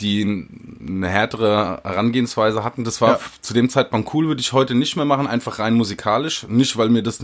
die 0.00 0.46
eine 0.86 1.08
härtere 1.08 1.80
Herangehensweise 1.84 2.64
hatten. 2.64 2.84
Das 2.84 3.00
war 3.00 3.12
Ja. 3.12 3.20
zu 3.40 3.54
dem 3.54 3.70
Zeitpunkt 3.70 4.12
cool, 4.12 4.26
würde 4.26 4.40
ich 4.40 4.52
heute 4.52 4.74
nicht 4.74 4.96
mehr 4.96 5.04
machen, 5.04 5.26
einfach 5.26 5.58
rein 5.58 5.74
musikalisch. 5.74 6.46
Nicht, 6.48 6.76
weil 6.76 6.88
mir 6.90 7.02
das 7.02 7.20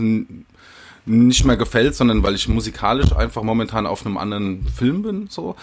nicht 1.05 1.45
mehr 1.45 1.57
gefällt, 1.57 1.95
sondern 1.95 2.23
weil 2.23 2.35
ich 2.35 2.47
musikalisch 2.47 3.13
einfach 3.13 3.43
momentan 3.43 3.85
auf 3.85 4.05
einem 4.05 4.17
anderen 4.17 4.65
Film 4.67 5.01
bin. 5.01 5.27
So. 5.29 5.55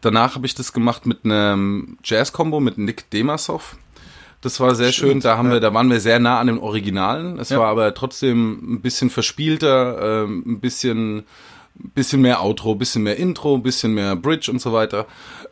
Danach 0.00 0.34
habe 0.34 0.46
ich 0.46 0.54
das 0.54 0.72
gemacht 0.72 1.06
mit 1.06 1.24
einem 1.24 1.96
Jazz-Combo 2.04 2.60
mit 2.60 2.76
Nick 2.78 3.10
Demasov. 3.10 3.76
Das 4.42 4.60
war 4.60 4.74
sehr 4.74 4.92
Stimmt, 4.92 5.10
schön. 5.12 5.20
Da 5.20 5.38
haben 5.38 5.48
ja. 5.48 5.54
wir, 5.54 5.60
da 5.60 5.72
waren 5.72 5.88
wir 5.90 6.00
sehr 6.00 6.18
nah 6.18 6.38
an 6.38 6.48
den 6.48 6.58
Originalen. 6.58 7.38
Es 7.38 7.48
Ja. 7.48 7.58
war 7.60 7.68
aber 7.68 7.94
trotzdem 7.94 8.74
ein 8.74 8.80
bisschen 8.82 9.08
verspielter, 9.08 10.24
ähm, 10.24 10.42
ein 10.46 10.60
bisschen, 10.60 11.22
bisschen 11.94 12.20
mehr 12.20 12.42
Outro, 12.42 12.72
ein 12.72 12.78
bisschen 12.78 13.02
mehr 13.04 13.16
Intro, 13.16 13.54
ein 13.54 13.62
bisschen 13.62 13.94
mehr 13.94 14.14
Bridge 14.16 14.50
und 14.50 14.60
so 14.60 14.74
weiter. 14.74 15.06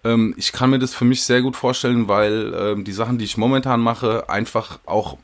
Ähm, 0.05 0.35
ich 0.37 0.53
kann 0.53 0.69
mir 0.69 0.79
das 0.79 0.93
für 0.93 1.07
mich 1.07 1.23
sehr 1.23 1.41
gut 1.41 1.57
vorstellen, 1.57 2.07
weil 2.09 2.55
ähm, 2.55 2.85
die 2.85 2.93
Sachen, 2.93 3.17
die 3.17 3.25
ich 3.25 3.39
momentan 3.39 3.81
mache, 3.81 4.29
einfach 4.29 4.79
auch 4.85 5.17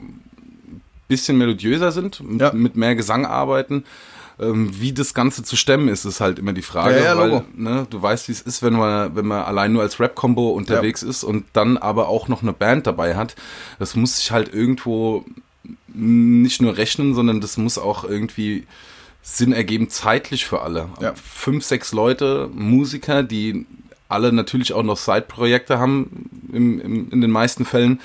bisschen 1.09 1.37
melodiöser 1.37 1.91
sind, 1.91 2.21
mit, 2.23 2.39
Ja. 2.41 2.53
mit 2.53 2.77
mehr 2.77 2.95
Gesang 2.95 3.25
arbeiten. 3.25 3.83
Ähm, 4.39 4.69
wie 4.79 4.93
das 4.93 5.13
Ganze 5.13 5.43
zu 5.43 5.57
stemmen 5.57 5.89
ist, 5.89 6.05
ist 6.05 6.21
halt 6.21 6.39
immer 6.39 6.53
die 6.53 6.61
Frage, 6.61 6.95
Ja, 6.97 7.03
ja, 7.03 7.17
weil 7.17 7.43
ne, 7.57 7.85
du 7.89 8.01
weißt, 8.01 8.29
wie 8.29 8.31
es 8.31 8.39
ist, 8.41 8.63
wenn 8.63 8.71
man, 8.73 9.13
wenn 9.13 9.25
man 9.27 9.43
allein 9.43 9.73
nur 9.73 9.81
als 9.81 9.99
Rap-Combo 9.99 10.51
unterwegs 10.51 11.03
ist 11.03 11.25
und 11.25 11.43
dann 11.51 11.75
aber 11.77 12.07
auch 12.07 12.29
noch 12.29 12.41
eine 12.41 12.53
Band 12.53 12.87
dabei 12.87 13.17
hat. 13.17 13.35
Das 13.79 13.97
muss 13.97 14.15
sich 14.15 14.31
halt 14.31 14.53
irgendwo 14.53 15.25
nicht 15.89 16.61
nur 16.61 16.77
rechnen, 16.77 17.13
sondern 17.15 17.41
das 17.41 17.57
muss 17.57 17.77
auch 17.77 18.05
irgendwie 18.05 18.65
Sinn 19.21 19.51
ergeben, 19.51 19.89
zeitlich 19.89 20.45
für 20.45 20.61
alle. 20.61 20.87
Fünf, 21.15 21.65
sechs 21.65 21.91
Leute, 21.91 22.49
Musiker, 22.53 23.23
die 23.23 23.65
alle 24.07 24.31
natürlich 24.31 24.71
auch 24.73 24.83
noch 24.83 24.97
Side-Projekte 24.97 25.79
haben, 25.79 26.29
im, 26.53 26.79
im, 26.79 27.11
in 27.11 27.19
den 27.21 27.29
meisten 27.29 27.65
Fällen, 27.65 27.99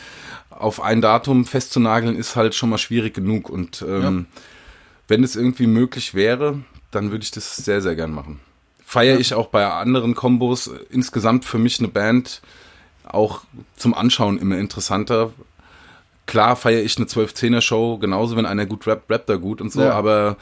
auf 0.59 0.81
ein 0.81 1.01
Datum 1.01 1.45
festzunageln, 1.45 2.17
ist 2.17 2.37
halt 2.37 2.55
schon 2.55 2.71
mal 2.71 2.79
schwierig 2.79 3.15
genug. 3.15 3.51
Und 3.51 3.85
ähm, 3.87 4.27
wenn 5.09 5.25
es 5.25 5.37
irgendwie 5.37 5.67
möglich 5.67 6.15
wäre, 6.15 6.61
dann 6.91 7.11
würde 7.11 7.25
ich 7.25 7.31
das 7.31 7.57
sehr, 7.57 7.81
sehr 7.83 7.95
gern 7.97 8.13
machen. 8.13 8.41
Feiere 8.85 9.19
ich 9.19 9.35
auch 9.35 9.49
bei 9.49 9.67
anderen 9.67 10.15
Kombos. 10.15 10.71
Insgesamt 10.91 11.45
für 11.45 11.59
mich 11.59 11.79
eine 11.81 11.89
Band 11.89 12.41
auch 13.05 13.43
zum 13.77 13.95
Anschauen 13.95 14.39
immer 14.39 14.57
interessanter. 14.59 15.33
Klar 16.27 16.57
feiere 16.57 16.83
ich 16.83 16.97
eine 16.97 17.07
12-10er-Show, 17.07 17.99
genauso 17.99 18.37
wenn 18.37 18.47
einer 18.47 18.65
gut 18.67 18.87
rappt, 18.87 19.11
rappt 19.11 19.29
er 19.29 19.39
gut 19.39 19.61
und 19.61 19.71
so, 19.73 19.83
Ja. 19.83 19.93
aber 19.93 20.37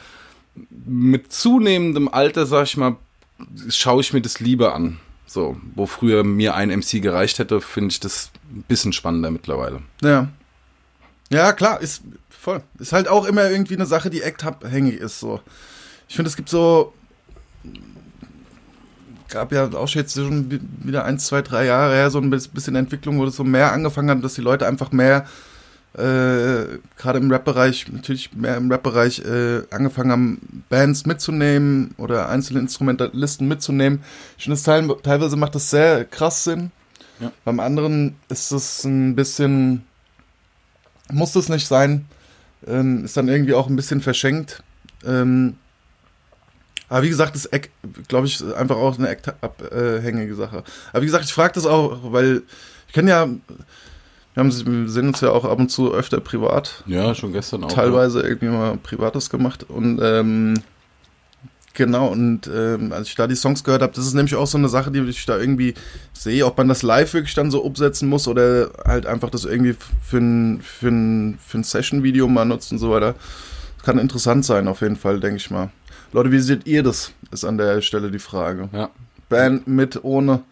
mit 0.85 1.33
zunehmendem 1.33 2.07
Alter, 2.07 2.45
sag 2.45 2.63
ich 2.65 2.77
mal, 2.77 2.95
schaue 3.69 4.01
ich 4.01 4.13
mir 4.13 4.21
das 4.21 4.39
lieber 4.39 4.75
an. 4.75 4.99
So, 5.25 5.57
wo 5.75 5.85
früher 5.87 6.23
mir 6.23 6.53
ein 6.55 6.69
MC 6.69 7.01
gereicht 7.01 7.39
hätte, 7.39 7.59
finde 7.61 7.91
ich 7.91 7.99
das 7.99 8.29
ein 8.53 8.63
bisschen 8.67 8.93
spannender 8.93 9.31
mittlerweile. 9.31 9.81
Ja. 10.01 10.27
Ja, 11.31 11.53
klar, 11.53 11.81
ist 11.81 12.03
voll. 12.29 12.61
Ist 12.77 12.93
halt 12.93 13.07
auch 13.07 13.25
immer 13.25 13.49
irgendwie 13.49 13.75
eine 13.75 13.85
Sache, 13.87 14.09
die 14.09 14.23
actabhängig 14.23 14.95
ist. 14.95 15.19
So. 15.19 15.39
Ich 16.07 16.15
finde, 16.15 16.29
es 16.29 16.35
gibt 16.35 16.49
so. 16.49 16.93
Gab 19.29 19.51
ja 19.51 19.67
auch 19.73 19.89
jetzt 19.89 20.13
schon 20.13 20.51
wi- 20.51 20.59
wieder 20.83 21.05
eins, 21.05 21.25
zwei, 21.25 21.41
drei 21.41 21.65
Jahre 21.65 21.93
her 21.95 22.11
so 22.11 22.19
ein 22.19 22.29
bis- 22.29 22.47
bisschen 22.47 22.75
Entwicklung, 22.75 23.17
wo 23.17 23.25
das 23.25 23.35
so 23.35 23.43
mehr 23.43 23.71
angefangen 23.71 24.09
hat, 24.11 24.23
dass 24.23 24.35
die 24.35 24.41
Leute 24.41 24.67
einfach 24.67 24.91
mehr, 24.91 25.25
äh, 25.93 26.79
gerade 26.97 27.19
im 27.19 27.31
Rap-Bereich, 27.31 27.91
natürlich 27.91 28.33
mehr 28.33 28.57
im 28.57 28.71
Rap-Bereich, 28.71 29.19
äh, 29.19 29.61
angefangen 29.69 30.11
haben, 30.11 30.63
Bands 30.69 31.05
mitzunehmen 31.05 31.93
oder 31.97 32.29
einzelne 32.29 32.59
Instrumentalisten 32.59 33.47
mitzunehmen. 33.47 34.03
Ich 34.37 34.45
finde, 34.45 34.61
teil 34.61 34.87
teilweise 35.03 35.35
macht 35.35 35.55
das 35.55 35.69
sehr 35.69 36.05
krass 36.05 36.43
Sinn. 36.43 36.71
Ja. 37.19 37.31
Beim 37.45 37.59
anderen 37.59 38.15
ist 38.29 38.51
es 38.51 38.83
ein 38.83 39.15
bisschen 39.15 39.83
muss 41.11 41.33
das 41.33 41.49
nicht 41.49 41.67
sein. 41.67 42.05
Ähm, 42.65 43.05
ist 43.05 43.17
dann 43.17 43.27
irgendwie 43.27 43.53
auch 43.53 43.67
ein 43.67 43.75
bisschen 43.75 44.01
verschenkt. 44.01 44.63
Ähm, 45.05 45.57
aber 46.89 47.03
wie 47.03 47.09
gesagt, 47.09 47.35
das 47.35 47.45
Eck, 47.45 47.71
glaube 48.07 48.27
ich, 48.27 48.35
ist 48.35 48.53
einfach 48.53 48.77
auch 48.77 48.97
eine 48.97 49.09
eckabhängige 49.09 50.35
Sache. 50.35 50.63
Aber 50.91 51.01
wie 51.01 51.07
gesagt, 51.07 51.25
ich 51.25 51.33
frage 51.33 51.53
das 51.53 51.65
auch, 51.65 52.11
weil 52.11 52.43
ich 52.87 52.93
kenne 52.93 53.09
ja, 53.09 53.27
wir, 54.33 54.43
haben, 54.43 54.51
wir 54.83 54.89
sehen 54.89 55.07
uns 55.07 55.21
ja 55.21 55.29
auch 55.29 55.45
ab 55.45 55.59
und 55.59 55.69
zu 55.69 55.93
öfter 55.93 56.19
privat, 56.19 56.83
Ja, 56.87 57.13
schon 57.15 57.33
gestern 57.33 57.63
auch. 57.63 57.71
teilweise 57.71 58.21
irgendwie 58.21 58.47
mal 58.47 58.77
Privates 58.77 59.29
gemacht 59.29 59.65
und 59.69 59.99
ähm, 60.01 60.55
genau 61.75 62.07
und 62.07 62.49
ähm, 62.53 62.91
als 62.91 63.07
ich 63.09 63.15
da 63.15 63.27
die 63.27 63.35
Songs 63.35 63.63
gehört 63.63 63.81
habe, 63.81 63.93
das 63.93 64.05
ist 64.05 64.13
nämlich 64.13 64.35
auch 64.35 64.47
so 64.47 64.57
eine 64.57 64.69
Sache, 64.69 64.91
die 64.91 64.99
ich 65.01 65.25
da 65.25 65.37
irgendwie 65.37 65.73
sehe, 66.13 66.45
ob 66.45 66.57
man 66.57 66.67
das 66.67 66.83
live 66.83 67.13
wirklich 67.13 67.33
dann 67.35 67.51
so 67.51 67.61
umsetzen 67.61 68.09
muss 68.09 68.27
oder 68.27 68.71
halt 68.85 69.05
einfach 69.05 69.29
das 69.29 69.45
irgendwie 69.45 69.75
für 70.01 70.17
ein, 70.17 70.61
für 70.61 70.87
ein, 70.89 71.37
für 71.45 71.59
ein 71.59 71.63
Session-Video 71.63 72.27
mal 72.27 72.45
nutzt 72.45 72.71
und 72.71 72.77
so 72.79 72.91
weiter. 72.91 73.15
Kann 73.83 73.99
interessant 73.99 74.45
sein, 74.45 74.67
auf 74.67 74.81
jeden 74.81 74.95
Fall, 74.95 75.19
denke 75.19 75.37
ich 75.37 75.51
mal. 75.51 75.69
Leute, 76.13 76.31
wie 76.31 76.39
seht 76.39 76.67
ihr 76.67 76.83
das? 76.83 77.11
Ist 77.31 77.43
an 77.43 77.57
der 77.57 77.81
Stelle 77.81 78.11
die 78.11 78.19
Frage. 78.19 78.69
Ja. 78.71 78.89
Band 79.29 79.67
mit, 79.67 80.03
ohne, 80.03 80.43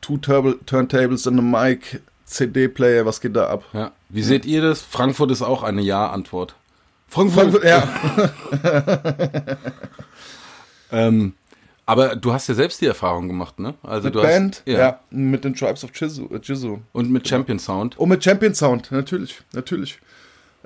two 0.00 0.18
Turntables 0.18 1.26
and 1.26 1.38
a 1.40 1.42
Mic, 1.42 2.00
CD-Player, 2.28 3.06
was 3.06 3.20
geht 3.20 3.36
da 3.36 3.48
ab? 3.48 3.64
Ja. 3.72 3.92
Wie 4.08 4.22
seht 4.22 4.44
ihr 4.46 4.62
das? 4.62 4.82
Frankfurt 4.82 5.30
ist 5.30 5.42
auch 5.42 5.62
eine 5.62 5.82
Ja-Antwort. 5.82 6.54
Frankfurt, 7.08 7.64
ja. 7.64 7.88
Ähm, 10.90 11.34
aber 11.86 12.16
du 12.16 12.32
hast 12.32 12.48
ja 12.48 12.54
selbst 12.54 12.80
die 12.80 12.86
Erfahrung 12.86 13.28
gemacht, 13.28 13.58
ne? 13.58 13.74
Also 13.82 14.06
Mit 14.06 14.14
du 14.14 14.22
Band, 14.22 14.62
hast, 14.66 14.68
ja. 14.68 15.00
mit 15.10 15.44
den 15.44 15.54
Tribes 15.54 15.84
of 15.84 15.90
Jizu. 15.94 16.28
äh. 16.30 16.82
Und 16.92 17.10
mit 17.10 17.26
Champion 17.26 17.58
Sound. 17.58 17.94
Oh, 17.98 18.06
mit 18.06 18.22
Champion 18.22 18.54
Sound, 18.54 18.90
natürlich, 18.92 19.40
natürlich. 19.52 19.98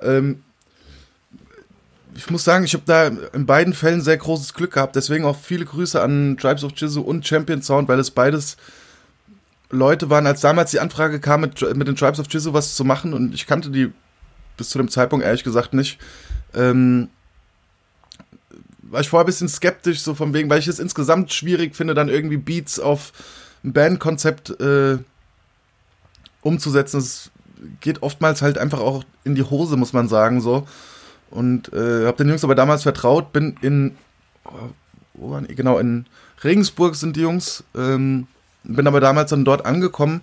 Ähm, 0.01 0.43
ich 2.15 2.29
muss 2.31 2.45
sagen, 2.45 2.65
ich 2.65 2.75
habe 2.75 2.85
da 2.87 3.07
in 3.33 3.47
beiden 3.47 3.73
Fällen 3.73 4.03
sehr 4.03 4.17
großes 4.17 4.53
Glück 4.55 4.73
gehabt. 4.73 4.97
Deswegen 4.97 5.25
auch 5.25 5.37
viele 5.37 5.65
Grüße 5.65 6.01
an 6.01 6.37
Tribes 6.39 6.65
of 6.65 6.73
Jizu 6.77 7.03
und 7.03 7.27
Champion 7.27 7.63
Sound, 7.63 7.89
weil 7.89 7.99
es 7.99 8.11
beides 8.11 8.57
Leute 9.73 10.11
waren, 10.11 10.27
als 10.27 10.43
damals 10.43 10.71
die 10.71 10.81
Anfrage 10.81 11.19
kam, 11.19 11.41
mit, 11.41 11.61
mit 11.77 11.89
den 11.89 11.97
Tribes 11.97 12.21
of 12.21 12.27
Jizu 12.31 12.53
was 12.53 12.77
zu 12.77 12.85
machen 12.85 13.15
und 13.15 13.35
ich 13.35 13.47
kannte 13.47 13.71
die 13.71 13.91
bis 14.57 14.71
zu 14.71 14.79
dem 14.79 14.89
Zeitpunkt 14.89 15.25
ehrlich 15.25 15.45
gesagt 15.45 15.73
nicht. 15.75 15.99
Ähm, 16.55 17.09
war 18.83 19.01
ich 19.01 19.09
vorher 19.09 19.25
ein 19.25 19.27
bisschen 19.27 19.49
skeptisch, 19.49 20.01
so 20.03 20.15
von 20.15 20.35
wegen, 20.35 20.51
weil 20.51 20.59
ich 20.59 20.69
es 20.69 20.79
insgesamt 20.79 21.33
schwierig 21.33 21.75
finde, 21.75 21.95
dann 21.95 22.11
irgendwie 22.11 22.37
Beats 22.37 22.79
auf 22.79 23.13
ein 23.65 23.73
Bandkonzept 23.73 24.61
äh, 24.61 24.99
umzusetzen. 26.43 26.99
Es 26.99 27.31
geht 27.81 28.03
oftmals 28.03 28.43
halt 28.43 28.59
einfach 28.59 28.81
auch 28.81 29.05
in 29.25 29.35
die 29.35 29.45
Hose, 29.45 29.77
muss 29.77 29.95
man 29.95 30.09
sagen, 30.09 30.43
so. 30.43 30.67
Und 31.31 31.73
äh, 31.73 32.05
habe 32.05 32.19
den 32.19 32.29
Jungs 32.29 32.45
aber 32.45 32.55
damals 32.55 32.83
vertraut, 32.83 33.33
bin 33.33 33.57
in, 33.63 33.97
oh? 34.45 35.41
Genau, 35.49 35.79
in 35.79 36.07
Regensburg 36.45 36.95
sind 36.95 37.17
die 37.17 37.21
Jungs, 37.21 37.65
ähm, 37.75 38.27
bin 38.65 38.87
aber 38.87 39.01
damals 39.01 39.31
dann 39.31 39.45
dort 39.45 39.67
angekommen. 39.67 40.23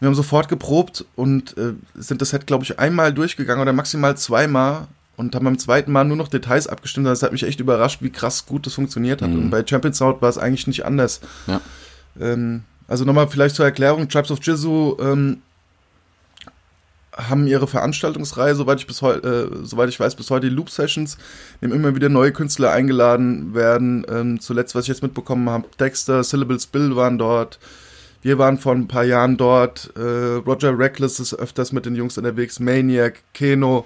Wir 0.00 0.08
haben 0.08 0.14
sofort 0.14 0.48
geprobt 0.48 1.04
und 1.14 1.56
äh, 1.56 1.74
sind 1.94 2.20
das 2.20 2.30
Set, 2.30 2.46
glaube 2.46 2.64
ich, 2.64 2.78
einmal 2.78 3.12
durchgegangen 3.12 3.62
oder 3.62 3.72
maximal 3.72 4.16
zweimal 4.16 4.88
und 5.16 5.34
haben 5.34 5.44
beim 5.44 5.58
zweiten 5.58 5.92
Mal 5.92 6.04
nur 6.04 6.16
noch 6.16 6.28
Details 6.28 6.66
abgestimmt. 6.66 7.06
Das 7.06 7.22
hat 7.22 7.32
mich 7.32 7.44
echt 7.44 7.60
überrascht, 7.60 8.02
wie 8.02 8.10
krass 8.10 8.46
gut 8.46 8.66
das 8.66 8.74
funktioniert 8.74 9.22
hat. 9.22 9.30
Mhm. 9.30 9.38
Und 9.38 9.50
bei 9.50 9.64
Champion 9.64 9.94
Sound 9.94 10.20
war 10.20 10.28
es 10.28 10.38
eigentlich 10.38 10.66
nicht 10.66 10.84
anders. 10.84 11.20
Ja. 11.46 11.60
Ähm, 12.20 12.64
also 12.88 13.04
nochmal 13.04 13.28
vielleicht 13.28 13.54
zur 13.54 13.64
Erklärung, 13.64 14.08
Tribes 14.08 14.30
of 14.30 14.40
Jizu 14.42 14.96
ähm, 15.00 15.42
haben 17.16 17.46
ihre 17.46 17.66
Veranstaltungsreihe, 17.66 18.54
soweit 18.54 18.80
ich, 18.80 18.86
bis 18.86 19.02
äh, 19.02 19.46
soweit 19.62 19.88
ich 19.88 20.00
weiß, 20.00 20.14
bis 20.14 20.30
heute 20.30 20.48
die 20.48 20.54
Loop 20.54 20.70
Sessions, 20.70 21.18
in 21.60 21.70
dem 21.70 21.76
immer 21.76 21.94
wieder 21.94 22.08
neue 22.08 22.32
Künstler 22.32 22.72
eingeladen 22.72 23.54
werden. 23.54 24.06
Ähm, 24.08 24.40
zuletzt, 24.40 24.74
was 24.74 24.84
ich 24.84 24.88
jetzt 24.88 25.02
mitbekommen 25.02 25.48
habe, 25.50 25.68
Dexter, 25.78 26.24
Syllables 26.24 26.66
Bill 26.66 26.96
waren 26.96 27.18
dort. 27.18 27.58
Wir 28.22 28.38
waren 28.38 28.56
vor 28.56 28.72
ein 28.72 28.88
paar 28.88 29.04
Jahren 29.04 29.36
dort. 29.36 29.92
Äh, 29.96 30.36
Roger 30.46 30.78
Reckless 30.78 31.20
ist 31.20 31.34
öfters 31.34 31.72
mit 31.72 31.86
den 31.86 31.96
Jungs 31.96 32.16
unterwegs. 32.16 32.60
Maniac, 32.60 33.20
Keno. 33.34 33.84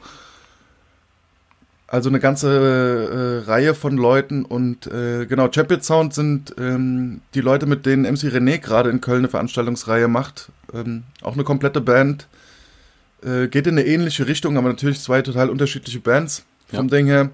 Also 1.88 2.10
eine 2.10 2.20
ganze 2.20 3.44
äh, 3.44 3.48
Reihe 3.48 3.74
von 3.74 3.96
Leuten 3.96 4.44
und 4.44 4.88
äh, 4.88 5.24
genau, 5.26 5.48
Champion 5.52 5.80
Sound 5.82 6.14
sind 6.14 6.54
ähm, 6.58 7.20
die 7.34 7.40
Leute, 7.40 7.66
mit 7.66 7.86
denen 7.86 8.02
MC 8.02 8.24
René 8.24 8.58
gerade 8.58 8.90
in 8.90 9.00
Köln 9.00 9.18
eine 9.18 9.28
Veranstaltungsreihe 9.28 10.08
macht. 10.08 10.50
Ähm, 10.74 11.04
auch 11.22 11.34
eine 11.34 11.44
komplette 11.44 11.80
Band. 11.80 12.26
Äh, 13.26 13.48
geht 13.48 13.66
in 13.66 13.76
eine 13.76 13.86
ähnliche 13.86 14.26
Richtung, 14.28 14.56
aber 14.56 14.68
natürlich 14.68 15.00
zwei 15.00 15.20
total 15.20 15.50
unterschiedliche 15.50 15.98
Bands 16.00 16.44
vom 16.68 16.86
Ja. 16.88 16.96
Ding 16.96 17.06
her. 17.06 17.30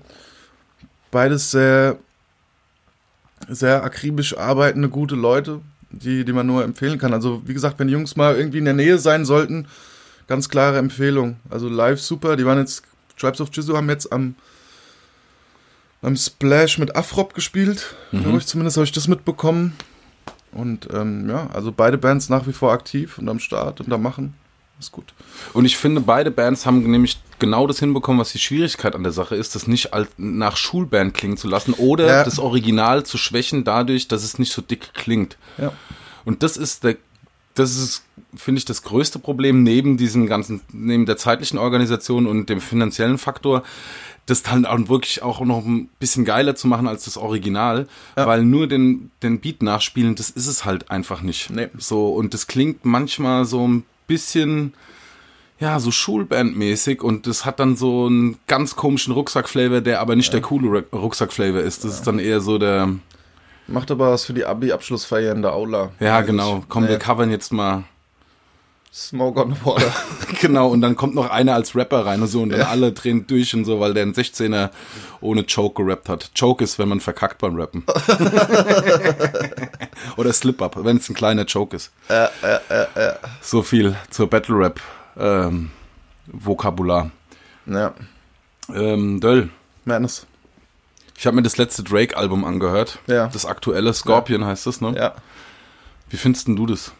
Beides 1.10 1.50
sehr, 1.50 1.98
sehr 3.48 3.84
akribisch 3.84 4.36
arbeitende, 4.36 4.88
gute 4.88 5.14
Leute, 5.14 5.60
die, 5.90 6.24
die 6.24 6.32
man 6.32 6.46
nur 6.46 6.64
empfehlen 6.64 6.98
kann. 6.98 7.12
Also 7.12 7.42
wie 7.44 7.52
gesagt, 7.54 7.78
wenn 7.78 7.88
die 7.88 7.92
Jungs 7.92 8.16
mal 8.16 8.36
irgendwie 8.36 8.58
in 8.58 8.64
der 8.64 8.72
Nähe 8.74 8.98
sein 8.98 9.24
sollten, 9.26 9.66
ganz 10.28 10.48
klare 10.48 10.78
Empfehlung. 10.78 11.36
Also 11.50 11.68
live 11.68 12.00
super, 12.00 12.36
die 12.36 12.46
waren 12.46 12.58
jetzt, 12.58 12.84
Tribes 13.18 13.40
of 13.42 13.50
Jizu 13.52 13.76
haben 13.76 13.90
jetzt 13.90 14.10
am, 14.12 14.34
am 16.00 16.16
Splash 16.16 16.78
mit 16.78 16.96
Afrop 16.96 17.34
gespielt, 17.34 17.94
Mhm. 18.12 18.36
ich, 18.38 18.46
zumindest 18.46 18.76
habe 18.78 18.84
ich 18.86 18.92
das 18.92 19.08
mitbekommen. 19.08 19.74
Und 20.52 20.88
ähm, 20.92 21.28
ja, 21.28 21.48
also 21.52 21.72
beide 21.72 21.98
Bands 21.98 22.28
nach 22.28 22.46
wie 22.46 22.52
vor 22.52 22.72
aktiv 22.72 23.18
und 23.18 23.28
am 23.28 23.38
Start 23.38 23.80
und 23.80 23.92
am 23.92 24.02
Machen. 24.02 24.34
Ist 24.82 24.90
gut. 24.90 25.14
Und 25.52 25.64
ich 25.64 25.76
finde, 25.76 26.00
beide 26.00 26.32
Bands 26.32 26.66
haben 26.66 26.82
nämlich 26.90 27.20
genau 27.38 27.68
das 27.68 27.78
hinbekommen, 27.78 28.20
was 28.20 28.32
die 28.32 28.40
Schwierigkeit 28.40 28.96
an 28.96 29.04
der 29.04 29.12
Sache 29.12 29.36
ist, 29.36 29.54
das 29.54 29.68
nicht 29.68 29.90
nach 30.16 30.56
Schulband 30.56 31.14
klingen 31.14 31.36
zu 31.36 31.46
lassen 31.46 31.72
oder 31.74 32.06
Ja. 32.06 32.24
das 32.24 32.40
Original 32.40 33.04
zu 33.04 33.16
schwächen 33.16 33.62
dadurch, 33.62 34.08
dass 34.08 34.24
es 34.24 34.40
nicht 34.40 34.52
so 34.52 34.60
dick 34.60 34.92
klingt. 34.92 35.36
Ja. 35.56 35.72
Und 36.24 36.42
das 36.42 36.56
ist 36.56 36.82
der 36.82 36.96
das 37.54 37.76
ist, 37.76 38.04
finde 38.34 38.60
ich, 38.60 38.64
das 38.64 38.82
größte 38.82 39.18
Problem 39.18 39.62
neben 39.62 39.96
diesem 39.98 40.26
ganzen, 40.26 40.62
neben 40.72 41.04
der 41.06 41.16
zeitlichen 41.16 41.58
Organisation 41.58 42.26
und 42.26 42.48
dem 42.48 42.60
finanziellen 42.60 43.18
Faktor, 43.18 43.62
das 44.26 44.42
dann 44.42 44.64
auch 44.64 44.88
wirklich 44.88 45.22
auch 45.22 45.40
noch 45.40 45.64
ein 45.66 45.88
bisschen 45.98 46.24
geiler 46.24 46.54
zu 46.54 46.68
machen 46.68 46.86
als 46.88 47.04
das 47.04 47.16
Original, 47.16 47.88
ja. 48.16 48.26
weil 48.26 48.44
nur 48.44 48.68
den, 48.68 49.10
den 49.22 49.40
Beat 49.40 49.62
nachspielen, 49.62 50.14
das 50.14 50.30
ist 50.30 50.46
es 50.46 50.64
halt 50.64 50.90
einfach 50.90 51.22
nicht. 51.22 51.50
Nee. 51.50 51.68
So, 51.76 52.08
und 52.14 52.32
das 52.32 52.46
klingt 52.46 52.84
manchmal 52.84 53.44
so 53.44 53.66
ein 53.66 53.84
bisschen, 54.06 54.74
ja, 55.58 55.78
so 55.80 55.90
Schulbandmäßig 55.90 57.02
und 57.02 57.26
das 57.26 57.44
hat 57.44 57.60
dann 57.60 57.76
so 57.76 58.06
einen 58.06 58.38
ganz 58.46 58.76
komischen 58.76 59.12
Rucksackflavor, 59.14 59.80
der 59.80 60.00
aber 60.00 60.16
nicht 60.16 60.28
ja. 60.28 60.40
der 60.40 60.42
coole 60.42 60.84
Rucksackflavor 60.92 61.60
ist. 61.60 61.84
Das 61.84 61.92
ja. 61.92 61.98
ist 61.98 62.06
dann 62.06 62.18
eher 62.18 62.40
so 62.40 62.58
der. 62.58 62.88
Macht 63.68 63.90
aber 63.90 64.10
was 64.10 64.24
für 64.24 64.34
die 64.34 64.44
Abi-Abschlussfeier 64.44 65.32
in 65.32 65.42
der 65.42 65.52
Aula. 65.52 65.92
Ja, 66.00 66.20
genau. 66.22 66.64
Komm, 66.68 66.84
nee. 66.84 66.90
wir 66.90 66.98
covern 66.98 67.30
jetzt 67.30 67.52
mal 67.52 67.84
Smoke 68.94 69.40
on 69.40 69.54
the 69.54 69.64
Water. 69.64 69.90
genau, 70.40 70.68
und 70.68 70.82
dann 70.82 70.96
kommt 70.96 71.14
noch 71.14 71.30
einer 71.30 71.54
als 71.54 71.74
Rapper 71.74 72.04
rein 72.04 72.20
und 72.20 72.28
so 72.28 72.42
und 72.42 72.50
dann 72.50 72.60
ja. 72.60 72.68
alle 72.68 72.92
drehen 72.92 73.26
durch 73.26 73.54
und 73.54 73.64
so, 73.64 73.80
weil 73.80 73.94
der 73.94 74.02
einen 74.02 74.12
16er 74.12 74.68
ohne 75.22 75.44
Choke 75.44 75.82
gerappt 75.82 76.10
hat. 76.10 76.30
Choke 76.38 76.62
ist, 76.62 76.78
wenn 76.78 76.90
man 76.90 77.00
verkackt 77.00 77.38
beim 77.38 77.56
Rappen. 77.56 77.84
Oder 80.18 80.34
Slip-Up, 80.34 80.84
wenn 80.84 80.98
es 80.98 81.08
ein 81.08 81.14
kleiner 81.14 81.46
Choke 81.46 81.74
ist. 81.74 81.90
Ja, 82.10 82.28
ja, 82.42 82.60
ja. 82.94 83.16
So 83.40 83.62
viel 83.62 83.96
zur 84.10 84.28
Battle-Rap. 84.28 84.78
Ähm, 85.16 85.70
Vokabular. 86.26 87.10
Ja. 87.64 87.94
Ähm, 88.74 89.20
Döll. 89.20 89.48
Madness. 89.86 90.26
Ich 91.16 91.26
habe 91.26 91.36
mir 91.36 91.42
das 91.42 91.56
letzte 91.56 91.82
Drake-Album 91.82 92.44
angehört. 92.44 92.98
Ja. 93.06 93.28
Das 93.28 93.46
aktuelle 93.46 93.94
Scorpion 93.94 94.42
ja. 94.42 94.48
heißt 94.48 94.66
das, 94.66 94.82
ne? 94.82 94.94
Ja. 94.96 95.14
Wie 96.10 96.18
findest 96.18 96.48
du 96.48 96.66
das? 96.66 96.92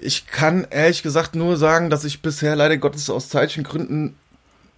Ich 0.00 0.26
kann 0.26 0.66
ehrlich 0.70 1.02
gesagt 1.02 1.34
nur 1.34 1.56
sagen, 1.56 1.90
dass 1.90 2.04
ich 2.04 2.22
bisher 2.22 2.54
leider 2.56 2.76
Gottes 2.76 3.08
aus 3.10 3.28
zeitlichen 3.28 3.64
Gründen, 3.64 4.16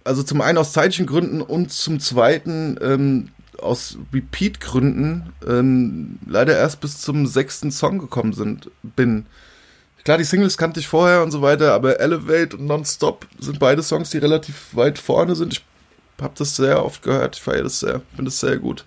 also 0.03 0.23
zum 0.23 0.41
einen 0.41 0.57
aus 0.57 0.71
zeitlichen 0.71 1.05
Gründen 1.05 1.41
und 1.41 1.71
zum 1.71 1.99
zweiten 1.99 2.77
ähm, 2.81 3.29
aus 3.61 3.97
Repeat-Gründen 4.13 5.33
ähm, 5.47 6.19
leider 6.25 6.57
erst 6.57 6.81
bis 6.81 6.99
zum 6.99 7.27
sechsten 7.27 7.71
Song 7.71 7.99
gekommen 7.99 8.33
sind, 8.33 8.71
bin. 8.81 9.25
Klar, 10.03 10.17
die 10.17 10.23
Singles 10.23 10.57
kannte 10.57 10.79
ich 10.79 10.87
vorher 10.87 11.23
und 11.23 11.31
so 11.31 11.41
weiter, 11.41 11.73
aber 11.73 11.99
Elevate 11.99 12.57
und 12.57 12.65
Nonstop 12.65 13.27
sind 13.37 13.59
beide 13.59 13.83
Songs, 13.83 14.09
die 14.09 14.17
relativ 14.17 14.67
weit 14.73 14.97
vorne 14.97 15.35
sind. 15.35 15.53
Ich 15.53 15.63
habe 16.21 16.33
das 16.37 16.55
sehr 16.55 16.83
oft 16.83 17.03
gehört, 17.03 17.35
ich 17.35 17.41
feiere 17.41 17.63
das 17.63 17.79
sehr, 17.79 18.01
finde 18.15 18.25
das 18.25 18.39
sehr 18.39 18.57
gut. 18.57 18.85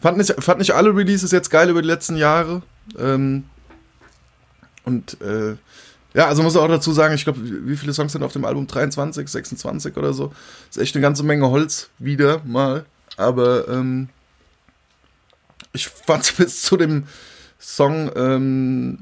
Fand 0.00 0.18
nicht, 0.18 0.34
fand 0.42 0.58
nicht 0.58 0.74
alle 0.74 0.94
Releases 0.94 1.32
jetzt 1.32 1.50
geil 1.50 1.70
über 1.70 1.80
die 1.80 1.88
letzten 1.88 2.16
Jahre. 2.16 2.62
Ähm, 2.98 3.44
und 4.84 5.20
äh, 5.20 5.56
ja, 6.14 6.26
also 6.26 6.42
muss 6.42 6.54
ich 6.54 6.60
auch 6.60 6.68
dazu 6.68 6.92
sagen, 6.92 7.14
ich 7.14 7.24
glaube, 7.24 7.40
wie 7.42 7.76
viele 7.76 7.94
Songs 7.94 8.12
sind 8.12 8.22
auf 8.22 8.32
dem 8.32 8.44
Album? 8.44 8.66
23, 8.66 9.28
26 9.28 9.96
oder 9.96 10.12
so. 10.12 10.32
Ist 10.68 10.78
echt 10.78 10.94
eine 10.94 11.02
ganze 11.02 11.22
Menge 11.22 11.48
Holz 11.48 11.88
wieder 11.98 12.42
mal. 12.44 12.84
Aber 13.16 13.68
ähm, 13.68 14.08
ich 15.72 15.88
fand 15.88 16.36
bis 16.36 16.62
zu 16.62 16.76
dem 16.76 17.04
Song, 17.58 18.10
ähm, 18.14 18.98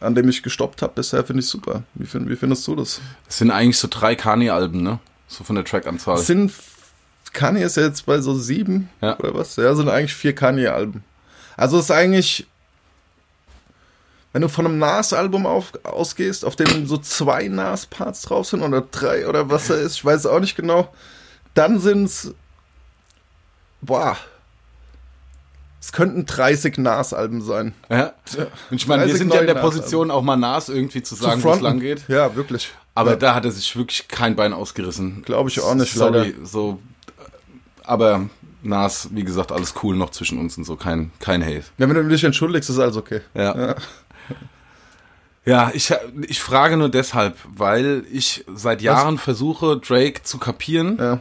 an 0.00 0.14
dem 0.14 0.28
ich 0.28 0.42
gestoppt 0.42 0.82
habe, 0.82 0.94
bisher 0.96 1.24
finde 1.24 1.40
ich 1.40 1.48
super. 1.48 1.84
Wie, 1.94 2.06
find, 2.06 2.28
wie 2.28 2.36
findest 2.36 2.66
du 2.66 2.74
das? 2.74 3.00
Es 3.28 3.38
sind 3.38 3.50
eigentlich 3.50 3.78
so 3.78 3.88
drei 3.90 4.16
Kanye-Alben, 4.16 4.82
ne? 4.82 4.98
So 5.28 5.44
von 5.44 5.56
der 5.56 5.64
Trackanzahl. 5.64 6.18
Es 6.18 6.26
sind 6.26 6.52
Kanye 7.32 7.62
ist 7.62 7.76
ja 7.76 7.84
jetzt 7.84 8.06
bei 8.06 8.20
so 8.20 8.34
sieben 8.34 8.88
ja. 9.00 9.18
oder 9.18 9.34
was? 9.34 9.56
Ja, 9.56 9.74
sind 9.74 9.88
eigentlich 9.88 10.14
vier 10.14 10.34
Kanye-Alben. 10.34 11.04
Also 11.56 11.78
ist 11.78 11.90
eigentlich 11.90 12.46
wenn 14.32 14.42
du 14.42 14.48
von 14.48 14.66
einem 14.66 14.78
Nas-Album 14.78 15.46
ausgehst, 15.46 16.44
auf 16.44 16.56
dem 16.56 16.86
so 16.86 16.98
zwei 16.98 17.48
Nas-Parts 17.48 18.22
drauf 18.22 18.46
sind 18.46 18.62
oder 18.62 18.82
drei 18.82 19.26
oder 19.26 19.50
was 19.50 19.70
er 19.70 19.78
ist, 19.78 19.96
ich 19.96 20.04
weiß 20.04 20.20
es 20.20 20.26
auch 20.26 20.40
nicht 20.40 20.56
genau, 20.56 20.92
dann 21.54 21.80
sind 21.80 22.04
es, 22.04 22.34
boah, 23.80 24.16
es 25.80 25.92
könnten 25.92 26.26
30 26.26 26.78
Nas-Alben 26.78 27.40
sein. 27.40 27.72
Ja. 27.88 28.12
Und 28.70 28.76
ich 28.76 28.86
meine, 28.86 29.06
wir 29.06 29.16
sind 29.16 29.32
ja 29.32 29.40
in 29.40 29.46
der 29.46 29.54
Position, 29.54 30.10
auch 30.10 30.22
mal 30.22 30.36
Nas 30.36 30.68
irgendwie 30.68 31.02
zu 31.02 31.14
sagen, 31.14 31.42
wo 31.42 31.52
es 31.52 31.60
lang 31.60 31.80
geht. 31.80 32.06
Ja, 32.08 32.34
wirklich. 32.34 32.70
Aber 32.94 33.12
ja. 33.12 33.16
da 33.16 33.34
hat 33.34 33.44
er 33.44 33.52
sich 33.52 33.76
wirklich 33.76 34.08
kein 34.08 34.36
Bein 34.36 34.52
ausgerissen. 34.52 35.22
Glaube 35.22 35.48
ich 35.48 35.60
auch 35.60 35.74
nicht, 35.74 35.94
Sorry, 35.94 36.32
leider. 36.32 36.46
so. 36.46 36.80
Aber 37.84 38.28
Nas, 38.62 39.08
wie 39.12 39.22
gesagt, 39.22 39.52
alles 39.52 39.74
cool 39.82 39.96
noch 39.96 40.10
zwischen 40.10 40.38
uns 40.38 40.58
und 40.58 40.64
so, 40.64 40.76
kein, 40.76 41.12
kein 41.20 41.42
Hate. 41.42 41.64
Ja, 41.78 41.88
wenn 41.88 41.94
du 41.94 42.08
dich 42.08 42.24
entschuldigst, 42.24 42.68
ist 42.68 42.78
alles 42.78 42.96
okay. 42.96 43.20
ja. 43.34 43.56
ja. 43.56 43.76
Ja, 45.44 45.70
ich, 45.72 45.94
ich 46.26 46.40
frage 46.40 46.76
nur 46.76 46.90
deshalb, 46.90 47.36
weil 47.44 48.04
ich 48.12 48.44
seit 48.54 48.82
Jahren 48.82 49.16
Was? 49.16 49.24
versuche, 49.24 49.78
Drake 49.78 50.22
zu 50.22 50.38
kapieren. 50.38 50.98
Ja. 51.00 51.20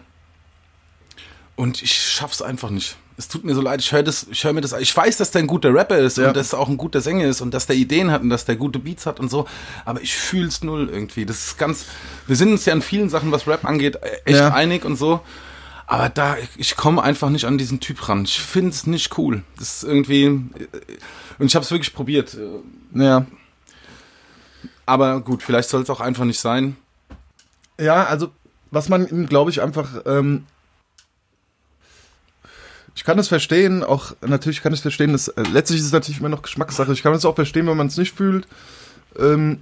Und 1.56 1.82
ich 1.82 1.94
schaff's 1.98 2.42
einfach 2.42 2.70
nicht. 2.70 2.98
Es 3.20 3.28
tut 3.28 3.44
mir 3.44 3.56
so 3.56 3.62
leid, 3.62 3.80
ich 3.80 3.92
höre 3.92 4.04
das, 4.04 4.28
ich 4.30 4.44
höre 4.44 4.54
mir 4.54 4.62
das, 4.62 4.74
ich 4.74 4.96
weiß, 4.96 5.18
dass 5.18 5.32
der 5.32 5.42
ein 5.42 5.48
guter 5.48 5.74
Rapper 5.74 5.98
ist 5.98 6.18
ja. 6.18 6.28
und 6.28 6.38
dass 6.38 6.54
er 6.54 6.60
auch 6.60 6.70
ein 6.70 6.78
guter 6.78 7.02
Sänger 7.02 7.26
ist 7.26 7.42
und 7.42 7.52
dass 7.52 7.66
der 7.66 7.76
Ideen 7.76 8.12
hat 8.12 8.22
und 8.22 8.30
dass 8.30 8.46
der 8.46 8.58
gute 8.58 8.78
Beats 8.78 9.08
hat 9.08 9.20
und 9.20 9.32
so, 9.32 9.48
aber 9.86 10.02
ich 10.02 10.16
fühl's 10.16 10.62
null 10.62 10.88
irgendwie. 10.92 11.26
Das 11.26 11.48
ist 11.48 11.58
ganz, 11.58 11.86
wir 12.28 12.36
sind 12.36 12.52
uns 12.52 12.66
ja 12.66 12.74
in 12.74 12.84
vielen 12.84 13.10
Sachen, 13.10 13.32
was 13.32 13.48
Rap 13.48 13.66
angeht, 13.66 13.98
echt 14.26 14.38
ja. 14.38 14.54
einig 14.54 14.86
und 14.86 14.98
so. 14.98 15.22
Aber 15.88 16.10
da, 16.10 16.36
ich 16.58 16.76
komme 16.76 17.02
einfach 17.02 17.30
nicht 17.30 17.46
an 17.46 17.58
diesen 17.58 17.80
Typ 17.80 18.08
ran. 18.08 18.26
Ich 18.26 18.40
find's 18.40 18.86
nicht 18.86 19.18
cool. 19.18 19.42
Das 19.58 19.78
ist 19.78 19.84
irgendwie, 19.84 20.26
und 20.28 20.52
ich 21.40 21.56
habe 21.56 21.64
es 21.64 21.72
wirklich 21.72 21.96
probiert. 21.96 22.38
Ja. 22.94 23.26
Aber 24.88 25.20
gut, 25.20 25.44
vielleicht 25.44 25.70
soll 25.70 25.84
es 25.84 25.90
auch 25.90 26.00
einfach 26.00 26.24
nicht 26.24 26.40
sein. 26.40 26.78
Ja, 27.80 28.06
also 28.06 28.32
was 28.72 28.90
man 28.90 29.08
ihm, 29.08 29.28
glaube 29.28 29.52
ich, 29.52 29.62
einfach. 29.62 29.90
Ähm, 30.06 30.46
ich 32.96 33.04
kann 33.04 33.20
es 33.20 33.28
verstehen, 33.28 33.84
auch 33.84 34.16
natürlich 34.22 34.64
kann 34.64 34.74
ich 34.74 34.82
verstehen, 34.82 35.12
dass, 35.12 35.28
äh, 35.28 35.44
letztlich 35.52 35.82
ist 35.82 35.86
es 35.86 35.92
natürlich 35.92 36.20
immer 36.20 36.30
noch 36.30 36.42
Geschmackssache. 36.42 36.92
Ich 36.94 37.04
kann 37.04 37.14
es 37.14 37.26
auch 37.26 37.36
verstehen, 37.36 37.68
wenn 37.68 37.78
man 37.78 37.88
es 37.88 37.98
nicht 37.98 38.16
fühlt. 38.16 38.48
Ähm, 39.20 39.62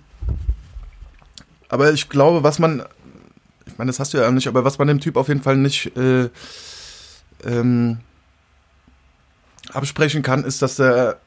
aber 1.68 1.92
ich 1.92 2.08
glaube, 2.08 2.44
was 2.44 2.60
man, 2.60 2.86
ich 3.66 3.78
meine, 3.78 3.90
das 3.90 4.00
hast 4.00 4.14
du 4.14 4.20
ja 4.20 4.32
nicht, 4.32 4.48
aber 4.48 4.64
was 4.64 4.78
man 4.78 4.88
dem 4.88 5.02
Typ 5.02 5.18
auf 5.18 5.28
jeden 5.28 5.42
Fall 5.42 5.58
nicht 5.58 5.98
äh, 5.98 6.30
ähm, 7.44 7.98
absprechen 9.74 10.22
kann, 10.22 10.46
ist, 10.46 10.62
dass 10.62 10.80
er 10.80 11.20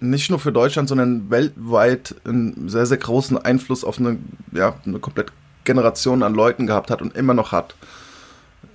nicht 0.00 0.30
nur 0.30 0.38
für 0.38 0.52
Deutschland, 0.52 0.88
sondern 0.88 1.30
weltweit 1.30 2.14
einen 2.24 2.68
sehr, 2.68 2.86
sehr 2.86 2.98
großen 2.98 3.36
Einfluss 3.36 3.84
auf 3.84 3.98
eine, 3.98 4.18
ja, 4.52 4.74
eine 4.84 4.98
komplette 4.98 5.32
Generation 5.64 6.22
an 6.22 6.34
Leuten 6.34 6.66
gehabt 6.66 6.90
hat 6.90 7.02
und 7.02 7.16
immer 7.16 7.34
noch 7.34 7.52
hat. 7.52 7.74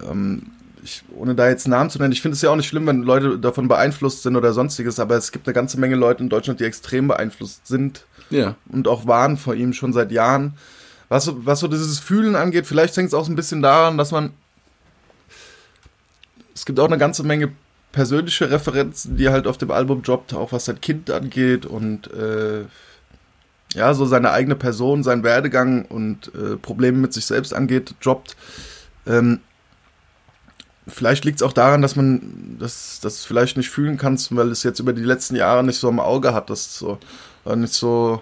Ähm, 0.07 0.51
ich, 0.83 1.03
ohne 1.15 1.33
da 1.33 1.47
jetzt 1.47 1.67
Namen 1.67 1.89
zu 1.89 1.97
nennen, 1.97 2.11
ich 2.11 2.21
finde 2.21 2.35
es 2.35 2.41
ja 2.41 2.49
auch 2.49 2.55
nicht 2.55 2.67
schlimm, 2.67 2.85
wenn 2.87 3.03
Leute 3.03 3.39
davon 3.39 3.67
beeinflusst 3.67 4.23
sind 4.23 4.35
oder 4.35 4.51
sonstiges, 4.51 4.99
aber 4.99 5.15
es 5.15 5.31
gibt 5.31 5.47
eine 5.47 5.53
ganze 5.53 5.79
Menge 5.79 5.95
Leute 5.95 6.21
in 6.21 6.29
Deutschland, 6.29 6.59
die 6.59 6.65
extrem 6.65 7.07
beeinflusst 7.07 7.67
sind 7.67 8.05
ja. 8.29 8.55
und 8.69 8.87
auch 8.87 9.07
waren 9.07 9.37
vor 9.37 9.55
ihm 9.55 9.71
schon 9.73 9.93
seit 9.93 10.11
Jahren. 10.11 10.57
Was, 11.07 11.31
was 11.33 11.61
so 11.61 11.67
dieses 11.67 11.99
Fühlen 11.99 12.35
angeht, 12.35 12.65
vielleicht 12.65 12.97
hängt 12.97 13.07
es 13.07 13.13
auch 13.13 13.25
so 13.25 13.31
ein 13.31 13.35
bisschen 13.35 13.61
daran, 13.61 13.97
dass 13.97 14.11
man 14.11 14.31
es 16.55 16.65
gibt 16.65 16.79
auch 16.79 16.87
eine 16.87 16.97
ganze 16.97 17.23
Menge 17.23 17.51
persönliche 17.93 18.51
Referenzen, 18.51 19.15
die 19.15 19.29
halt 19.29 19.47
auf 19.47 19.57
dem 19.57 19.71
Album 19.71 20.01
droppt, 20.01 20.33
auch 20.33 20.51
was 20.51 20.65
sein 20.65 20.81
Kind 20.81 21.09
angeht 21.09 21.65
und 21.65 22.11
äh, 22.11 22.65
ja, 23.73 23.93
so 23.93 24.05
seine 24.05 24.31
eigene 24.31 24.55
Person, 24.55 25.03
sein 25.03 25.23
Werdegang 25.23 25.85
und 25.85 26.31
äh, 26.35 26.57
Probleme 26.57 26.97
mit 26.97 27.13
sich 27.13 27.25
selbst 27.25 27.53
angeht, 27.53 27.95
droppt. 28.03 28.35
Ähm, 29.07 29.39
vielleicht 30.87 31.23
liegt 31.23 31.37
es 31.37 31.43
auch 31.43 31.53
daran, 31.53 31.81
dass 31.81 31.95
man 31.95 32.57
das, 32.59 32.99
das 33.01 33.25
vielleicht 33.25 33.57
nicht 33.57 33.69
fühlen 33.69 33.97
kannst, 33.97 34.35
weil 34.35 34.51
es 34.51 34.63
jetzt 34.63 34.79
über 34.79 34.93
die 34.93 35.03
letzten 35.03 35.35
Jahre 35.35 35.63
nicht 35.63 35.79
so 35.79 35.87
im 35.87 35.99
Auge 35.99 36.33
hat, 36.33 36.49
das 36.49 36.77
so 36.77 36.99
äh, 37.45 37.55
nicht 37.55 37.73
so. 37.73 38.21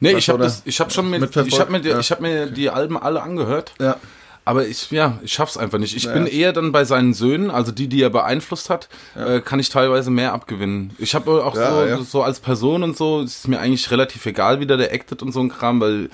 Nee, 0.00 0.12
ich 0.12 0.28
habe 0.28 0.46
hab 0.46 0.92
schon 0.92 1.08
mit, 1.08 1.36
ich 1.36 1.60
habe 1.60 1.72
mir, 1.72 1.80
die, 1.80 1.88
ja. 1.88 2.02
hab 2.02 2.20
mir 2.20 2.46
die 2.46 2.68
Alben 2.68 2.98
alle 2.98 3.22
angehört. 3.22 3.72
Ja. 3.80 3.96
Aber 4.44 4.66
ich, 4.66 4.90
ja, 4.90 5.18
ich 5.22 5.32
schaff's 5.32 5.56
einfach 5.56 5.78
nicht. 5.78 5.96
Ich 5.96 6.04
ja. 6.04 6.12
bin 6.12 6.26
eher 6.26 6.52
dann 6.52 6.70
bei 6.70 6.84
seinen 6.84 7.14
Söhnen, 7.14 7.50
also 7.50 7.72
die, 7.72 7.88
die 7.88 8.02
er 8.02 8.10
beeinflusst 8.10 8.68
hat, 8.68 8.88
ja. 9.14 9.36
äh, 9.36 9.40
kann 9.40 9.58
ich 9.58 9.70
teilweise 9.70 10.10
mehr 10.10 10.34
abgewinnen. 10.34 10.94
Ich 10.98 11.14
habe 11.14 11.44
auch 11.44 11.56
ja, 11.56 11.96
so, 11.96 12.02
so 12.02 12.22
als 12.22 12.40
Person 12.40 12.82
und 12.82 12.96
so, 12.96 13.22
ist 13.22 13.48
mir 13.48 13.58
eigentlich 13.58 13.90
relativ 13.90 14.26
egal, 14.26 14.60
wie 14.60 14.66
der, 14.66 14.76
der 14.76 14.92
actet 14.92 15.22
und 15.22 15.32
so 15.32 15.40
ein 15.40 15.48
Kram, 15.48 15.80
weil 15.80 16.10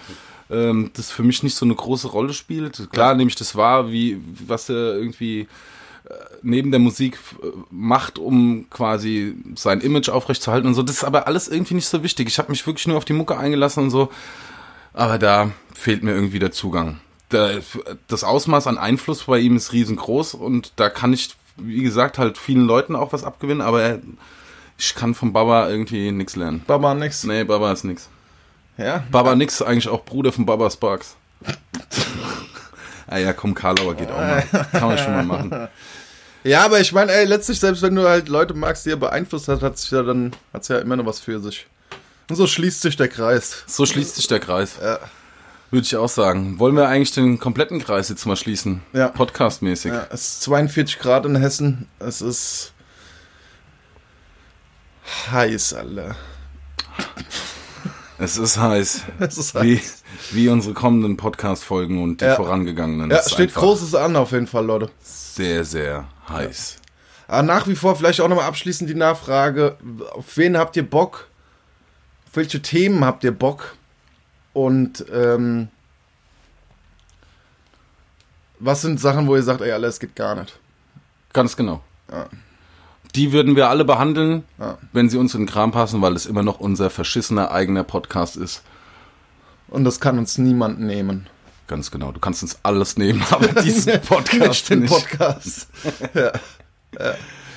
ähm, 0.49 0.91
das 0.95 1.11
für 1.11 1.25
mich 1.25 1.43
nicht 1.43 1.57
so 1.57 1.65
eine 1.65 1.75
große 1.75 2.09
Rolle 2.09 2.33
spielt. 2.33 2.89
Klar 2.93 3.17
nehme 3.17 3.31
ich 3.31 3.37
das 3.37 3.57
wahr, 3.57 3.91
wie, 3.91 4.21
was 4.47 4.69
er 4.69 4.95
irgendwie 4.95 5.49
äh, 6.05 6.15
neben 6.43 6.71
der 6.71 6.81
Musik 6.81 7.19
äh, 7.43 7.47
macht, 7.71 8.21
um 8.21 8.71
quasi 8.71 9.35
sein 9.57 9.81
Image 9.81 10.09
aufrechtzuerhalten 10.09 10.69
und 10.69 10.75
so. 10.75 10.83
Das 10.83 10.97
ist 10.97 11.05
aber 11.05 11.27
alles 11.27 11.49
irgendwie 11.49 11.75
nicht 11.75 11.89
so 11.89 12.05
wichtig. 12.05 12.29
Ich 12.29 12.39
habe 12.39 12.53
mich 12.53 12.65
wirklich 12.65 12.87
nur 12.87 12.97
auf 12.97 13.05
die 13.05 13.13
Mucke 13.13 13.37
eingelassen 13.37 13.85
und 13.85 13.91
so. 13.91 14.11
Aber 14.93 15.19
da 15.19 15.51
fehlt 15.75 16.05
mir 16.05 16.13
irgendwie 16.13 16.39
der 16.39 16.53
Zugang 16.53 17.01
das 17.31 18.25
Ausmaß 18.25 18.67
an 18.67 18.79
Einfluss 18.79 19.25
bei 19.25 19.39
ihm 19.39 19.57
ist 19.57 19.73
riesengroß 19.73 20.35
und 20.35 20.73
da 20.77 20.89
kann 20.91 21.13
ich, 21.13 21.37
wie 21.57 21.83
gesagt, 21.83 22.19
halt 22.19 22.39
vielen 22.39 22.67
Leuten 22.67 22.97
auch 22.97 23.13
was 23.13 23.25
abgewinnen, 23.25 23.61
aber 23.61 23.83
er, 23.83 23.99
Ich 24.79 24.95
kann 24.95 25.15
von 25.15 25.33
Baba 25.33 25.69
irgendwie 25.69 26.11
nichts 26.11 26.37
lernen. 26.37 26.63
Baba 26.67 26.95
nix. 26.95 27.25
Nee, 27.25 27.45
Baba 27.45 27.73
ist 27.73 27.85
nix. 27.85 28.09
Ja? 28.79 29.05
Baba 29.11 29.35
nix, 29.35 29.61
eigentlich 29.63 29.89
auch 29.89 30.05
Bruder 30.05 30.33
von 30.33 30.47
Baba 30.47 30.71
Sparks. 30.71 31.17
ah 33.07 33.19
ja, 33.19 33.33
komm, 33.33 33.55
Karlauer 33.55 33.95
geht 33.95 34.11
auch 34.11 34.19
mal. 34.19 34.43
Kann 34.73 34.89
man 34.89 34.99
schon 34.99 35.13
mal 35.13 35.25
machen. 35.25 35.69
Ja, 36.43 36.65
aber 36.65 36.81
ich 36.81 36.93
meine, 36.93 37.13
ey, 37.13 37.27
letztlich, 37.27 37.61
selbst 37.61 37.83
wenn 37.83 37.95
du 37.95 38.09
halt 38.09 38.29
Leute 38.29 38.55
magst, 38.55 38.87
die 38.87 38.91
er 38.91 38.97
beeinflusst 38.97 39.49
hat, 39.49 39.61
hat 39.61 39.79
sich 39.79 39.91
ja 39.91 40.03
dann, 40.03 40.33
hat's 40.53 40.69
ja 40.69 40.79
immer 40.79 40.97
noch 40.97 41.05
was 41.05 41.21
für 41.21 41.39
sich. 41.41 41.67
Und 42.31 42.37
so 42.37 42.47
schließt 42.47 42.81
sich 42.81 42.97
der 42.97 43.09
Kreis. 43.09 43.65
So 43.67 43.85
schließt 43.85 44.17
sich 44.17 44.27
der 44.29 44.41
Kreis. 44.41 44.79
Ja. 44.83 44.99
Würde 45.71 45.85
ich 45.85 45.97
auch 45.97 46.09
sagen. 46.09 46.59
Wollen 46.59 46.75
wir 46.75 46.89
eigentlich 46.89 47.13
den 47.13 47.39
kompletten 47.39 47.81
Kreis 47.81 48.09
jetzt 48.09 48.27
mal 48.27 48.37
schließen? 48.37 48.83
Ja. 48.93 49.09
Podcastmäßig. 49.09 49.93
Ja, 49.93 50.07
es 50.11 50.23
ist 50.23 50.43
42 50.43 50.99
Grad 50.99 51.27
in 51.27 51.37
Hessen. 51.37 51.87
Es 52.01 52.21
ist 52.21 52.73
heiß, 55.31 55.75
Alter. 55.75 56.17
Es 58.19 58.37
ist 58.37 58.59
heiß. 58.59 59.03
Es 59.21 59.39
ist 59.39 59.55
Wie, 59.63 59.77
heiß. 59.79 60.03
wie 60.33 60.49
unsere 60.49 60.75
kommenden 60.75 61.17
Podcast-Folgen 61.17 62.03
und 62.03 62.21
die 62.21 62.25
Ja. 62.27 62.35
vorangegangenen. 62.37 63.11
Ja, 63.11 63.19
Es 63.19 63.31
steht 63.31 63.55
Großes 63.55 63.95
an 63.95 64.17
auf 64.17 64.33
jeden 64.33 64.47
Fall, 64.49 64.67
Leute. 64.67 64.91
Sehr, 65.03 65.65
sehr 65.65 66.09
heiß. 66.29 66.77
Aber 67.29 67.43
nach 67.45 67.69
wie 67.69 67.77
vor 67.77 67.95
vielleicht 67.95 68.21
auch 68.21 68.29
nochmal 68.29 68.47
abschließend 68.47 68.91
die 68.91 68.95
Nachfrage, 68.95 69.77
auf 70.13 70.37
wen 70.37 70.59
habt 70.59 70.75
ihr 70.77 70.83
Bock? 70.89 71.29
Auf 72.29 72.37
welche 72.37 72.61
Themen 72.61 73.05
habt 73.05 73.23
ihr 73.25 73.31
Bock? 73.33 73.77
Und 74.53 75.05
ähm, 75.13 75.69
was 78.59 78.83
sind 78.83 79.01
Sachen, 79.01 79.27
wo 79.27 79.37
ihr 79.37 79.43
sagt, 79.43 79.61
ey, 79.61 79.73
alles 79.73 80.01
geht 80.01 80.17
gar 80.17 80.35
nicht? 80.35 80.59
Ganz 81.33 81.57
genau. 81.57 81.83
Ja. 82.11 82.27
Die 83.15 83.33
würden 83.33 83.57
wir 83.57 83.69
alle 83.69 83.85
behandeln, 83.85 84.45
Ja. 84.59 84.79
wenn 84.93 85.09
sie 85.11 85.19
uns 85.19 85.35
in 85.35 85.43
den 85.43 85.49
Kram 85.49 85.73
passen, 85.73 86.01
weil 86.03 86.15
es 86.15 86.27
immer 86.27 86.43
noch 86.43 86.61
unser 86.61 86.91
verschissener 86.91 87.51
eigener 87.51 87.85
Podcast 87.85 88.37
ist. 88.37 88.63
Und 89.69 89.85
das 89.85 90.01
kann 90.01 90.19
uns 90.19 90.39
niemand 90.39 90.81
nehmen. 90.81 91.29
Ganz 91.67 91.91
genau. 91.91 92.11
Du 92.13 92.21
kannst 92.21 92.43
uns 92.43 92.59
alles 92.63 92.97
nehmen, 92.97 93.23
aber 93.31 93.49
diesen 93.63 94.01
Podcast 94.03 94.71
Nicht. 94.71 94.93
Podcast. 94.93 95.69
ja, 96.15 96.33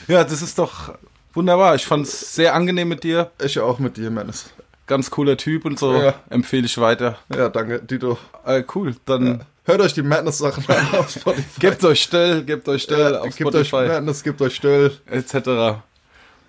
Ja, 0.07 0.23
das 0.23 0.41
ist 0.41 0.57
doch 0.59 0.93
wunderbar. 1.33 1.75
Ich 1.75 1.85
fand's 1.85 2.33
sehr 2.35 2.53
angenehm 2.53 2.87
mit 2.89 3.03
dir. 3.03 3.31
ich 3.43 3.59
auch 3.59 3.79
mit 3.79 3.97
dir, 3.97 4.09
Mannes. 4.11 4.45
Ganz 4.85 5.09
cooler 5.11 5.37
Typ 5.37 5.65
und 5.65 5.79
so. 5.79 5.93
Ja. 5.93 6.13
Empfehle 6.29 6.65
ich 6.65 6.77
weiter. 6.77 7.17
Ja, 7.33 7.49
danke, 7.49 7.79
Dito. 7.79 8.17
Äh, 8.45 8.63
cool. 8.75 8.95
Dann 9.05 9.45
Hört 9.65 9.79
euch 9.79 9.93
die 9.93 10.01
Madness-Sachen 10.01 10.65
an 10.67 10.99
auf 10.99 11.09
Spotify. 11.09 11.59
gebt 11.61 11.85
euch 11.85 12.03
still, 12.03 12.43
gebt 12.43 12.67
euch 12.67 12.83
still 12.83 12.99
Ja, 12.99 13.19
auf 13.21 13.33
gebt 13.35 13.55
euch 13.55 13.67
Spotify 13.69 13.87
Madness, 13.93 14.21
gebt 14.23 14.41
euch 14.41 14.55
still. 14.55 14.91
etc. 15.09 15.79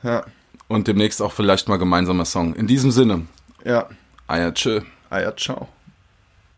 Ja, 0.02 0.24
Und 0.66 0.88
demnächst 0.88 1.22
auch 1.22 1.30
vielleicht 1.32 1.68
mal 1.68 1.76
gemeinsamer 1.76 2.24
Song. 2.24 2.54
In 2.54 2.66
diesem 2.66 2.90
Sinne, 2.90 3.26
ja. 3.64 3.88
Eier 4.26 4.52
tschö. 4.52 4.80
Ja, 5.12 5.34
ciao. 5.36 5.68